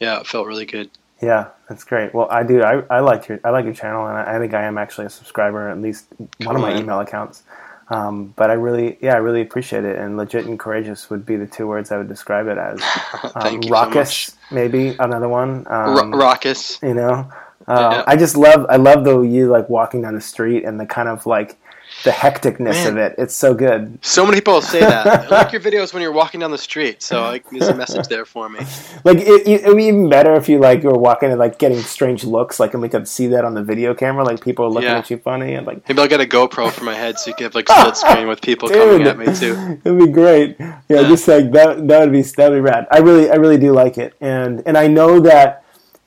yeah, 0.02 0.20
it 0.20 0.28
felt 0.28 0.48
really 0.48 0.66
good. 0.66 0.90
Yeah, 1.22 1.50
that's 1.70 1.84
great. 1.84 2.14
Well, 2.14 2.28
I 2.32 2.44
do. 2.44 2.64
I, 2.64 2.84
I 2.90 3.00
like 3.00 3.28
your 3.28 3.40
I 3.44 3.52
like 3.52 3.66
your 3.66 3.74
channel, 3.74 4.08
and 4.08 4.18
I, 4.18 4.36
I 4.36 4.40
think 4.40 4.54
I 4.54 4.64
am 4.64 4.78
actually 4.78 5.06
a 5.06 5.10
subscriber, 5.10 5.70
at 5.70 5.80
least 5.80 6.08
one 6.44 6.56
of 6.56 6.62
my 6.62 6.76
email 6.78 7.00
accounts. 7.00 7.44
Um, 7.90 8.34
but 8.38 8.50
I 8.50 8.54
really, 8.54 8.98
yeah, 9.02 9.16
I 9.16 9.18
really 9.18 9.42
appreciate 9.42 9.84
it. 9.84 9.98
And 9.98 10.16
legit 10.16 10.46
and 10.46 10.58
courageous 10.58 11.10
would 11.10 11.26
be 11.26 11.36
the 11.36 11.46
two 11.46 11.68
words 11.68 11.92
I 11.92 11.98
would 11.98 12.08
describe 12.08 12.48
it 12.48 12.58
as. 12.58 12.82
Um, 13.36 13.62
raucous, 13.62 14.14
so 14.14 14.34
maybe 14.52 14.96
another 15.00 15.30
one. 15.30 15.66
Um, 15.70 16.12
raucous. 16.14 16.80
You 16.82 16.96
know, 16.96 17.32
uh, 17.68 17.90
yeah. 17.92 18.04
I 18.08 18.16
just 18.16 18.36
love, 18.36 18.66
I 18.68 18.78
love 18.78 19.04
the 19.04 19.22
you 19.22 19.48
like 19.48 19.70
walking 19.70 20.02
down 20.02 20.16
the 20.16 20.22
street 20.22 20.66
and 20.66 20.80
the 20.80 20.86
kind 20.86 21.08
of 21.08 21.26
like 21.26 21.58
the 22.04 22.10
hecticness 22.12 22.74
Man. 22.74 22.88
of 22.88 22.98
it. 22.98 23.16
It's 23.18 23.36
so 23.36 23.54
good. 23.54 24.00
So 24.02 24.26
many 24.26 24.38
people 24.38 24.62
say 24.62 24.80
that. 24.80 25.06
I 25.08 25.28
like 25.28 25.52
your 25.52 25.62
videos 25.62 25.94
when 25.94 26.02
you're 26.02 26.12
walking 26.12 26.40
down 26.40 26.52
the 26.52 26.58
street. 26.58 27.04
So 27.04 27.22
like, 27.22 27.48
there's 27.50 27.68
a 27.68 27.76
message 27.76 28.08
there 28.08 28.26
for 28.26 28.50
me. 28.50 28.60
Like 29.04 29.20
it, 29.20 29.48
it, 29.48 29.66
would 29.66 29.78
be 29.78 29.86
even 29.86 30.10
better 30.10 30.34
if 30.36 30.50
you 30.50 30.58
like 30.60 30.84
you 30.84 30.90
were 30.90 30.98
walking 30.98 31.30
and 31.30 31.40
like 31.40 31.60
getting 31.60 31.80
strange 31.80 32.24
looks, 32.24 32.60
like 32.60 32.74
and 32.74 32.82
we 32.82 32.90
could 32.90 33.08
see 33.08 33.28
that 33.28 33.46
on 33.46 33.54
the 33.54 33.64
video 33.64 33.94
camera, 33.94 34.24
like 34.24 34.42
people 34.44 34.66
are 34.66 34.70
looking 34.70 34.90
yeah. 34.90 34.98
at 34.98 35.10
you 35.10 35.18
funny 35.18 35.54
and 35.54 35.68
like. 35.68 35.88
Maybe 35.88 36.02
I'll 36.02 36.08
get 36.08 36.22
a 36.22 36.26
GoPro 36.26 36.72
for 36.72 36.84
my 36.84 36.96
head 36.96 37.20
so 37.20 37.30
you 37.30 37.36
can 37.36 37.46
have 37.46 37.56
like 37.56 37.70
split 37.70 37.98
screen 37.98 38.28
with 38.28 38.42
people 38.42 38.68
Dude, 38.70 39.06
coming 39.06 39.08
at 39.08 39.18
me 39.18 39.26
too. 39.36 39.80
It'd 39.86 40.00
be 40.00 40.08
great. 40.08 40.56
Yeah, 40.60 40.82
yeah, 40.90 41.02
just 41.04 41.28
like 41.28 41.52
that. 41.52 41.88
That 41.88 42.00
would 42.00 42.12
be 42.12 42.22
that 42.22 42.50
would 42.50 42.56
be 42.56 42.62
rad. 42.62 42.88
I 42.92 43.00
really, 43.00 43.30
I 43.30 43.36
really 43.36 43.58
do 43.58 43.74
like 43.74 43.98
it, 43.98 44.16
and 44.20 44.64
and 44.66 44.78
I 44.78 44.88
know 44.88 45.20
that. 45.20 45.60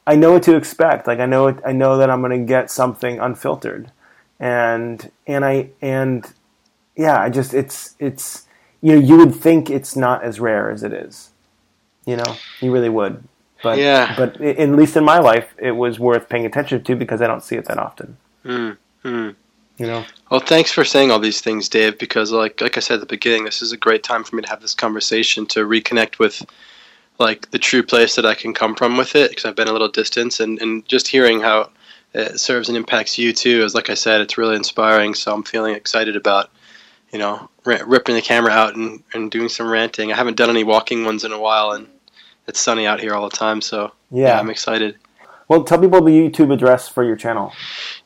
I 0.06 0.16
know 0.16 0.32
what 0.32 0.42
to 0.42 0.54
expect. 0.54 1.06
Like 1.06 1.18
I 1.18 1.24
know, 1.24 1.46
it, 1.46 1.60
I 1.64 1.72
know 1.72 1.96
that 1.96 2.10
I'm 2.10 2.20
going 2.20 2.38
to 2.38 2.46
get 2.46 2.70
something 2.70 3.18
unfiltered 3.18 3.90
and 4.40 5.10
and 5.26 5.44
I 5.44 5.70
and 5.80 6.30
yeah, 6.96 7.20
I 7.20 7.30
just 7.30 7.54
it's 7.54 7.94
it's 7.98 8.46
you 8.80 8.92
know 8.92 9.00
you 9.00 9.16
would 9.16 9.34
think 9.34 9.70
it's 9.70 9.96
not 9.96 10.22
as 10.22 10.40
rare 10.40 10.70
as 10.70 10.82
it 10.82 10.92
is, 10.92 11.30
you 12.06 12.16
know, 12.16 12.36
you 12.60 12.72
really 12.72 12.88
would. 12.88 13.24
But 13.62 13.78
yeah, 13.78 14.14
but 14.16 14.40
at 14.40 14.68
least 14.70 14.96
in 14.96 15.04
my 15.04 15.18
life, 15.18 15.54
it 15.58 15.72
was 15.72 15.98
worth 15.98 16.28
paying 16.28 16.44
attention 16.44 16.84
to 16.84 16.96
because 16.96 17.22
I 17.22 17.26
don't 17.26 17.42
see 17.42 17.56
it 17.56 17.64
that 17.66 17.78
often. 17.78 18.16
Mm, 18.44 18.76
mm. 19.04 19.34
You 19.78 19.86
know. 19.86 20.04
Well, 20.30 20.40
thanks 20.40 20.70
for 20.70 20.84
saying 20.84 21.10
all 21.10 21.18
these 21.18 21.40
things, 21.40 21.68
Dave. 21.68 21.98
Because 21.98 22.30
like 22.30 22.60
like 22.60 22.76
I 22.76 22.80
said 22.80 22.94
at 22.94 23.00
the 23.00 23.06
beginning, 23.06 23.44
this 23.44 23.62
is 23.62 23.72
a 23.72 23.76
great 23.76 24.02
time 24.02 24.22
for 24.22 24.36
me 24.36 24.42
to 24.42 24.48
have 24.50 24.60
this 24.60 24.74
conversation 24.74 25.46
to 25.46 25.60
reconnect 25.60 26.18
with 26.18 26.44
like 27.18 27.50
the 27.52 27.58
true 27.58 27.82
place 27.82 28.16
that 28.16 28.26
I 28.26 28.34
can 28.34 28.52
come 28.52 28.74
from 28.74 28.96
with 28.96 29.14
it 29.14 29.30
because 29.30 29.44
I've 29.44 29.56
been 29.56 29.68
a 29.68 29.72
little 29.72 29.88
distance 29.88 30.40
and 30.40 30.60
and 30.60 30.86
just 30.86 31.08
hearing 31.08 31.40
how 31.40 31.70
it 32.14 32.40
serves 32.40 32.68
and 32.68 32.76
impacts 32.76 33.18
you 33.18 33.32
too. 33.32 33.62
As 33.62 33.74
like 33.74 33.90
I 33.90 33.94
said, 33.94 34.20
it's 34.20 34.38
really 34.38 34.56
inspiring. 34.56 35.14
So 35.14 35.32
I'm 35.32 35.42
feeling 35.42 35.74
excited 35.74 36.16
about 36.16 36.50
you 37.12 37.18
know 37.18 37.48
r- 37.66 37.84
ripping 37.86 38.14
the 38.14 38.22
camera 38.22 38.52
out 38.52 38.76
and, 38.76 39.02
and 39.12 39.30
doing 39.30 39.48
some 39.48 39.68
ranting. 39.68 40.12
I 40.12 40.16
haven't 40.16 40.36
done 40.36 40.50
any 40.50 40.64
walking 40.64 41.04
ones 41.04 41.24
in 41.24 41.32
a 41.32 41.40
while, 41.40 41.72
and 41.72 41.88
it's 42.46 42.60
sunny 42.60 42.86
out 42.86 43.00
here 43.00 43.14
all 43.14 43.28
the 43.28 43.36
time. 43.36 43.60
So 43.60 43.92
yeah, 44.10 44.28
yeah 44.28 44.40
I'm 44.40 44.50
excited. 44.50 44.96
Well, 45.48 45.62
tell 45.64 45.78
people 45.78 46.02
the 46.02 46.10
YouTube 46.10 46.52
address 46.52 46.88
for 46.88 47.04
your 47.04 47.16
channel. 47.16 47.52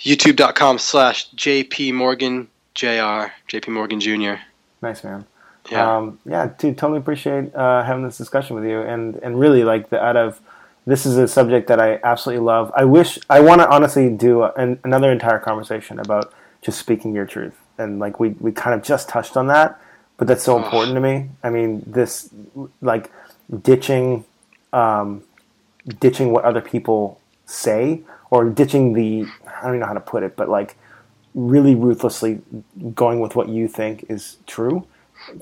YouTube.com 0.01 0.79
slash 0.79 1.31
JP 1.35 1.95
Morgan 1.95 2.49
JR, 2.75 3.33
JP 3.49 3.69
Morgan 3.69 4.01
Jr. 4.01 4.35
Nice, 4.83 5.05
man. 5.05 5.25
Yeah. 5.71 5.97
Um, 5.97 6.19
yeah, 6.25 6.53
dude, 6.59 6.79
totally 6.79 6.99
appreciate 6.99 7.55
uh, 7.55 7.83
having 7.83 8.05
this 8.05 8.17
discussion 8.17 8.57
with 8.57 8.65
you. 8.65 8.81
And, 8.81 9.17
and 9.17 9.39
really, 9.39 9.65
like, 9.65 9.91
the, 9.91 10.03
out 10.03 10.17
of 10.17 10.41
this 10.89 11.05
is 11.05 11.19
a 11.19 11.29
subject 11.29 11.69
that 11.69 11.79
I 11.79 12.01
absolutely 12.03 12.45
love. 12.45 12.73
I 12.75 12.85
wish 12.85 13.19
I 13.29 13.41
want 13.41 13.61
to 13.61 13.69
honestly 13.69 14.09
do 14.09 14.45
an, 14.45 14.81
another 14.85 15.13
entire 15.13 15.39
conversation 15.39 15.99
about 15.99 16.33
just 16.63 16.79
speaking 16.79 17.15
your 17.15 17.27
truth, 17.27 17.55
and 17.77 17.99
like 17.99 18.19
we 18.19 18.31
we 18.41 18.53
kind 18.53 18.75
of 18.75 18.83
just 18.83 19.07
touched 19.07 19.37
on 19.37 19.49
that, 19.49 19.79
but 20.17 20.27
that's 20.27 20.43
so 20.43 20.57
important 20.57 20.95
to 20.95 21.01
me. 21.01 21.29
I 21.43 21.51
mean, 21.51 21.83
this 21.87 22.31
like 22.81 23.13
ditching, 23.63 24.25
um, 24.73 25.25
ditching 26.01 26.33
what 26.33 26.45
other 26.45 26.63
people 26.63 27.21
say, 27.45 28.01
or 28.31 28.47
ditching 28.49 28.95
the 28.95 29.27
I 29.47 29.61
don't 29.61 29.73
even 29.73 29.81
know 29.81 29.87
how 29.87 29.93
to 29.93 30.01
put 30.01 30.23
it, 30.23 30.37
but 30.37 30.49
like 30.49 30.79
really 31.35 31.75
ruthlessly 31.75 32.41
going 32.95 33.21
with 33.21 33.37
what 33.37 33.51
you 33.51 33.69
think 33.69 34.07
is 34.09 34.39
true 34.47 34.87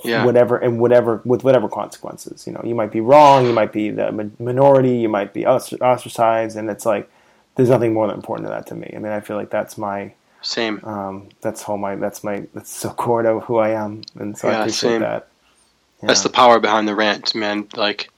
yeah. 0.04 0.24
whatever 0.24 0.56
and 0.56 0.80
whatever 0.80 1.20
with 1.24 1.44
whatever 1.44 1.68
consequences. 1.68 2.46
You 2.46 2.52
know, 2.52 2.62
you 2.64 2.74
might 2.74 2.92
be 2.92 3.00
wrong, 3.00 3.46
you 3.46 3.52
might 3.52 3.72
be 3.72 3.90
the 3.90 4.30
minority, 4.38 4.96
you 4.96 5.08
might 5.08 5.32
be 5.32 5.46
ostracized, 5.46 6.56
and 6.56 6.70
it's 6.70 6.86
like 6.86 7.10
there's 7.54 7.68
nothing 7.68 7.94
more 7.94 8.12
important 8.12 8.48
than 8.48 8.56
that 8.56 8.66
to 8.68 8.74
me. 8.74 8.92
I 8.94 8.98
mean, 8.98 9.12
I 9.12 9.20
feel 9.20 9.36
like 9.36 9.50
that's 9.50 9.78
my 9.78 10.12
same. 10.42 10.80
Um, 10.84 11.28
that's 11.40 11.64
all 11.64 11.78
my 11.78 11.96
that's 11.96 12.22
my 12.22 12.46
that's 12.54 12.70
so 12.70 12.90
core 12.90 13.22
to 13.22 13.40
who 13.40 13.56
I 13.56 13.70
am, 13.70 14.02
and 14.18 14.36
so 14.36 14.48
yeah, 14.48 14.58
I 14.58 14.60
appreciate 14.60 14.90
same. 14.90 15.00
that. 15.00 15.28
Yeah. 16.02 16.08
That's 16.08 16.22
the 16.22 16.28
power 16.28 16.60
behind 16.60 16.86
the 16.86 16.94
rant, 16.94 17.34
man. 17.34 17.68
Like 17.74 18.10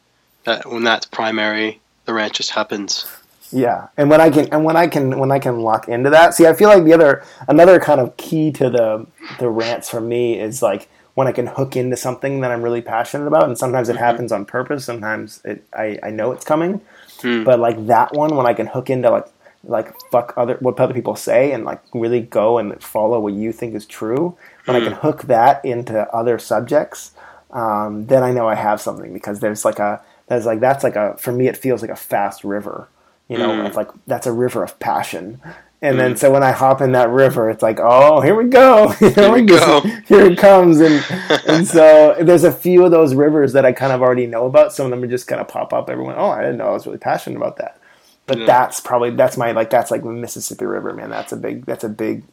that 0.44 0.66
when 0.66 0.84
that's 0.84 1.06
primary, 1.06 1.80
the 2.04 2.12
rant 2.12 2.34
just 2.34 2.50
happens. 2.50 3.06
Yeah, 3.50 3.88
and 3.96 4.10
when 4.10 4.20
I 4.20 4.28
can 4.28 4.48
and 4.52 4.64
when 4.64 4.76
I 4.76 4.88
can 4.88 5.18
when 5.18 5.30
I 5.30 5.38
can 5.38 5.60
lock 5.60 5.88
into 5.88 6.10
that, 6.10 6.34
see, 6.34 6.46
I 6.46 6.52
feel 6.52 6.68
like 6.68 6.84
the 6.84 6.92
other 6.92 7.24
another 7.48 7.80
kind 7.80 8.00
of 8.00 8.16
key 8.16 8.50
to 8.52 8.68
the 8.68 9.06
the 9.38 9.48
rants 9.48 9.88
for 9.88 10.00
me 10.00 10.38
is 10.38 10.60
like 10.60 10.88
when 11.18 11.26
I 11.26 11.32
can 11.32 11.48
hook 11.48 11.74
into 11.74 11.96
something 11.96 12.42
that 12.42 12.52
I'm 12.52 12.62
really 12.62 12.80
passionate 12.80 13.26
about. 13.26 13.42
And 13.42 13.58
sometimes 13.58 13.88
it 13.88 13.94
mm-hmm. 13.94 14.04
happens 14.04 14.30
on 14.30 14.44
purpose. 14.44 14.84
Sometimes 14.84 15.40
it, 15.44 15.64
I, 15.72 15.98
I 16.00 16.10
know 16.10 16.30
it's 16.30 16.44
coming. 16.44 16.80
Hmm. 17.20 17.42
But 17.42 17.58
like 17.58 17.88
that 17.88 18.12
one, 18.12 18.36
when 18.36 18.46
I 18.46 18.54
can 18.54 18.68
hook 18.68 18.88
into 18.88 19.10
like 19.10 19.26
like 19.64 19.92
fuck 20.12 20.32
other 20.36 20.56
what 20.60 20.78
other 20.78 20.94
people 20.94 21.16
say 21.16 21.50
and 21.50 21.64
like 21.64 21.82
really 21.92 22.20
go 22.20 22.58
and 22.58 22.80
follow 22.80 23.18
what 23.18 23.32
you 23.32 23.50
think 23.50 23.74
is 23.74 23.84
true. 23.84 24.38
When 24.66 24.76
I 24.76 24.78
hmm. 24.78 24.90
can 24.90 24.94
hook 24.94 25.22
that 25.22 25.64
into 25.64 26.08
other 26.14 26.38
subjects, 26.38 27.10
um, 27.50 28.06
then 28.06 28.22
I 28.22 28.30
know 28.30 28.48
I 28.48 28.54
have 28.54 28.80
something 28.80 29.12
because 29.12 29.40
there's 29.40 29.64
like 29.64 29.80
a 29.80 30.00
there's 30.28 30.46
like 30.46 30.60
that's 30.60 30.84
like 30.84 30.94
a 30.94 31.16
for 31.18 31.32
me 31.32 31.48
it 31.48 31.56
feels 31.56 31.82
like 31.82 31.90
a 31.90 31.96
fast 31.96 32.44
river. 32.44 32.86
You 33.26 33.38
know, 33.38 33.50
mm. 33.50 33.66
it's 33.66 33.76
like 33.76 33.90
that's 34.06 34.28
a 34.28 34.32
river 34.32 34.62
of 34.62 34.78
passion. 34.78 35.40
And 35.80 35.94
mm. 35.94 35.98
then 35.98 36.16
so 36.16 36.32
when 36.32 36.42
I 36.42 36.50
hop 36.50 36.80
in 36.80 36.92
that 36.92 37.08
river, 37.10 37.50
it's 37.50 37.62
like, 37.62 37.78
oh, 37.80 38.20
here 38.20 38.34
we 38.34 38.48
go, 38.48 38.88
here 38.98 39.32
we 39.32 39.42
go, 39.42 39.80
here 40.06 40.26
it 40.26 40.38
comes, 40.38 40.80
and 40.80 41.04
and 41.46 41.66
so 41.66 42.16
there's 42.20 42.44
a 42.44 42.52
few 42.52 42.84
of 42.84 42.90
those 42.90 43.14
rivers 43.14 43.52
that 43.52 43.64
I 43.64 43.72
kind 43.72 43.92
of 43.92 44.02
already 44.02 44.26
know 44.26 44.46
about. 44.46 44.72
Some 44.72 44.86
of 44.86 44.90
them 44.90 45.02
are 45.02 45.06
just 45.06 45.28
kind 45.28 45.40
of 45.40 45.48
pop 45.48 45.72
up. 45.72 45.88
Everyone, 45.88 46.16
oh, 46.18 46.30
I 46.30 46.40
didn't 46.40 46.58
know 46.58 46.68
I 46.68 46.72
was 46.72 46.86
really 46.86 46.98
passionate 46.98 47.36
about 47.36 47.58
that. 47.58 47.80
But 48.26 48.40
yeah. 48.40 48.46
that's 48.46 48.80
probably 48.80 49.10
that's 49.10 49.36
my 49.36 49.52
like 49.52 49.70
that's 49.70 49.90
like 49.90 50.02
the 50.02 50.10
Mississippi 50.10 50.66
River, 50.66 50.92
man. 50.92 51.10
That's 51.10 51.32
a 51.32 51.36
big 51.36 51.64
that's 51.64 51.84
a 51.84 51.88
big 51.88 52.24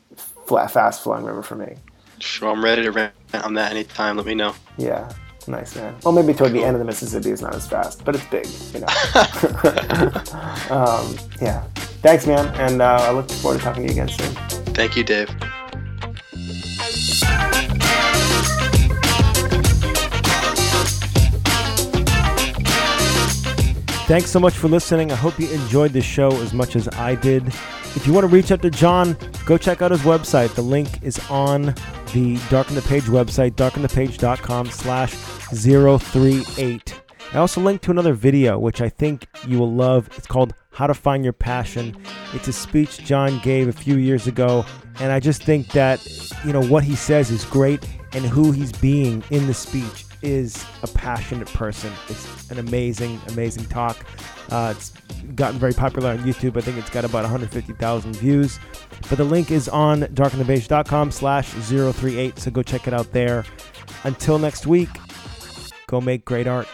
flat, 0.47 0.71
fast 0.71 1.03
flowing 1.03 1.23
river 1.23 1.43
for 1.43 1.55
me. 1.55 1.75
Sure, 2.19 2.49
I'm 2.49 2.63
ready 2.63 2.83
to 2.83 2.91
rant 2.91 3.13
on 3.33 3.53
that 3.53 3.71
anytime. 3.71 4.17
Let 4.17 4.25
me 4.25 4.33
know. 4.33 4.55
Yeah, 4.77 5.11
nice 5.47 5.75
man. 5.75 5.95
Well, 6.03 6.13
maybe 6.13 6.33
toward 6.33 6.53
the 6.53 6.63
end 6.63 6.75
of 6.75 6.79
the 6.79 6.85
Mississippi 6.85 7.29
is 7.29 7.41
not 7.41 7.53
as 7.53 7.67
fast, 7.67 8.03
but 8.03 8.15
it's 8.15 8.25
big, 8.25 8.47
you 8.73 8.79
know. 8.79 8.87
um, 10.75 11.15
yeah. 11.41 11.65
Thanks, 12.05 12.27
man, 12.27 12.53
and 12.61 12.83
uh, 12.83 12.99
I 13.01 13.09
look 13.09 13.27
forward 13.31 13.57
to 13.57 13.63
talking 13.63 13.87
to 13.87 13.91
you 13.91 13.99
again 13.99 14.07
soon. 14.07 14.31
Thank 14.75 14.95
you, 14.95 15.03
Dave. 15.03 15.27
Thanks 24.05 24.29
so 24.29 24.39
much 24.39 24.53
for 24.53 24.67
listening. 24.67 25.11
I 25.11 25.15
hope 25.15 25.39
you 25.39 25.49
enjoyed 25.49 25.93
the 25.93 26.01
show 26.01 26.29
as 26.43 26.53
much 26.53 26.75
as 26.75 26.87
I 26.89 27.15
did. 27.15 27.47
If 27.47 28.05
you 28.05 28.13
want 28.13 28.25
to 28.25 28.31
reach 28.31 28.51
out 28.51 28.61
to 28.61 28.69
John, 28.69 29.17
go 29.47 29.57
check 29.57 29.81
out 29.81 29.89
his 29.89 30.01
website. 30.01 30.53
The 30.53 30.61
link 30.61 31.01
is 31.01 31.17
on 31.31 31.73
the 32.13 32.37
Darken 32.51 32.75
the 32.75 32.83
Page 32.83 33.05
website, 33.05 33.53
darkenthepage.com 33.53 34.67
slash 34.67 35.11
038. 35.11 37.04
I 37.35 37.39
also 37.39 37.59
linked 37.59 37.83
to 37.83 37.91
another 37.91 38.13
video, 38.13 38.57
which 38.57 38.79
I 38.79 38.87
think 38.87 39.27
you 39.45 39.59
will 39.59 39.73
love. 39.73 40.09
It's 40.15 40.25
called 40.25 40.53
How 40.71 40.87
to 40.87 40.93
Find 40.93 41.21
Your 41.21 41.33
Passion. 41.33 41.93
It's 42.31 42.47
a 42.47 42.53
speech 42.53 42.99
John 42.99 43.39
gave 43.39 43.67
a 43.67 43.73
few 43.73 43.97
years 43.97 44.25
ago, 44.25 44.65
and 45.01 45.11
I 45.11 45.19
just 45.19 45.43
think 45.43 45.67
that, 45.73 46.01
you 46.45 46.53
know, 46.53 46.63
what 46.63 46.85
he 46.85 46.95
says 46.95 47.31
is 47.31 47.43
great, 47.43 47.85
and 48.13 48.23
who 48.23 48.53
he's 48.53 48.71
being 48.71 49.21
in 49.31 49.47
the 49.47 49.53
speech 49.53 50.05
is 50.21 50.65
a 50.81 50.87
passionate 50.87 51.49
person. 51.49 51.91
It's 52.07 52.49
an 52.51 52.57
amazing, 52.57 53.19
amazing 53.27 53.65
talk. 53.65 54.05
Uh, 54.49 54.73
it's 54.73 54.91
gotten 55.35 55.59
very 55.59 55.73
popular 55.73 56.11
on 56.11 56.19
YouTube. 56.19 56.55
I 56.55 56.61
think 56.61 56.77
it's 56.77 56.89
got 56.89 57.03
about 57.03 57.23
150,000 57.23 58.15
views. 58.15 58.59
But 59.09 59.17
the 59.17 59.25
link 59.25 59.51
is 59.51 59.67
on 59.67 60.03
darkenthepage.com 60.03 61.11
slash 61.11 61.49
038, 61.49 62.39
so 62.39 62.49
go 62.49 62.63
check 62.63 62.87
it 62.87 62.93
out 62.93 63.11
there. 63.11 63.43
Until 64.05 64.39
next 64.39 64.65
week, 64.65 64.87
go 65.87 65.99
make 65.99 66.23
great 66.23 66.47
art. 66.47 66.69